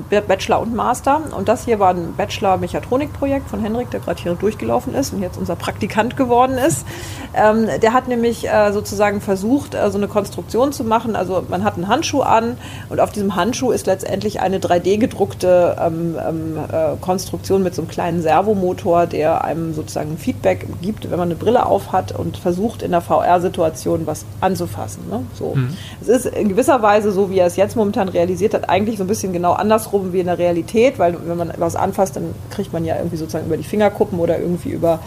Bachelor 0.09 0.61
und 0.61 0.75
Master. 0.75 1.21
Und 1.35 1.47
das 1.47 1.65
hier 1.65 1.79
war 1.79 1.91
ein 1.91 2.13
Bachelor-Mechatronik-Projekt 2.15 3.49
von 3.49 3.61
Henrik, 3.61 3.91
der 3.91 3.99
gerade 3.99 4.21
hier 4.21 4.33
durchgelaufen 4.33 4.93
ist 4.95 5.13
und 5.13 5.21
jetzt 5.21 5.37
unser 5.37 5.55
Praktikant 5.55 6.17
geworden 6.17 6.57
ist. 6.57 6.85
Ähm, 7.33 7.67
der 7.81 7.93
hat 7.93 8.07
nämlich 8.07 8.47
äh, 8.47 8.71
sozusagen 8.71 9.21
versucht, 9.21 9.75
äh, 9.75 9.89
so 9.89 9.97
eine 9.97 10.07
Konstruktion 10.07 10.73
zu 10.73 10.83
machen. 10.83 11.15
Also 11.15 11.43
man 11.49 11.63
hat 11.63 11.75
einen 11.75 11.87
Handschuh 11.87 12.21
an 12.21 12.57
und 12.89 12.99
auf 12.99 13.11
diesem 13.11 13.35
Handschuh 13.35 13.71
ist 13.71 13.85
letztendlich 13.85 14.41
eine 14.41 14.59
3D-gedruckte 14.59 15.77
ähm, 15.79 16.17
ähm, 16.27 16.57
äh, 16.71 16.97
Konstruktion 16.99 17.63
mit 17.63 17.75
so 17.75 17.81
einem 17.81 17.89
kleinen 17.89 18.21
Servomotor, 18.21 19.07
der 19.07 19.43
einem 19.43 19.73
sozusagen 19.73 20.17
Feedback 20.17 20.67
gibt, 20.81 21.09
wenn 21.09 21.17
man 21.17 21.29
eine 21.29 21.35
Brille 21.35 21.65
auf 21.65 21.91
hat 21.91 22.11
und 22.11 22.37
versucht 22.37 22.81
in 22.81 22.91
der 22.91 23.01
VR-Situation 23.01 24.05
was 24.07 24.25
anzufassen. 24.41 25.03
Ne? 25.09 25.23
So. 25.33 25.55
Mhm. 25.55 25.75
Es 26.01 26.07
ist 26.07 26.25
in 26.25 26.49
gewisser 26.49 26.81
Weise 26.81 27.11
so, 27.11 27.29
wie 27.29 27.39
er 27.39 27.47
es 27.47 27.55
jetzt 27.55 27.75
momentan 27.75 28.09
realisiert 28.09 28.53
hat, 28.53 28.69
eigentlich 28.69 28.97
so 28.97 29.03
ein 29.03 29.07
bisschen 29.07 29.33
genau 29.33 29.53
anders 29.53 29.80
andersrum 29.81 30.13
wie 30.13 30.19
in 30.19 30.27
der 30.27 30.37
Realität, 30.37 30.99
weil 30.99 31.15
wenn 31.25 31.37
man 31.37 31.53
was 31.57 31.75
anfasst, 31.75 32.15
dann 32.15 32.33
kriegt 32.49 32.73
man 32.73 32.85
ja 32.85 32.97
irgendwie 32.97 33.17
sozusagen 33.17 33.47
über 33.47 33.57
die 33.57 33.63
Fingerkuppen 33.63 34.19
oder 34.19 34.39
irgendwie 34.39 34.69
über 34.69 34.99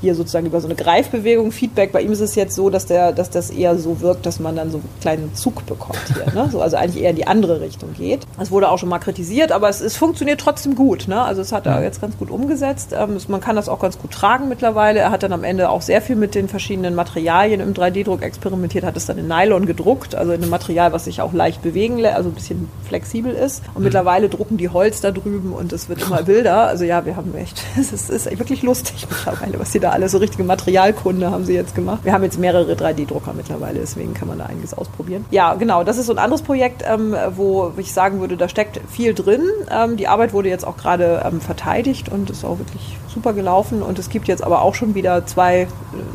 hier 0.00 0.14
sozusagen 0.14 0.46
über 0.46 0.60
so 0.60 0.68
eine 0.68 0.74
Greifbewegung 0.74 1.52
Feedback. 1.52 1.92
Bei 1.92 2.02
ihm 2.02 2.12
ist 2.12 2.20
es 2.20 2.34
jetzt 2.34 2.54
so, 2.54 2.70
dass, 2.70 2.86
der, 2.86 3.12
dass 3.12 3.30
das 3.30 3.50
eher 3.50 3.78
so 3.78 4.00
wirkt, 4.00 4.26
dass 4.26 4.40
man 4.40 4.56
dann 4.56 4.70
so 4.70 4.78
einen 4.78 4.88
kleinen 5.00 5.34
Zug 5.34 5.64
bekommt 5.66 5.98
hier. 6.14 6.32
Ne? 6.34 6.48
So, 6.50 6.60
also 6.60 6.76
eigentlich 6.76 7.02
eher 7.02 7.10
in 7.10 7.16
die 7.16 7.26
andere 7.26 7.60
Richtung 7.60 7.94
geht. 7.94 8.26
Das 8.38 8.50
wurde 8.50 8.68
auch 8.68 8.78
schon 8.78 8.88
mal 8.88 8.98
kritisiert, 8.98 9.52
aber 9.52 9.68
es, 9.68 9.80
es 9.80 9.96
funktioniert 9.96 10.40
trotzdem 10.40 10.74
gut. 10.74 11.08
Ne? 11.08 11.20
Also 11.20 11.42
es 11.42 11.52
hat 11.52 11.66
er 11.66 11.82
jetzt 11.82 12.00
ganz 12.00 12.16
gut 12.18 12.30
umgesetzt. 12.30 12.94
Ähm, 12.96 13.16
man 13.28 13.40
kann 13.40 13.56
das 13.56 13.68
auch 13.68 13.80
ganz 13.80 13.98
gut 13.98 14.10
tragen 14.10 14.48
mittlerweile. 14.48 15.00
Er 15.00 15.10
hat 15.10 15.22
dann 15.22 15.32
am 15.32 15.44
Ende 15.44 15.68
auch 15.70 15.82
sehr 15.82 16.02
viel 16.02 16.16
mit 16.16 16.34
den 16.34 16.48
verschiedenen 16.48 16.94
Materialien 16.94 17.60
im 17.60 17.74
3D-Druck 17.74 18.22
experimentiert, 18.22 18.84
hat 18.84 18.96
es 18.96 19.06
dann 19.06 19.18
in 19.18 19.28
Nylon 19.28 19.66
gedruckt, 19.66 20.14
also 20.14 20.32
in 20.32 20.42
einem 20.42 20.50
Material, 20.50 20.92
was 20.92 21.04
sich 21.04 21.20
auch 21.20 21.32
leicht 21.32 21.62
bewegen 21.62 21.98
lässt, 21.98 22.16
also 22.16 22.28
ein 22.30 22.34
bisschen 22.34 22.68
flexibel 22.86 23.32
ist. 23.32 23.62
Und 23.68 23.78
mhm. 23.78 23.84
mittlerweile 23.84 24.28
drucken 24.28 24.56
die 24.56 24.68
Holz 24.68 25.00
da 25.00 25.10
drüben 25.10 25.52
und 25.52 25.72
es 25.72 25.88
wird 25.88 26.02
immer 26.02 26.26
wilder. 26.26 26.66
Also 26.66 26.84
ja, 26.84 27.04
wir 27.04 27.16
haben 27.16 27.34
echt, 27.34 27.62
es 27.78 27.92
ist, 27.92 28.10
ist 28.10 28.38
wirklich 28.38 28.62
lustig 28.62 29.06
mittlerweile, 29.10 29.58
was 29.58 29.72
sie 29.72 29.80
da 29.84 29.90
alles 29.90 30.12
so 30.12 30.18
richtige 30.18 30.44
Materialkunde 30.44 31.30
haben 31.30 31.44
sie 31.44 31.54
jetzt 31.54 31.74
gemacht. 31.74 32.00
Wir 32.04 32.12
haben 32.12 32.24
jetzt 32.24 32.38
mehrere 32.38 32.72
3D-Drucker 32.72 33.34
mittlerweile, 33.34 33.80
deswegen 33.80 34.14
kann 34.14 34.28
man 34.28 34.38
da 34.38 34.46
einiges 34.46 34.72
ausprobieren. 34.72 35.26
Ja, 35.30 35.54
genau, 35.54 35.84
das 35.84 35.98
ist 35.98 36.06
so 36.06 36.12
ein 36.12 36.18
anderes 36.18 36.42
Projekt, 36.42 36.82
ähm, 36.86 37.14
wo 37.36 37.72
ich 37.76 37.92
sagen 37.92 38.20
würde, 38.20 38.36
da 38.36 38.48
steckt 38.48 38.80
viel 38.90 39.12
drin. 39.14 39.42
Ähm, 39.70 39.96
die 39.96 40.08
Arbeit 40.08 40.32
wurde 40.32 40.48
jetzt 40.48 40.66
auch 40.66 40.76
gerade 40.76 41.22
ähm, 41.24 41.40
verteidigt 41.40 42.08
und 42.08 42.30
ist 42.30 42.44
auch 42.44 42.58
wirklich 42.58 42.96
super 43.12 43.32
gelaufen. 43.34 43.82
Und 43.82 43.98
es 43.98 44.08
gibt 44.08 44.26
jetzt 44.26 44.42
aber 44.42 44.62
auch 44.62 44.74
schon 44.74 44.94
wieder 44.94 45.26
zwei 45.26 45.62
äh, 45.62 45.66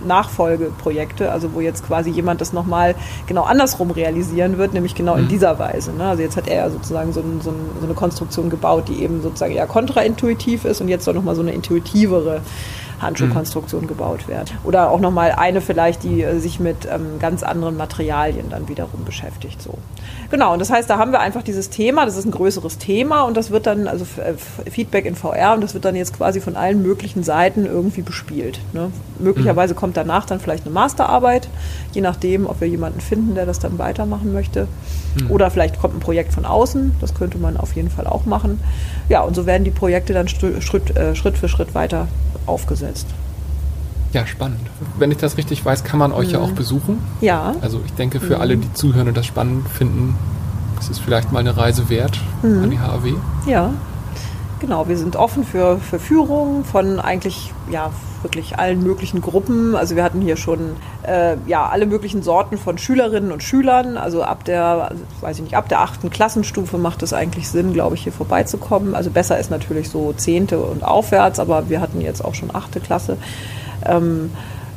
Nachfolgeprojekte, 0.05 1.31
also 1.31 1.53
wo 1.53 1.61
jetzt 1.61 1.85
quasi 1.85 2.09
jemand 2.09 2.41
das 2.41 2.51
nochmal 2.51 2.95
genau 3.27 3.43
andersrum 3.43 3.91
realisieren 3.91 4.57
wird, 4.57 4.73
nämlich 4.73 4.95
genau 4.95 5.15
mhm. 5.15 5.23
in 5.23 5.27
dieser 5.27 5.59
Weise. 5.59 5.93
Ne? 5.93 6.05
Also 6.05 6.23
jetzt 6.23 6.37
hat 6.37 6.47
er 6.47 6.55
ja 6.55 6.69
sozusagen 6.69 7.13
so, 7.13 7.21
ein, 7.21 7.41
so, 7.41 7.51
ein, 7.51 7.69
so, 7.79 7.85
eine 7.85 7.93
Konstruktion 7.93 8.49
gebaut, 8.49 8.87
die 8.87 9.03
eben 9.03 9.21
sozusagen 9.21 9.53
eher 9.53 9.67
kontraintuitiv 9.67 10.65
ist 10.65 10.81
und 10.81 10.87
jetzt 10.87 11.05
soll 11.05 11.13
nochmal 11.13 11.35
so 11.35 11.41
eine 11.41 11.51
intuitivere 11.51 12.41
Handschuhkonstruktion 12.99 13.87
gebaut 13.87 14.27
werden. 14.27 14.49
Oder 14.63 14.91
auch 14.91 14.99
nochmal 14.99 15.31
eine 15.31 15.61
vielleicht, 15.61 16.03
die 16.03 16.23
äh, 16.23 16.39
sich 16.39 16.59
mit 16.59 16.87
ähm, 16.91 17.19
ganz 17.19 17.43
anderen 17.43 17.77
Materialien 17.77 18.49
dann 18.49 18.67
wiederum 18.67 19.05
beschäftigt. 19.05 19.61
So. 19.61 19.77
Genau, 20.29 20.53
und 20.53 20.59
das 20.59 20.69
heißt, 20.69 20.89
da 20.89 20.97
haben 20.97 21.11
wir 21.11 21.19
einfach 21.19 21.43
dieses 21.43 21.69
Thema, 21.69 22.05
das 22.05 22.17
ist 22.17 22.25
ein 22.25 22.31
größeres 22.31 22.77
Thema 22.77 23.23
und 23.23 23.35
das 23.35 23.51
wird 23.51 23.65
dann, 23.65 23.87
also 23.87 24.05
äh, 24.17 24.33
Feedback 24.69 25.05
in 25.05 25.15
VR 25.15 25.53
und 25.53 25.61
das 25.61 25.73
wird 25.73 25.85
dann 25.85 25.95
jetzt 25.95 26.15
quasi 26.15 26.41
von 26.41 26.55
allen 26.55 26.81
möglichen 26.81 27.23
Seiten 27.23 27.65
irgendwie 27.65 28.01
bespielt. 28.01 28.59
Ne? 28.73 28.91
Möglicherweise 29.17 29.73
kommt 29.73 29.97
danach 29.97 30.25
dann 30.25 30.39
vielleicht 30.39 30.65
eine 30.65 30.73
Masterarbeit, 30.73 31.47
je 31.93 32.01
nachdem, 32.01 32.45
ob 32.45 32.61
wir 32.61 32.67
jemanden 32.67 33.01
finden, 33.01 33.35
der 33.35 33.45
das 33.45 33.59
dann 33.59 33.79
weitermachen 33.79 34.33
möchte. 34.33 34.67
Mhm. 35.19 35.31
Oder 35.31 35.49
vielleicht 35.49 35.79
kommt 35.79 35.95
ein 35.95 35.99
Projekt 35.99 36.33
von 36.33 36.45
außen, 36.45 36.95
das 37.01 37.15
könnte 37.15 37.37
man 37.37 37.57
auf 37.57 37.75
jeden 37.75 37.89
Fall 37.89 38.07
auch 38.07 38.25
machen. 38.25 38.59
Ja, 39.07 39.21
und 39.21 39.35
so 39.35 39.45
werden 39.45 39.63
die 39.63 39.71
Projekte 39.71 40.13
dann 40.13 40.27
Schritt, 40.27 40.95
äh, 40.95 41.15
Schritt 41.15 41.37
für 41.37 41.49
Schritt 41.49 41.73
weiter 41.73 42.07
aufgesetzt. 42.45 42.88
Ja, 44.13 44.25
spannend. 44.25 44.61
Wenn 44.97 45.11
ich 45.11 45.17
das 45.17 45.37
richtig 45.37 45.63
weiß, 45.63 45.83
kann 45.83 45.99
man 45.99 46.11
euch 46.11 46.29
mhm. 46.29 46.33
ja 46.33 46.39
auch 46.39 46.51
besuchen. 46.51 46.99
Ja. 47.21 47.55
Also 47.61 47.81
ich 47.85 47.93
denke, 47.93 48.19
für 48.19 48.35
mhm. 48.35 48.41
alle, 48.41 48.57
die 48.57 48.73
zuhören 48.73 49.07
und 49.07 49.15
das 49.17 49.25
spannend 49.25 49.67
finden, 49.69 50.15
ist 50.79 50.89
es 50.89 50.99
vielleicht 50.99 51.31
mal 51.31 51.39
eine 51.39 51.55
Reise 51.55 51.89
wert 51.89 52.19
mhm. 52.41 52.63
an 52.63 52.71
die 52.71 52.79
HAW. 52.79 53.13
Ja, 53.45 53.71
genau. 54.59 54.87
Wir 54.87 54.97
sind 54.97 55.15
offen 55.15 55.43
für, 55.43 55.77
für 55.77 55.99
Führungen 55.99 56.63
von 56.63 56.99
eigentlich 56.99 57.53
ja, 57.71 57.91
wirklich 58.21 58.57
allen 58.59 58.83
möglichen 58.83 59.21
Gruppen. 59.21 59.75
Also 59.75 59.95
wir 59.95 60.03
hatten 60.03 60.21
hier 60.21 60.37
schon 60.37 60.75
äh, 61.03 61.37
ja, 61.47 61.67
alle 61.67 61.85
möglichen 61.85 62.23
Sorten 62.23 62.57
von 62.57 62.77
Schülerinnen 62.77 63.31
und 63.31 63.43
Schülern. 63.43 63.97
Also 63.97 64.23
ab 64.23 64.43
der, 64.45 64.91
weiß 65.21 65.37
ich 65.37 65.43
nicht, 65.43 65.55
ab 65.55 65.69
der 65.69 65.81
achten 65.81 66.09
Klassenstufe 66.09 66.77
macht 66.77 67.03
es 67.03 67.13
eigentlich 67.13 67.49
Sinn, 67.49 67.73
glaube 67.73 67.95
ich, 67.95 68.03
hier 68.03 68.13
vorbeizukommen. 68.13 68.95
Also 68.95 69.09
besser 69.09 69.39
ist 69.39 69.51
natürlich 69.51 69.89
so 69.89 70.13
zehnte 70.13 70.59
und 70.59 70.83
aufwärts, 70.83 71.39
aber 71.39 71.69
wir 71.69 71.81
hatten 71.81 72.01
jetzt 72.01 72.23
auch 72.23 72.35
schon 72.35 72.53
achte 72.53 72.79
Klasse. 72.79 73.17
Ähm, 73.85 74.31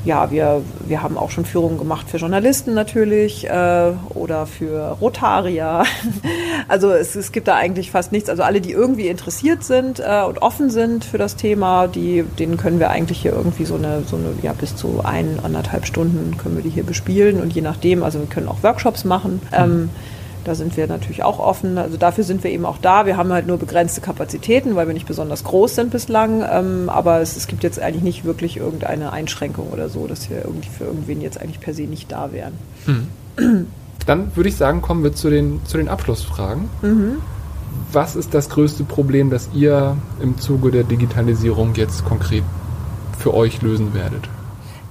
ja, 0.04 0.30
wir, 0.30 0.62
wir 0.86 1.02
haben 1.02 1.16
auch 1.16 1.30
schon 1.30 1.44
Führungen 1.44 1.78
gemacht 1.78 2.10
für 2.10 2.16
Journalisten 2.16 2.74
natürlich 2.74 3.48
äh, 3.48 3.92
oder 4.14 4.46
für 4.46 4.96
Rotarier. 5.00 5.84
also 6.68 6.90
es, 6.90 7.14
es 7.14 7.30
gibt 7.30 7.46
da 7.46 7.54
eigentlich 7.54 7.92
fast 7.92 8.10
nichts. 8.10 8.28
Also 8.28 8.42
alle, 8.42 8.60
die 8.60 8.72
irgendwie 8.72 9.06
interessiert 9.06 9.62
sind 9.62 10.00
äh, 10.00 10.22
und 10.22 10.42
offen 10.42 10.70
sind 10.70 11.04
für 11.04 11.18
das 11.18 11.36
Thema, 11.36 11.86
die, 11.86 12.24
denen 12.38 12.56
können 12.56 12.80
wir 12.80 12.90
eigentlich 12.90 13.22
hier 13.22 13.32
irgendwie 13.32 13.64
so 13.64 13.76
eine, 13.76 14.02
so 14.04 14.16
eine, 14.16 14.34
ja, 14.42 14.52
bis 14.52 14.74
zu 14.74 15.02
ein, 15.04 15.38
anderthalb 15.42 15.86
Stunden 15.86 16.36
können 16.36 16.56
wir 16.56 16.62
die 16.62 16.70
hier 16.70 16.84
bespielen 16.84 17.40
und 17.40 17.52
je 17.52 17.62
nachdem, 17.62 18.02
also 18.02 18.18
wir 18.18 18.26
können 18.26 18.48
auch 18.48 18.62
Workshops 18.62 19.04
machen. 19.04 19.40
Ähm, 19.52 19.90
da 20.44 20.54
sind 20.54 20.76
wir 20.76 20.86
natürlich 20.86 21.22
auch 21.22 21.38
offen. 21.38 21.78
Also 21.78 21.96
dafür 21.96 22.24
sind 22.24 22.44
wir 22.44 22.50
eben 22.50 22.64
auch 22.64 22.78
da. 22.78 23.06
Wir 23.06 23.16
haben 23.16 23.32
halt 23.32 23.46
nur 23.46 23.58
begrenzte 23.58 24.00
Kapazitäten, 24.00 24.76
weil 24.76 24.86
wir 24.86 24.94
nicht 24.94 25.06
besonders 25.06 25.44
groß 25.44 25.74
sind 25.74 25.90
bislang. 25.90 26.44
Ähm, 26.48 26.88
aber 26.88 27.20
es, 27.20 27.36
es, 27.36 27.46
gibt 27.46 27.62
jetzt 27.62 27.80
eigentlich 27.80 28.02
nicht 28.02 28.24
wirklich 28.24 28.56
irgendeine 28.56 29.12
Einschränkung 29.12 29.68
oder 29.72 29.88
so, 29.88 30.06
dass 30.06 30.30
wir 30.30 30.44
irgendwie 30.44 30.68
für 30.68 30.84
irgendwen 30.84 31.20
jetzt 31.20 31.40
eigentlich 31.40 31.60
per 31.60 31.74
se 31.74 31.82
nicht 31.82 32.10
da 32.10 32.32
wären. 32.32 32.54
Mhm. 32.86 33.66
Dann 34.06 34.34
würde 34.34 34.48
ich 34.48 34.56
sagen, 34.56 34.82
kommen 34.82 35.04
wir 35.04 35.14
zu 35.14 35.30
den, 35.30 35.60
zu 35.64 35.76
den 35.76 35.88
Abschlussfragen. 35.88 36.68
Mhm. 36.82 37.16
Was 37.92 38.16
ist 38.16 38.34
das 38.34 38.48
größte 38.48 38.84
Problem, 38.84 39.30
das 39.30 39.48
ihr 39.54 39.96
im 40.20 40.38
Zuge 40.38 40.70
der 40.70 40.82
Digitalisierung 40.82 41.74
jetzt 41.74 42.04
konkret 42.04 42.42
für 43.18 43.32
euch 43.32 43.62
lösen 43.62 43.94
werdet? 43.94 44.28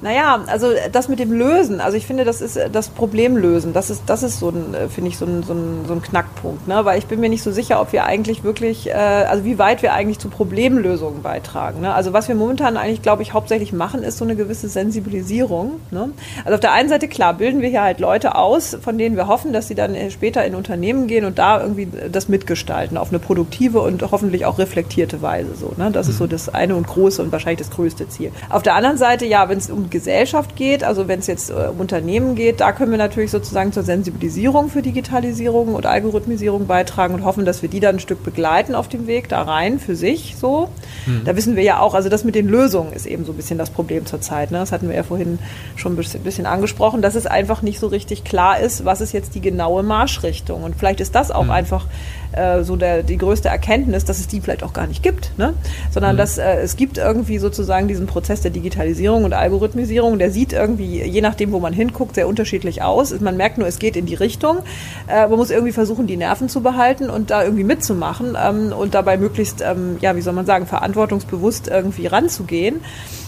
Naja, 0.01 0.43
also 0.47 0.67
das 0.91 1.07
mit 1.09 1.19
dem 1.19 1.31
Lösen, 1.31 1.79
also 1.79 1.95
ich 1.95 2.07
finde, 2.07 2.25
das 2.25 2.41
ist 2.41 2.59
das 2.71 2.89
Problem 2.89 3.37
lösen. 3.37 3.73
Das 3.73 3.89
ist, 3.89 4.03
das 4.07 4.23
ist 4.23 4.39
so 4.39 4.49
ein, 4.49 4.75
finde 4.89 5.09
ich, 5.09 5.17
so 5.17 5.25
ein, 5.25 5.43
so, 5.43 5.53
ein, 5.53 5.85
so 5.87 5.93
ein 5.93 6.01
Knackpunkt. 6.01 6.67
Ne? 6.67 6.83
Weil 6.85 6.97
ich 6.97 7.05
bin 7.05 7.19
mir 7.19 7.29
nicht 7.29 7.43
so 7.43 7.51
sicher, 7.51 7.79
ob 7.79 7.93
wir 7.93 8.05
eigentlich 8.05 8.43
wirklich, 8.43 8.89
äh, 8.89 8.93
also 8.93 9.45
wie 9.45 9.59
weit 9.59 9.83
wir 9.83 9.93
eigentlich 9.93 10.17
zu 10.17 10.29
Problemlösungen 10.29 11.21
beitragen. 11.21 11.81
Ne? 11.81 11.93
Also 11.93 12.13
was 12.13 12.27
wir 12.27 12.35
momentan 12.35 12.77
eigentlich, 12.77 13.03
glaube 13.03 13.21
ich, 13.21 13.33
hauptsächlich 13.33 13.73
machen, 13.73 14.01
ist 14.01 14.17
so 14.17 14.25
eine 14.25 14.35
gewisse 14.35 14.69
Sensibilisierung. 14.69 15.79
Ne? 15.91 16.09
Also 16.45 16.55
auf 16.55 16.59
der 16.59 16.73
einen 16.73 16.89
Seite, 16.89 17.07
klar, 17.07 17.35
bilden 17.35 17.61
wir 17.61 17.69
hier 17.69 17.83
halt 17.83 17.99
Leute 17.99 18.35
aus, 18.35 18.75
von 18.81 18.97
denen 18.97 19.15
wir 19.15 19.27
hoffen, 19.27 19.53
dass 19.53 19.67
sie 19.67 19.75
dann 19.75 19.95
später 20.09 20.43
in 20.45 20.55
Unternehmen 20.55 21.05
gehen 21.05 21.25
und 21.25 21.37
da 21.37 21.61
irgendwie 21.61 21.87
das 22.11 22.27
mitgestalten, 22.27 22.97
auf 22.97 23.09
eine 23.09 23.19
produktive 23.19 23.81
und 23.81 24.01
hoffentlich 24.11 24.45
auch 24.45 24.57
reflektierte 24.57 25.21
Weise. 25.21 25.55
So, 25.55 25.73
ne? 25.77 25.91
Das 25.91 26.07
ist 26.07 26.17
so 26.17 26.23
mhm. 26.23 26.29
das 26.29 26.49
eine 26.49 26.75
und 26.75 26.87
große 26.87 27.21
und 27.21 27.31
wahrscheinlich 27.31 27.59
das 27.59 27.69
größte 27.69 28.09
Ziel. 28.09 28.31
Auf 28.49 28.63
der 28.63 28.73
anderen 28.73 28.97
Seite, 28.97 29.25
ja, 29.25 29.47
wenn 29.47 29.59
es 29.59 29.69
um 29.69 29.90
Gesellschaft 29.91 30.55
geht, 30.55 30.83
also 30.83 31.07
wenn 31.07 31.19
es 31.19 31.27
jetzt 31.27 31.51
äh, 31.51 31.67
um 31.69 31.79
Unternehmen 31.79 32.35
geht, 32.35 32.59
da 32.61 32.71
können 32.71 32.91
wir 32.91 32.97
natürlich 32.97 33.29
sozusagen 33.29 33.71
zur 33.71 33.83
Sensibilisierung 33.83 34.69
für 34.69 34.81
Digitalisierung 34.81 35.75
und 35.75 35.85
Algorithmisierung 35.85 36.65
beitragen 36.65 37.13
und 37.13 37.23
hoffen, 37.23 37.45
dass 37.45 37.61
wir 37.61 37.69
die 37.69 37.79
dann 37.79 37.97
ein 37.97 37.99
Stück 37.99 38.23
begleiten 38.23 38.73
auf 38.73 38.87
dem 38.87 39.05
Weg 39.05 39.29
da 39.29 39.43
rein 39.43 39.79
für 39.79 39.95
sich 39.95 40.35
so. 40.39 40.69
Mhm. 41.05 41.21
Da 41.25 41.35
wissen 41.35 41.55
wir 41.55 41.63
ja 41.63 41.79
auch, 41.79 41.93
also 41.93 42.09
das 42.09 42.23
mit 42.23 42.33
den 42.33 42.47
Lösungen 42.47 42.93
ist 42.93 43.05
eben 43.05 43.25
so 43.25 43.33
ein 43.33 43.37
bisschen 43.37 43.57
das 43.57 43.69
Problem 43.69 44.05
zurzeit. 44.05 44.51
Ne? 44.51 44.57
Das 44.57 44.71
hatten 44.71 44.87
wir 44.87 44.95
ja 44.95 45.03
vorhin 45.03 45.37
schon 45.75 45.97
ein 45.97 46.23
bisschen 46.23 46.45
angesprochen, 46.45 47.01
dass 47.01 47.15
es 47.15 47.27
einfach 47.27 47.61
nicht 47.61 47.79
so 47.79 47.87
richtig 47.87 48.23
klar 48.23 48.59
ist, 48.59 48.85
was 48.85 49.01
ist 49.01 49.11
jetzt 49.11 49.35
die 49.35 49.41
genaue 49.41 49.83
Marschrichtung. 49.83 50.63
Und 50.63 50.75
vielleicht 50.75 51.01
ist 51.01 51.13
das 51.13 51.29
auch 51.29 51.45
mhm. 51.45 51.51
einfach 51.51 51.85
äh, 52.33 52.63
so 52.63 52.75
der, 52.75 53.03
die 53.03 53.17
größte 53.17 53.49
Erkenntnis, 53.49 54.05
dass 54.05 54.19
es 54.19 54.27
die 54.27 54.41
vielleicht 54.41 54.63
auch 54.63 54.73
gar 54.73 54.87
nicht 54.87 55.03
gibt, 55.03 55.37
ne? 55.37 55.53
sondern 55.91 56.15
mhm. 56.15 56.17
dass 56.17 56.37
äh, 56.37 56.57
es 56.61 56.75
gibt 56.75 56.97
irgendwie 56.97 57.37
sozusagen 57.37 57.87
diesen 57.87 58.07
Prozess 58.07 58.41
der 58.41 58.51
Digitalisierung 58.51 59.23
und 59.23 59.33
Algorithmisierung, 59.33 60.19
der 60.19 60.31
sieht 60.31 60.53
irgendwie, 60.53 61.01
je 61.03 61.21
nachdem, 61.21 61.51
wo 61.51 61.59
man 61.59 61.73
hinguckt, 61.73 62.15
sehr 62.15 62.27
unterschiedlich 62.27 62.81
aus. 62.81 63.17
Man 63.19 63.37
merkt 63.37 63.57
nur, 63.57 63.67
es 63.67 63.79
geht 63.79 63.95
in 63.95 64.05
die 64.05 64.15
Richtung. 64.15 64.59
Äh, 65.07 65.27
man 65.27 65.37
muss 65.37 65.51
irgendwie 65.51 65.73
versuchen, 65.73 66.07
die 66.07 66.17
Nerven 66.17 66.49
zu 66.49 66.61
behalten 66.61 67.09
und 67.09 67.31
da 67.31 67.43
irgendwie 67.43 67.63
mitzumachen 67.63 68.37
ähm, 68.41 68.73
und 68.73 68.93
dabei 68.93 69.17
möglichst, 69.17 69.61
ähm, 69.61 69.97
ja, 70.01 70.15
wie 70.15 70.21
soll 70.21 70.33
man 70.33 70.45
sagen, 70.45 70.65
verantwortungsbewusst 70.65 71.67
irgendwie 71.67 72.07
ranzugehen. 72.07 72.81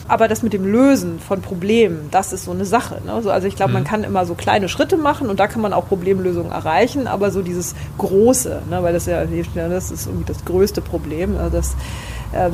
Aber 0.08 0.28
das 0.28 0.44
mit 0.44 0.54
dem 0.54 0.66
Lösen 0.66 1.20
von 1.20 1.42
Problemen, 1.42 2.10
das 2.12 2.34
ist 2.34 2.46
so 2.46 2.52
eine 2.52 2.66
Sache. 2.66 3.02
Ne? 3.06 3.14
Also 3.14 3.48
ich 3.48 3.56
glaube, 3.56 3.74
man 3.74 3.84
mhm. 3.84 3.88
kann 3.88 4.04
immer 4.04 4.26
so 4.26 4.34
kleine 4.36 4.68
Schritte 4.68 4.98
machen 4.98 5.30
und 5.30 5.40
da 5.40 5.48
kann 5.48 5.62
man 5.62 5.72
auch 5.72 5.88
Problemlösungen 5.88 6.52
erreichen, 6.52 7.08
aber 7.08 7.32
so 7.32 7.42
dieses 7.42 7.74
Große, 7.98 8.64
ne? 8.70 8.84
weil 8.84 8.94
das 8.94 9.06
ja, 9.06 9.24
das 9.24 9.92
ist 9.92 10.08
irgendwie 10.08 10.26
das 10.26 10.44
größte 10.44 10.82
Problem. 10.82 11.38
Also 11.38 11.56
das, 11.56 11.76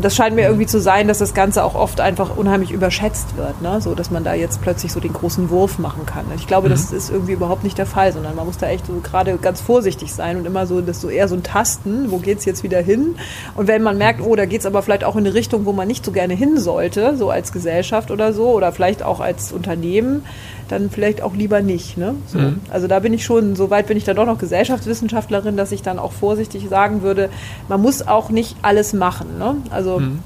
das 0.01 0.15
scheint 0.15 0.35
mir 0.35 0.45
irgendwie 0.45 0.65
zu 0.65 0.79
sein, 0.79 1.07
dass 1.07 1.19
das 1.19 1.33
Ganze 1.33 1.63
auch 1.63 1.75
oft 1.75 2.01
einfach 2.01 2.35
unheimlich 2.35 2.71
überschätzt 2.71 3.37
wird, 3.37 3.61
ne? 3.61 3.79
so 3.81 3.95
dass 3.95 4.11
man 4.11 4.23
da 4.23 4.33
jetzt 4.33 4.61
plötzlich 4.61 4.91
so 4.91 4.99
den 4.99 5.13
großen 5.13 5.49
Wurf 5.49 5.79
machen 5.79 6.05
kann. 6.05 6.25
Ich 6.35 6.47
glaube, 6.47 6.67
mhm. 6.67 6.71
das 6.71 6.91
ist 6.91 7.09
irgendwie 7.09 7.33
überhaupt 7.33 7.63
nicht 7.63 7.77
der 7.77 7.85
Fall, 7.85 8.11
sondern 8.11 8.35
man 8.35 8.45
muss 8.45 8.57
da 8.57 8.67
echt 8.67 8.87
so 8.87 8.93
gerade 9.01 9.37
ganz 9.37 9.61
vorsichtig 9.61 10.13
sein 10.13 10.37
und 10.37 10.45
immer 10.45 10.67
so, 10.67 10.81
das 10.81 10.99
so 11.01 11.09
eher 11.09 11.27
so 11.27 11.35
ein 11.35 11.43
Tasten, 11.43 12.11
wo 12.11 12.17
geht 12.17 12.39
es 12.39 12.45
jetzt 12.45 12.63
wieder 12.63 12.81
hin? 12.81 13.15
Und 13.55 13.67
wenn 13.67 13.81
man 13.81 13.97
merkt, 13.97 14.21
oh, 14.21 14.35
da 14.35 14.45
geht 14.45 14.61
es 14.61 14.65
aber 14.65 14.81
vielleicht 14.81 15.03
auch 15.03 15.15
in 15.15 15.25
eine 15.25 15.33
Richtung, 15.33 15.65
wo 15.65 15.71
man 15.71 15.87
nicht 15.87 16.03
so 16.03 16.11
gerne 16.11 16.33
hin 16.33 16.57
sollte, 16.57 17.15
so 17.15 17.29
als 17.29 17.51
Gesellschaft 17.51 18.11
oder 18.11 18.33
so, 18.33 18.49
oder 18.49 18.71
vielleicht 18.71 19.03
auch 19.03 19.19
als 19.19 19.51
Unternehmen, 19.51 20.23
dann 20.71 20.89
vielleicht 20.89 21.21
auch 21.21 21.35
lieber 21.35 21.61
nicht. 21.61 21.97
Ne? 21.97 22.15
So. 22.27 22.39
Mhm. 22.39 22.61
Also 22.69 22.87
da 22.87 22.99
bin 22.99 23.13
ich 23.13 23.25
schon, 23.25 23.55
soweit 23.55 23.87
bin 23.87 23.97
ich 23.97 24.03
dann 24.03 24.15
doch 24.15 24.25
noch 24.25 24.37
Gesellschaftswissenschaftlerin, 24.37 25.57
dass 25.57 25.71
ich 25.71 25.81
dann 25.81 25.99
auch 25.99 26.11
vorsichtig 26.11 26.67
sagen 26.69 27.01
würde, 27.01 27.29
man 27.67 27.81
muss 27.81 28.07
auch 28.07 28.29
nicht 28.29 28.55
alles 28.61 28.93
machen. 28.93 29.37
Ne? 29.37 29.57
Also 29.69 29.99
mhm. 29.99 30.19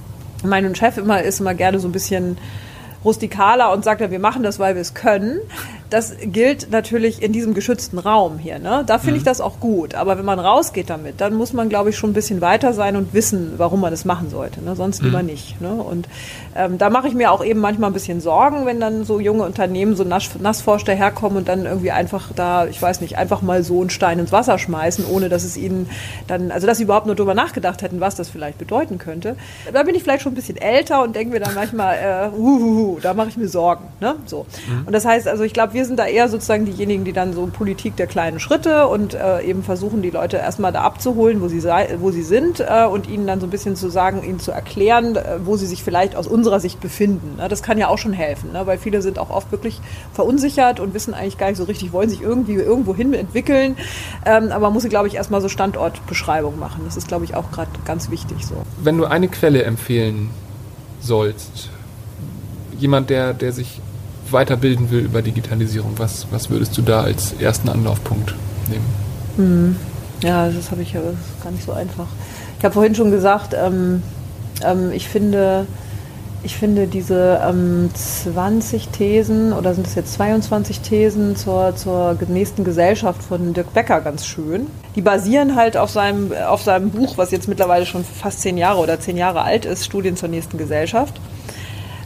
mein 0.44 0.76
Chef 0.76 0.98
immer 0.98 1.22
ist 1.24 1.40
immer 1.40 1.54
gerne 1.54 1.80
so 1.80 1.88
ein 1.88 1.92
bisschen 1.92 2.38
rustikaler 3.04 3.74
und 3.74 3.84
sagt, 3.84 4.00
ja, 4.00 4.12
wir 4.12 4.20
machen 4.20 4.44
das, 4.44 4.60
weil 4.60 4.76
wir 4.76 4.82
es 4.82 4.94
können 4.94 5.40
das 5.94 6.16
gilt 6.24 6.72
natürlich 6.72 7.22
in 7.22 7.34
diesem 7.34 7.54
geschützten 7.54 8.00
Raum 8.00 8.40
hier. 8.40 8.58
Ne? 8.58 8.84
Da 8.88 8.98
finde 8.98 9.12
mhm. 9.12 9.18
ich 9.18 9.24
das 9.24 9.42
auch 9.42 9.60
gut. 9.60 9.94
Aber 9.94 10.18
wenn 10.18 10.26
man 10.26 10.40
rausgeht 10.40 10.90
damit, 10.90 11.22
dann 11.22 11.36
muss 11.36 11.54
man, 11.54 11.70
glaube 11.70 11.92
ich, 11.92 11.98
schon 11.98 12.10
ein 12.10 12.14
bisschen 12.14 12.42
weiter 12.42 12.74
sein 12.74 12.96
und 12.96 13.14
wissen, 13.14 13.54
warum 13.58 13.80
man 13.82 13.92
das 13.92 14.04
machen 14.04 14.32
sollte. 14.32 14.64
Ne? 14.64 14.76
Sonst 14.76 15.02
mhm. 15.02 15.08
lieber 15.08 15.22
nicht. 15.22 15.62
Ne? 15.62 15.72
Und 15.72 16.08
ähm, 16.56 16.78
da 16.78 16.90
mache 16.90 17.08
ich 17.08 17.14
mir 17.14 17.32
auch 17.32 17.44
eben 17.44 17.60
manchmal 17.60 17.90
ein 17.90 17.94
bisschen 17.94 18.22
Sorgen, 18.22 18.66
wenn 18.66 18.80
dann 18.80 19.06
so 19.06 19.20
junge 19.20 19.44
Unternehmen, 19.44 19.96
so 19.96 20.04
Nassforscher 20.04 20.94
herkommen 20.94 21.40
und 21.40 21.48
dann 21.48 21.66
irgendwie 21.66 21.92
einfach 21.92 22.32
da, 22.36 22.68
ich 22.68 22.82
weiß 22.82 23.02
nicht, 23.02 23.18
einfach 23.18 23.42
mal 23.42 23.64
so 23.64 23.82
einen 23.82 23.90
Stein 23.90 24.20
ins 24.20 24.32
Wasser 24.32 24.60
schmeißen, 24.60 25.06
ohne 25.06 25.30
dass 25.30 25.44
es 25.44 25.58
ihnen 25.58 25.90
dann, 26.28 26.52
also 26.52 26.68
dass 26.68 26.78
sie 26.78 26.84
überhaupt 26.84 27.06
nur 27.06 27.16
darüber 27.16 27.34
nachgedacht 27.34 27.82
hätten, 27.82 28.00
was 28.00 28.16
das 28.16 28.30
vielleicht 28.30 28.58
bedeuten 28.58 28.98
könnte. 28.98 29.36
Da 29.72 29.84
bin 29.84 29.96
ich 29.96 30.04
vielleicht 30.04 30.24
schon 30.24 30.34
ein 30.34 30.36
bisschen 30.36 30.58
älter 30.58 31.04
und 31.04 31.16
denke 31.16 31.34
mir 31.34 31.40
dann 31.40 31.56
manchmal, 31.56 32.32
äh, 32.34 32.38
uhuhu, 32.38 33.00
da 33.02 33.14
mache 33.14 33.30
ich 33.30 33.38
mir 33.38 33.48
Sorgen. 33.48 33.86
Ne? 34.00 34.16
So. 34.26 34.46
Mhm. 34.68 34.88
Und 34.88 34.94
das 34.94 35.06
heißt, 35.06 35.28
also 35.28 35.44
ich 35.44 35.54
glaube, 35.54 35.74
wir 35.74 35.86
sind 35.86 35.98
da 35.98 36.06
eher 36.06 36.30
sozusagen 36.30 36.66
diejenigen, 36.66 37.04
die 37.04 37.14
dann 37.14 37.34
so 37.34 37.48
Politik 37.48 37.96
der 37.96 38.08
kleinen 38.08 38.40
Schritte 38.40 38.88
und 38.88 39.14
äh, 39.14 39.42
eben 39.42 39.64
versuchen, 39.64 40.02
die 40.02 40.10
Leute 40.10 40.38
erstmal 40.38 40.72
da 40.72 40.82
abzuholen, 40.82 41.42
wo 41.42 41.48
sie, 41.48 41.60
sei, 41.60 41.96
wo 42.00 42.12
sie 42.12 42.24
sind 42.24 42.60
äh, 42.60 42.86
und 42.86 43.10
ihnen 43.10 43.28
dann 43.28 43.40
so 43.40 43.48
ein 43.48 43.50
bisschen 43.50 43.76
zu 43.76 43.90
sagen, 43.90 44.24
ihnen 44.24 44.40
zu 44.40 44.52
erklären, 44.52 45.16
äh, 45.16 45.40
wo 45.44 45.58
sie 45.58 45.66
sich 45.66 45.84
vielleicht 45.84 46.16
aus 46.16 46.28
unserer 46.44 46.60
Sicht 46.60 46.82
befinden. 46.82 47.38
Ne? 47.38 47.48
Das 47.48 47.64
kann 47.64 47.78
ja 47.78 47.88
auch 47.88 47.98
schon 47.98 48.12
helfen, 48.12 48.52
ne? 48.52 48.68
weil 48.68 48.78
viele 48.78 49.02
sind 49.02 49.18
auch 49.18 49.30
oft 49.30 49.50
wirklich 49.54 49.80
verunsichert 50.12 50.82
und 50.82 50.94
wissen 50.94 51.14
eigentlich 51.14 51.38
gar 51.38 51.48
nicht 51.48 51.58
so 51.58 51.64
richtig, 51.64 51.94
wollen 51.94 52.10
sich 52.10 52.22
irgendwie 52.22 52.56
irgendwo 52.56 52.94
hin 52.94 53.14
entwickeln. 53.14 53.78
Ähm, 54.26 54.52
aber 54.52 54.68
man 54.68 54.74
muss, 54.74 54.84
glaube 54.90 55.08
ich, 55.08 55.16
erstmal 55.16 55.40
so 55.40 55.48
Standortbeschreibung 55.48 56.60
machen. 56.60 56.82
Das 56.84 56.98
ist, 56.98 57.08
glaube 57.08 57.24
ich, 57.24 57.34
auch 57.34 57.50
gerade 57.52 57.72
ganz 57.86 58.10
wichtig 58.10 58.46
so. 58.46 58.56
Wenn 58.84 58.98
du 58.98 59.06
eine 59.06 59.30
Quelle 59.30 59.64
empfehlen 59.64 60.32
sollst, 61.00 61.70
jemand, 62.78 63.10
der, 63.10 63.34
der 63.34 63.54
sich 63.54 63.80
weiterbilden 64.30 64.92
will 64.92 65.00
über 65.00 65.22
Digitalisierung, 65.22 65.94
was, 65.96 66.28
was 66.32 66.50
würdest 66.50 66.78
du 66.78 66.82
da 66.82 67.04
als 67.04 67.34
ersten 67.40 67.70
Anlaufpunkt 67.70 68.36
nehmen? 68.68 68.86
Mhm. 69.38 69.76
Ja, 70.22 70.50
das 70.50 70.72
habe 70.72 70.82
ich 70.82 70.92
ja 70.92 71.02
gar 71.42 71.52
nicht 71.52 71.64
so 71.66 71.72
einfach. 71.72 72.08
Ich 72.60 72.66
habe 72.66 72.74
vorhin 72.74 72.96
schon 72.96 73.12
gesagt, 73.12 73.54
ähm, 73.54 74.04
ähm, 74.64 74.92
ich 74.92 75.08
finde, 75.08 75.68
ich 76.44 76.58
finde 76.58 76.88
diese 76.88 77.42
ähm, 77.48 77.90
20 77.94 78.90
Thesen 78.90 79.54
oder 79.54 79.74
sind 79.74 79.88
es 79.88 79.96
jetzt 79.96 80.14
22 80.14 80.82
Thesen 80.82 81.36
zur, 81.36 81.76
zur 81.76 82.18
nächsten 82.28 82.64
Gesellschaft 82.64 83.24
von 83.24 83.54
Dirk 83.54 83.74
Becker 83.74 84.02
ganz 84.02 84.26
schön. 84.26 84.68
Die 84.96 85.02
basieren 85.02 85.56
halt 85.56 85.78
auf 85.78 85.90
seinem, 85.90 86.32
auf 86.34 86.62
seinem 86.62 86.90
Buch, 86.90 87.18
was 87.18 87.32
jetzt 87.32 87.48
mittlerweile 87.48 87.86
schon 87.86 88.04
fast 88.04 88.42
zehn 88.42 88.58
Jahre 88.58 88.80
oder 88.80 89.00
zehn 89.00 89.18
Jahre 89.18 89.42
alt 89.42 89.66
ist, 89.66 89.86
Studien 89.86 90.18
zur 90.18 90.30
nächsten 90.30 90.58
Gesellschaft. 90.58 91.20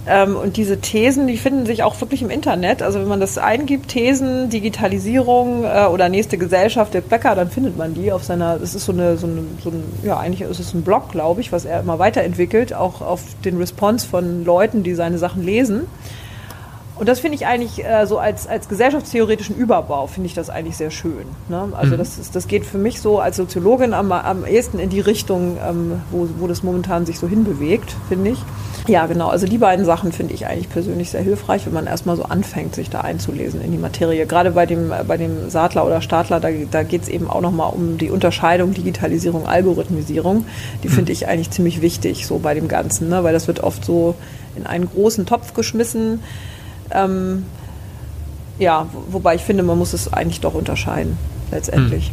Ähm, 0.08 0.38
und 0.38 0.58
diese 0.58 0.80
Thesen, 0.80 1.28
die 1.28 1.38
finden 1.38 1.66
sich 1.66 1.84
auch 1.84 2.00
wirklich 2.00 2.22
im 2.22 2.30
Internet. 2.30 2.82
Also 2.82 3.00
wenn 3.00 3.08
man 3.08 3.20
das 3.20 3.38
eingibt, 3.38 3.90
Thesen, 3.90 4.50
Digitalisierung 4.50 5.66
äh, 5.66 5.86
oder 5.92 6.08
nächste 6.08 6.38
Gesellschaft, 6.38 6.94
der 6.94 7.02
Becker, 7.02 7.36
dann 7.36 7.50
findet 7.50 7.78
man 7.78 7.94
die 7.94 8.12
auf 8.12 8.24
seiner, 8.24 8.58
das 8.58 8.74
ist 8.74 8.86
so 8.86 8.94
eine, 8.94 9.18
so, 9.18 9.28
eine, 9.28 9.42
so 9.62 9.70
ein, 9.70 9.84
ja 10.04 10.18
eigentlich 10.18 10.50
ist 10.50 10.60
es 10.60 10.74
ein 10.74 10.84
Blog, 10.84 11.12
glaube 11.12 11.42
ich, 11.42 11.52
was 11.52 11.66
er 11.66 11.82
immer 11.82 12.00
weiterentwickelt, 12.00 12.74
auch 12.74 13.02
auf 13.02 13.22
den 13.44 13.58
Response 13.58 14.08
von 14.08 14.46
Leuten, 14.46 14.84
die 14.84 14.94
seine 14.94 15.18
Sachen 15.18 15.44
lesen. 15.44 15.88
Und 17.00 17.08
das 17.08 17.20
finde 17.20 17.36
ich 17.36 17.46
eigentlich 17.46 17.86
äh, 17.86 18.08
so 18.08 18.18
als, 18.18 18.48
als 18.48 18.70
gesellschaftstheoretischen 18.70 19.56
Überbau, 19.56 20.08
finde 20.08 20.28
ich 20.28 20.34
das 20.34 20.50
eigentlich 20.50 20.78
sehr 20.78 20.90
schön. 20.90 21.26
Ne? 21.48 21.70
Also 21.74 21.94
mhm. 21.94 21.98
das, 21.98 22.18
ist, 22.18 22.36
das 22.36 22.48
geht 22.48 22.66
für 22.66 22.78
mich 22.78 23.02
so 23.02 23.20
als 23.20 23.38
Soziologin 23.38 23.94
am, 23.94 24.12
am 24.12 24.46
ehesten 24.46 24.80
in 24.80 24.90
die 24.90 25.02
Richtung, 25.02 25.58
ähm, 25.68 26.02
wo, 26.12 26.28
wo 26.40 26.48
das 26.48 26.64
momentan 26.64 27.06
sich 27.06 27.20
so 27.20 27.28
hinbewegt, 27.28 27.96
finde 28.10 28.32
ich. 28.32 28.40
Ja, 28.88 29.06
genau. 29.06 29.28
Also 29.28 29.46
die 29.46 29.58
beiden 29.58 29.86
Sachen 29.86 30.12
finde 30.12 30.34
ich 30.34 30.48
eigentlich 30.48 30.70
persönlich 30.70 31.10
sehr 31.10 31.22
hilfreich, 31.22 31.66
wenn 31.66 31.74
man 31.74 31.88
erstmal 31.88 32.16
so 32.16 32.24
anfängt, 32.24 32.76
sich 32.76 32.90
da 32.90 33.02
einzulesen 33.02 33.62
in 33.62 33.72
die 33.72 33.78
Materie. 33.78 34.26
Gerade 34.26 34.52
bei 34.52 34.66
dem, 34.66 34.92
bei 35.08 35.18
dem 35.18 35.50
Saatler 35.50 35.86
oder 35.86 36.02
Stadler, 36.02 36.40
da, 36.40 36.50
da 36.72 36.84
geht 36.84 37.04
es 37.04 37.10
eben 37.10 37.30
auch 37.30 37.42
nochmal 37.42 37.72
um 37.74 37.98
die 37.98 38.10
Unterscheidung 38.10 38.74
Digitalisierung, 38.74 39.46
Algorithmisierung. 39.46 40.46
Die 40.84 40.90
finde 40.90 41.12
ich 41.12 41.28
eigentlich 41.28 41.52
ziemlich 41.52 41.82
wichtig, 41.82 42.26
so 42.26 42.40
bei 42.40 42.54
dem 42.54 42.68
Ganzen, 42.68 43.10
ne? 43.10 43.24
weil 43.24 43.34
das 43.34 43.48
wird 43.48 43.60
oft 43.60 43.84
so 43.84 44.16
in 44.56 44.66
einen 44.66 44.90
großen 44.90 45.26
Topf 45.26 45.54
geschmissen. 45.54 46.22
Ähm, 46.92 47.46
ja, 48.60 48.88
wobei 49.10 49.36
ich 49.36 49.42
finde, 49.42 49.64
man 49.64 49.78
muss 49.78 49.94
es 49.94 50.12
eigentlich 50.12 50.42
doch 50.42 50.54
unterscheiden, 50.54 51.18
letztendlich. 51.52 52.12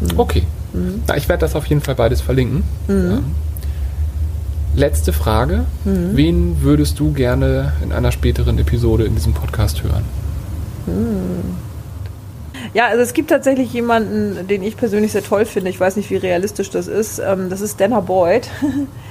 Mhm. 0.00 0.18
Okay. 0.18 0.44
Mhm. 0.72 1.02
Na, 1.06 1.16
ich 1.16 1.28
werde 1.28 1.40
das 1.40 1.56
auf 1.56 1.66
jeden 1.66 1.80
Fall 1.80 1.94
beides 1.94 2.20
verlinken. 2.20 2.62
Mhm. 2.86 3.10
Ja. 3.10 3.20
Letzte 4.74 5.12
Frage. 5.12 5.64
Mhm. 5.84 6.16
Wen 6.16 6.62
würdest 6.62 6.98
du 7.00 7.12
gerne 7.12 7.72
in 7.82 7.92
einer 7.92 8.12
späteren 8.12 8.58
Episode 8.58 9.04
in 9.04 9.14
diesem 9.14 9.34
Podcast 9.34 9.82
hören? 9.82 10.04
Mhm. 10.86 11.56
Ja, 12.72 12.86
also 12.86 13.02
es 13.02 13.12
gibt 13.12 13.30
tatsächlich 13.30 13.72
jemanden, 13.72 14.46
den 14.46 14.62
ich 14.62 14.76
persönlich 14.76 15.12
sehr 15.12 15.24
toll 15.24 15.44
finde. 15.44 15.70
Ich 15.70 15.80
weiß 15.80 15.96
nicht, 15.96 16.10
wie 16.10 16.16
realistisch 16.16 16.70
das 16.70 16.86
ist. 16.86 17.18
Ähm, 17.18 17.50
das 17.50 17.60
ist 17.60 17.80
Dana 17.80 18.00
Boyd. 18.00 18.48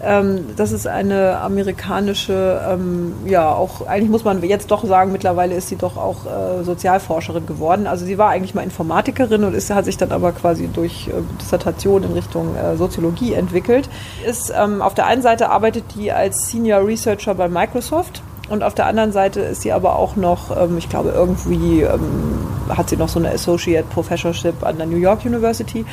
Ähm, 0.00 0.54
das 0.56 0.70
ist 0.70 0.86
eine 0.86 1.38
amerikanische, 1.38 2.60
ähm, 2.68 3.14
ja, 3.26 3.50
auch 3.52 3.86
eigentlich 3.86 4.10
muss 4.10 4.24
man 4.24 4.42
jetzt 4.42 4.70
doch 4.70 4.84
sagen, 4.84 5.10
mittlerweile 5.10 5.56
ist 5.56 5.68
sie 5.68 5.76
doch 5.76 5.96
auch 5.96 6.24
äh, 6.24 6.62
Sozialforscherin 6.62 7.46
geworden. 7.46 7.86
Also 7.86 8.04
sie 8.06 8.16
war 8.16 8.30
eigentlich 8.30 8.54
mal 8.54 8.62
Informatikerin 8.62 9.42
und 9.44 9.54
ist, 9.54 9.70
hat 9.70 9.86
sich 9.86 9.96
dann 9.96 10.12
aber 10.12 10.32
quasi 10.32 10.68
durch 10.68 11.08
äh, 11.08 11.12
Dissertation 11.40 12.04
in 12.04 12.12
Richtung 12.12 12.54
äh, 12.56 12.76
Soziologie 12.76 13.34
entwickelt. 13.34 13.88
Ist, 14.24 14.52
ähm, 14.56 14.82
auf 14.82 14.94
der 14.94 15.06
einen 15.06 15.22
Seite 15.22 15.50
arbeitet 15.50 15.84
die 15.96 16.12
als 16.12 16.48
Senior 16.48 16.86
Researcher 16.86 17.34
bei 17.34 17.48
Microsoft 17.48 18.22
und 18.48 18.62
auf 18.62 18.74
der 18.74 18.86
anderen 18.86 19.12
Seite 19.12 19.40
ist 19.40 19.62
sie 19.62 19.72
aber 19.72 19.96
auch 19.96 20.16
noch, 20.16 20.56
ähm, 20.56 20.78
ich 20.78 20.88
glaube, 20.88 21.10
irgendwie 21.10 21.82
ähm, 21.82 22.46
hat 22.68 22.88
sie 22.88 22.96
noch 22.96 23.08
so 23.08 23.18
eine 23.18 23.30
Associate 23.30 23.84
Professorship 23.88 24.62
an 24.62 24.78
der 24.78 24.86
New 24.86 24.96
York 24.96 25.24
University 25.24 25.84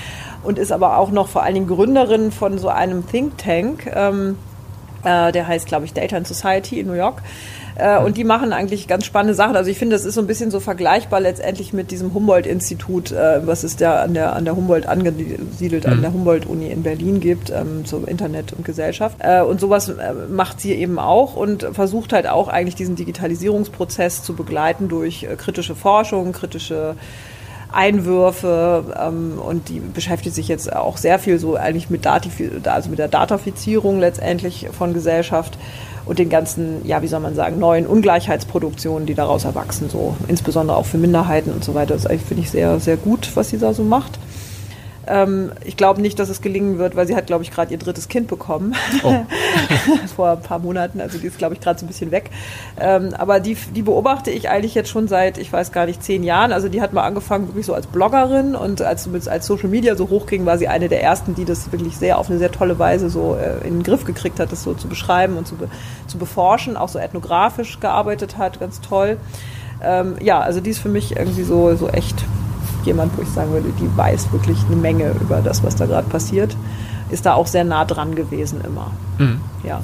und 0.43 0.57
ist 0.57 0.71
aber 0.71 0.97
auch 0.97 1.11
noch 1.11 1.27
vor 1.27 1.43
allen 1.43 1.55
Dingen 1.55 1.67
Gründerin 1.67 2.31
von 2.31 2.57
so 2.57 2.69
einem 2.69 3.07
Think 3.07 3.37
Tank, 3.37 3.91
ähm, 3.93 4.37
äh, 5.03 5.31
der 5.31 5.47
heißt, 5.47 5.67
glaube 5.67 5.85
ich, 5.85 5.93
Data 5.93 6.17
and 6.17 6.27
Society 6.27 6.79
in 6.79 6.87
New 6.87 6.93
York. 6.93 7.21
Äh, 7.75 7.99
und 7.99 8.17
die 8.17 8.23
machen 8.23 8.53
eigentlich 8.53 8.88
ganz 8.88 9.05
spannende 9.05 9.33
Sachen. 9.33 9.55
Also 9.55 9.69
ich 9.69 9.77
finde, 9.77 9.95
das 9.95 10.05
ist 10.05 10.15
so 10.15 10.21
ein 10.21 10.27
bisschen 10.27 10.51
so 10.51 10.59
vergleichbar 10.59 11.19
letztendlich 11.19 11.73
mit 11.73 11.91
diesem 11.91 12.13
Humboldt-Institut, 12.13 13.11
äh, 13.11 13.45
was 13.45 13.63
es 13.63 13.75
da 13.75 14.01
an 14.01 14.13
der, 14.13 14.33
an 14.35 14.45
der 14.45 14.55
Humboldt 14.55 14.88
angesiedelt, 14.88 15.85
mhm. 15.85 15.93
an 15.93 16.01
der 16.01 16.13
Humboldt-Uni 16.13 16.69
in 16.69 16.83
Berlin 16.83 17.19
gibt, 17.19 17.49
ähm, 17.49 17.85
zum 17.85 18.05
Internet 18.05 18.53
und 18.53 18.65
Gesellschaft. 18.65 19.17
Äh, 19.19 19.41
und 19.41 19.59
sowas 19.59 19.91
macht 20.29 20.61
sie 20.61 20.73
eben 20.73 20.99
auch 20.99 21.35
und 21.35 21.67
versucht 21.73 22.13
halt 22.13 22.27
auch 22.27 22.47
eigentlich 22.47 22.75
diesen 22.75 22.95
Digitalisierungsprozess 22.95 24.23
zu 24.23 24.35
begleiten 24.35 24.88
durch 24.88 25.27
kritische 25.38 25.75
Forschung, 25.75 26.31
kritische 26.31 26.95
Einwürfe 27.71 28.95
ähm, 28.97 29.38
und 29.38 29.69
die 29.69 29.79
beschäftigt 29.79 30.33
sich 30.33 30.47
jetzt 30.47 30.73
auch 30.73 30.97
sehr 30.97 31.19
viel 31.19 31.39
so 31.39 31.55
eigentlich 31.55 31.89
mit, 31.89 32.05
Datif 32.05 32.41
also 32.63 32.89
mit 32.89 32.99
der 32.99 33.09
Datafizierung 33.09 33.99
letztendlich 33.99 34.67
von 34.71 34.93
Gesellschaft 34.93 35.57
und 36.05 36.19
den 36.19 36.29
ganzen, 36.29 36.85
ja, 36.85 37.01
wie 37.01 37.07
soll 37.07 37.19
man 37.19 37.35
sagen, 37.35 37.59
neuen 37.59 37.87
Ungleichheitsproduktionen, 37.87 39.05
die 39.05 39.15
daraus 39.15 39.45
erwachsen, 39.45 39.89
so 39.89 40.15
insbesondere 40.27 40.77
auch 40.77 40.85
für 40.85 40.97
Minderheiten 40.97 41.51
und 41.51 41.63
so 41.63 41.73
weiter. 41.73 41.95
Das 41.95 42.05
finde 42.05 42.43
ich 42.43 42.51
sehr, 42.51 42.79
sehr 42.79 42.97
gut, 42.97 43.31
was 43.35 43.49
sie 43.49 43.57
da 43.57 43.73
so 43.73 43.83
macht. 43.83 44.19
Ähm, 45.07 45.51
ich 45.63 45.77
glaube 45.77 46.01
nicht, 46.01 46.19
dass 46.19 46.29
es 46.29 46.41
gelingen 46.41 46.77
wird, 46.77 46.95
weil 46.95 47.07
sie 47.07 47.15
hat, 47.15 47.27
glaube 47.27 47.43
ich, 47.43 47.51
gerade 47.51 47.71
ihr 47.71 47.77
drittes 47.77 48.07
Kind 48.07 48.27
bekommen. 48.27 48.75
Oh. 49.03 49.13
Vor 50.15 50.31
ein 50.31 50.41
paar 50.41 50.59
Monaten. 50.59 51.01
Also 51.01 51.17
die 51.17 51.27
ist, 51.27 51.37
glaube 51.37 51.53
ich, 51.53 51.61
gerade 51.61 51.79
so 51.79 51.85
ein 51.85 51.87
bisschen 51.87 52.11
weg. 52.11 52.31
Ähm, 52.79 53.13
aber 53.17 53.39
die, 53.39 53.55
die 53.75 53.81
beobachte 53.81 54.31
ich 54.31 54.49
eigentlich 54.49 54.75
jetzt 54.75 54.89
schon 54.89 55.07
seit, 55.07 55.37
ich 55.37 55.51
weiß 55.51 55.71
gar 55.71 55.85
nicht, 55.85 56.03
zehn 56.03 56.23
Jahren. 56.23 56.51
Also 56.51 56.69
die 56.69 56.81
hat 56.81 56.93
mal 56.93 57.03
angefangen 57.03 57.47
wirklich 57.47 57.65
so 57.65 57.73
als 57.73 57.87
Bloggerin 57.87 58.55
und 58.55 58.81
als, 58.81 59.07
als 59.27 59.45
Social 59.45 59.69
Media 59.69 59.95
so 59.95 60.09
hochging, 60.09 60.45
war 60.45 60.57
sie 60.57 60.67
eine 60.67 60.89
der 60.89 61.03
ersten, 61.03 61.35
die 61.35 61.45
das 61.45 61.71
wirklich 61.71 61.97
sehr 61.97 62.17
auf 62.17 62.29
eine 62.29 62.39
sehr 62.39 62.51
tolle 62.51 62.79
Weise 62.79 63.09
so 63.09 63.35
äh, 63.35 63.65
in 63.67 63.75
den 63.75 63.83
Griff 63.83 64.05
gekriegt 64.05 64.39
hat, 64.39 64.51
das 64.51 64.63
so 64.63 64.73
zu 64.73 64.87
beschreiben 64.87 65.37
und 65.37 65.47
zu, 65.47 65.55
be, 65.55 65.69
zu 66.07 66.17
beforschen, 66.17 66.77
auch 66.77 66.89
so 66.89 66.99
ethnografisch 66.99 67.79
gearbeitet 67.79 68.37
hat, 68.37 68.59
ganz 68.59 68.81
toll. 68.81 69.17
Ähm, 69.83 70.15
ja, 70.21 70.39
also 70.39 70.61
die 70.61 70.69
ist 70.69 70.79
für 70.79 70.89
mich 70.89 71.15
irgendwie 71.15 71.43
so, 71.43 71.75
so 71.75 71.89
echt 71.89 72.23
jemand, 72.86 73.17
wo 73.17 73.21
ich 73.21 73.30
sagen 73.30 73.52
würde, 73.52 73.69
die 73.80 73.98
weiß 73.98 74.32
wirklich 74.32 74.58
eine 74.67 74.76
Menge 74.76 75.13
über 75.21 75.41
das, 75.41 75.63
was 75.63 75.76
da 75.76 75.86
gerade 75.86 76.08
passiert. 76.10 76.56
Ist 77.12 77.26
da 77.26 77.34
auch 77.34 77.48
sehr 77.48 77.63
nah 77.63 77.86
dran 77.86 78.15
gewesen 78.15 78.62
immer. 78.65 78.91
Mhm. 79.17 79.41
Ja. 79.63 79.82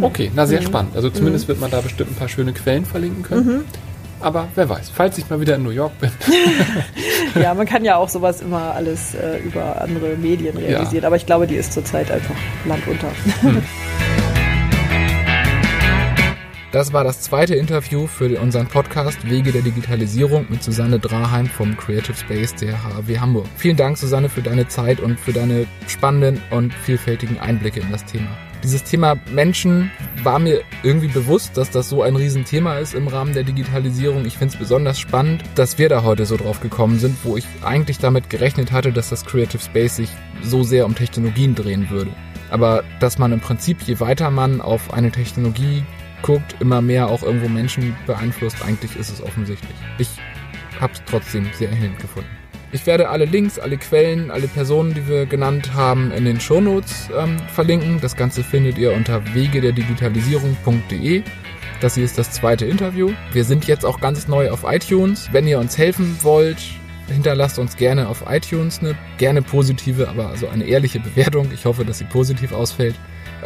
Okay, 0.00 0.30
na 0.34 0.46
sehr 0.46 0.60
mhm. 0.60 0.66
spannend. 0.66 0.96
Also 0.96 1.10
zumindest 1.10 1.44
mhm. 1.44 1.48
wird 1.48 1.60
man 1.60 1.70
da 1.70 1.80
bestimmt 1.80 2.10
ein 2.10 2.16
paar 2.16 2.28
schöne 2.28 2.52
Quellen 2.52 2.84
verlinken 2.84 3.22
können. 3.22 3.46
Mhm. 3.46 3.64
Aber 4.20 4.46
wer 4.54 4.68
weiß, 4.68 4.90
falls 4.94 5.18
ich 5.18 5.28
mal 5.30 5.40
wieder 5.40 5.56
in 5.56 5.64
New 5.64 5.70
York 5.70 5.98
bin. 5.98 6.10
ja, 7.42 7.54
man 7.54 7.66
kann 7.66 7.84
ja 7.84 7.96
auch 7.96 8.08
sowas 8.08 8.40
immer 8.40 8.72
alles 8.74 9.14
äh, 9.14 9.38
über 9.38 9.80
andere 9.80 10.16
Medien 10.16 10.56
realisieren. 10.56 11.02
Ja. 11.02 11.08
Aber 11.08 11.16
ich 11.16 11.26
glaube, 11.26 11.48
die 11.48 11.56
ist 11.56 11.72
zurzeit 11.72 12.10
einfach 12.10 12.36
landunter. 12.64 13.08
Mhm. 13.42 13.62
Das 16.72 16.94
war 16.94 17.04
das 17.04 17.20
zweite 17.20 17.54
Interview 17.54 18.06
für 18.06 18.40
unseren 18.40 18.66
Podcast 18.66 19.28
Wege 19.28 19.52
der 19.52 19.60
Digitalisierung 19.60 20.46
mit 20.48 20.62
Susanne 20.62 20.98
Draheim 20.98 21.44
vom 21.44 21.76
Creative 21.76 22.14
Space 22.14 22.54
der 22.54 22.82
HAW 22.82 23.18
Hamburg. 23.20 23.46
Vielen 23.58 23.76
Dank, 23.76 23.98
Susanne, 23.98 24.30
für 24.30 24.40
deine 24.40 24.66
Zeit 24.68 24.98
und 24.98 25.20
für 25.20 25.34
deine 25.34 25.66
spannenden 25.86 26.40
und 26.48 26.72
vielfältigen 26.72 27.38
Einblicke 27.38 27.80
in 27.80 27.92
das 27.92 28.06
Thema. 28.06 28.38
Dieses 28.64 28.84
Thema 28.84 29.16
Menschen 29.34 29.90
war 30.22 30.38
mir 30.38 30.62
irgendwie 30.82 31.08
bewusst, 31.08 31.58
dass 31.58 31.70
das 31.70 31.90
so 31.90 32.02
ein 32.02 32.16
Riesenthema 32.16 32.78
ist 32.78 32.94
im 32.94 33.06
Rahmen 33.06 33.34
der 33.34 33.42
Digitalisierung. 33.42 34.24
Ich 34.24 34.38
finde 34.38 34.54
es 34.54 34.58
besonders 34.58 34.98
spannend, 34.98 35.42
dass 35.56 35.76
wir 35.76 35.90
da 35.90 36.04
heute 36.04 36.24
so 36.24 36.38
drauf 36.38 36.60
gekommen 36.60 36.98
sind, 36.98 37.18
wo 37.22 37.36
ich 37.36 37.44
eigentlich 37.62 37.98
damit 37.98 38.30
gerechnet 38.30 38.72
hatte, 38.72 38.92
dass 38.92 39.10
das 39.10 39.26
Creative 39.26 39.62
Space 39.62 39.96
sich 39.96 40.08
so 40.42 40.62
sehr 40.62 40.86
um 40.86 40.94
Technologien 40.94 41.54
drehen 41.54 41.90
würde. 41.90 42.12
Aber 42.48 42.82
dass 42.98 43.18
man 43.18 43.32
im 43.32 43.40
Prinzip, 43.40 43.82
je 43.82 44.00
weiter 44.00 44.30
man 44.30 44.62
auf 44.62 44.94
eine 44.94 45.10
Technologie 45.10 45.84
guckt, 46.22 46.56
immer 46.60 46.80
mehr 46.80 47.08
auch 47.08 47.22
irgendwo 47.22 47.48
Menschen 47.48 47.94
beeinflusst. 48.06 48.64
Eigentlich 48.64 48.96
ist 48.96 49.10
es 49.10 49.22
offensichtlich. 49.22 49.76
Ich 49.98 50.08
habe 50.80 50.92
es 50.92 51.02
trotzdem 51.04 51.48
sehr 51.54 51.68
erhellend 51.70 51.98
gefunden. 51.98 52.30
Ich 52.74 52.86
werde 52.86 53.10
alle 53.10 53.26
Links, 53.26 53.58
alle 53.58 53.76
Quellen, 53.76 54.30
alle 54.30 54.48
Personen, 54.48 54.94
die 54.94 55.06
wir 55.06 55.26
genannt 55.26 55.74
haben, 55.74 56.10
in 56.10 56.24
den 56.24 56.40
Shownotes 56.40 57.10
ähm, 57.14 57.36
verlinken. 57.48 58.00
Das 58.00 58.16
Ganze 58.16 58.42
findet 58.42 58.78
ihr 58.78 58.94
unter 58.94 59.22
wegederdigitalisierung.de. 59.34 61.22
Das 61.82 61.96
hier 61.96 62.04
ist 62.04 62.16
das 62.16 62.30
zweite 62.30 62.64
Interview. 62.64 63.12
Wir 63.32 63.44
sind 63.44 63.66
jetzt 63.66 63.84
auch 63.84 64.00
ganz 64.00 64.26
neu 64.26 64.50
auf 64.50 64.64
iTunes. 64.66 65.28
Wenn 65.32 65.46
ihr 65.46 65.58
uns 65.58 65.76
helfen 65.76 66.16
wollt, 66.22 66.62
hinterlasst 67.08 67.58
uns 67.58 67.76
gerne 67.76 68.08
auf 68.08 68.24
iTunes 68.26 68.78
eine 68.78 68.96
gerne 69.18 69.42
positive, 69.42 70.08
aber 70.08 70.28
also 70.28 70.48
eine 70.48 70.64
ehrliche 70.64 71.00
Bewertung. 71.00 71.50
Ich 71.52 71.66
hoffe, 71.66 71.84
dass 71.84 71.98
sie 71.98 72.04
positiv 72.04 72.52
ausfällt. 72.52 72.94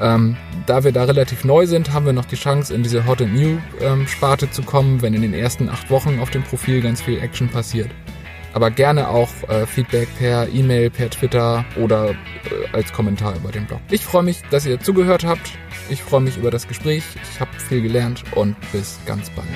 Ähm, 0.00 0.36
da 0.66 0.84
wir 0.84 0.92
da 0.92 1.04
relativ 1.04 1.44
neu 1.44 1.66
sind, 1.66 1.92
haben 1.92 2.06
wir 2.06 2.12
noch 2.12 2.24
die 2.24 2.36
Chance, 2.36 2.74
in 2.74 2.82
diese 2.82 3.06
Hot 3.06 3.22
and 3.22 3.34
New 3.34 3.58
ähm, 3.80 4.06
Sparte 4.06 4.50
zu 4.50 4.62
kommen, 4.62 5.02
wenn 5.02 5.14
in 5.14 5.22
den 5.22 5.34
ersten 5.34 5.68
acht 5.68 5.90
Wochen 5.90 6.18
auf 6.20 6.30
dem 6.30 6.42
Profil 6.42 6.80
ganz 6.80 7.02
viel 7.02 7.20
Action 7.20 7.48
passiert. 7.48 7.90
Aber 8.52 8.70
gerne 8.70 9.08
auch 9.08 9.28
äh, 9.48 9.66
Feedback 9.66 10.08
per 10.18 10.48
E-Mail, 10.48 10.88
per 10.88 11.10
Twitter 11.10 11.64
oder 11.76 12.10
äh, 12.10 12.14
als 12.72 12.92
Kommentar 12.92 13.36
über 13.36 13.52
den 13.52 13.66
Blog. 13.66 13.80
Ich 13.90 14.02
freue 14.04 14.22
mich, 14.22 14.40
dass 14.50 14.64
ihr 14.64 14.80
zugehört 14.80 15.24
habt. 15.24 15.52
Ich 15.90 16.02
freue 16.02 16.22
mich 16.22 16.38
über 16.38 16.50
das 16.50 16.66
Gespräch. 16.66 17.04
Ich 17.30 17.40
habe 17.40 17.50
viel 17.58 17.82
gelernt 17.82 18.24
und 18.34 18.56
bis 18.72 18.98
ganz 19.04 19.28
bald. 19.30 19.48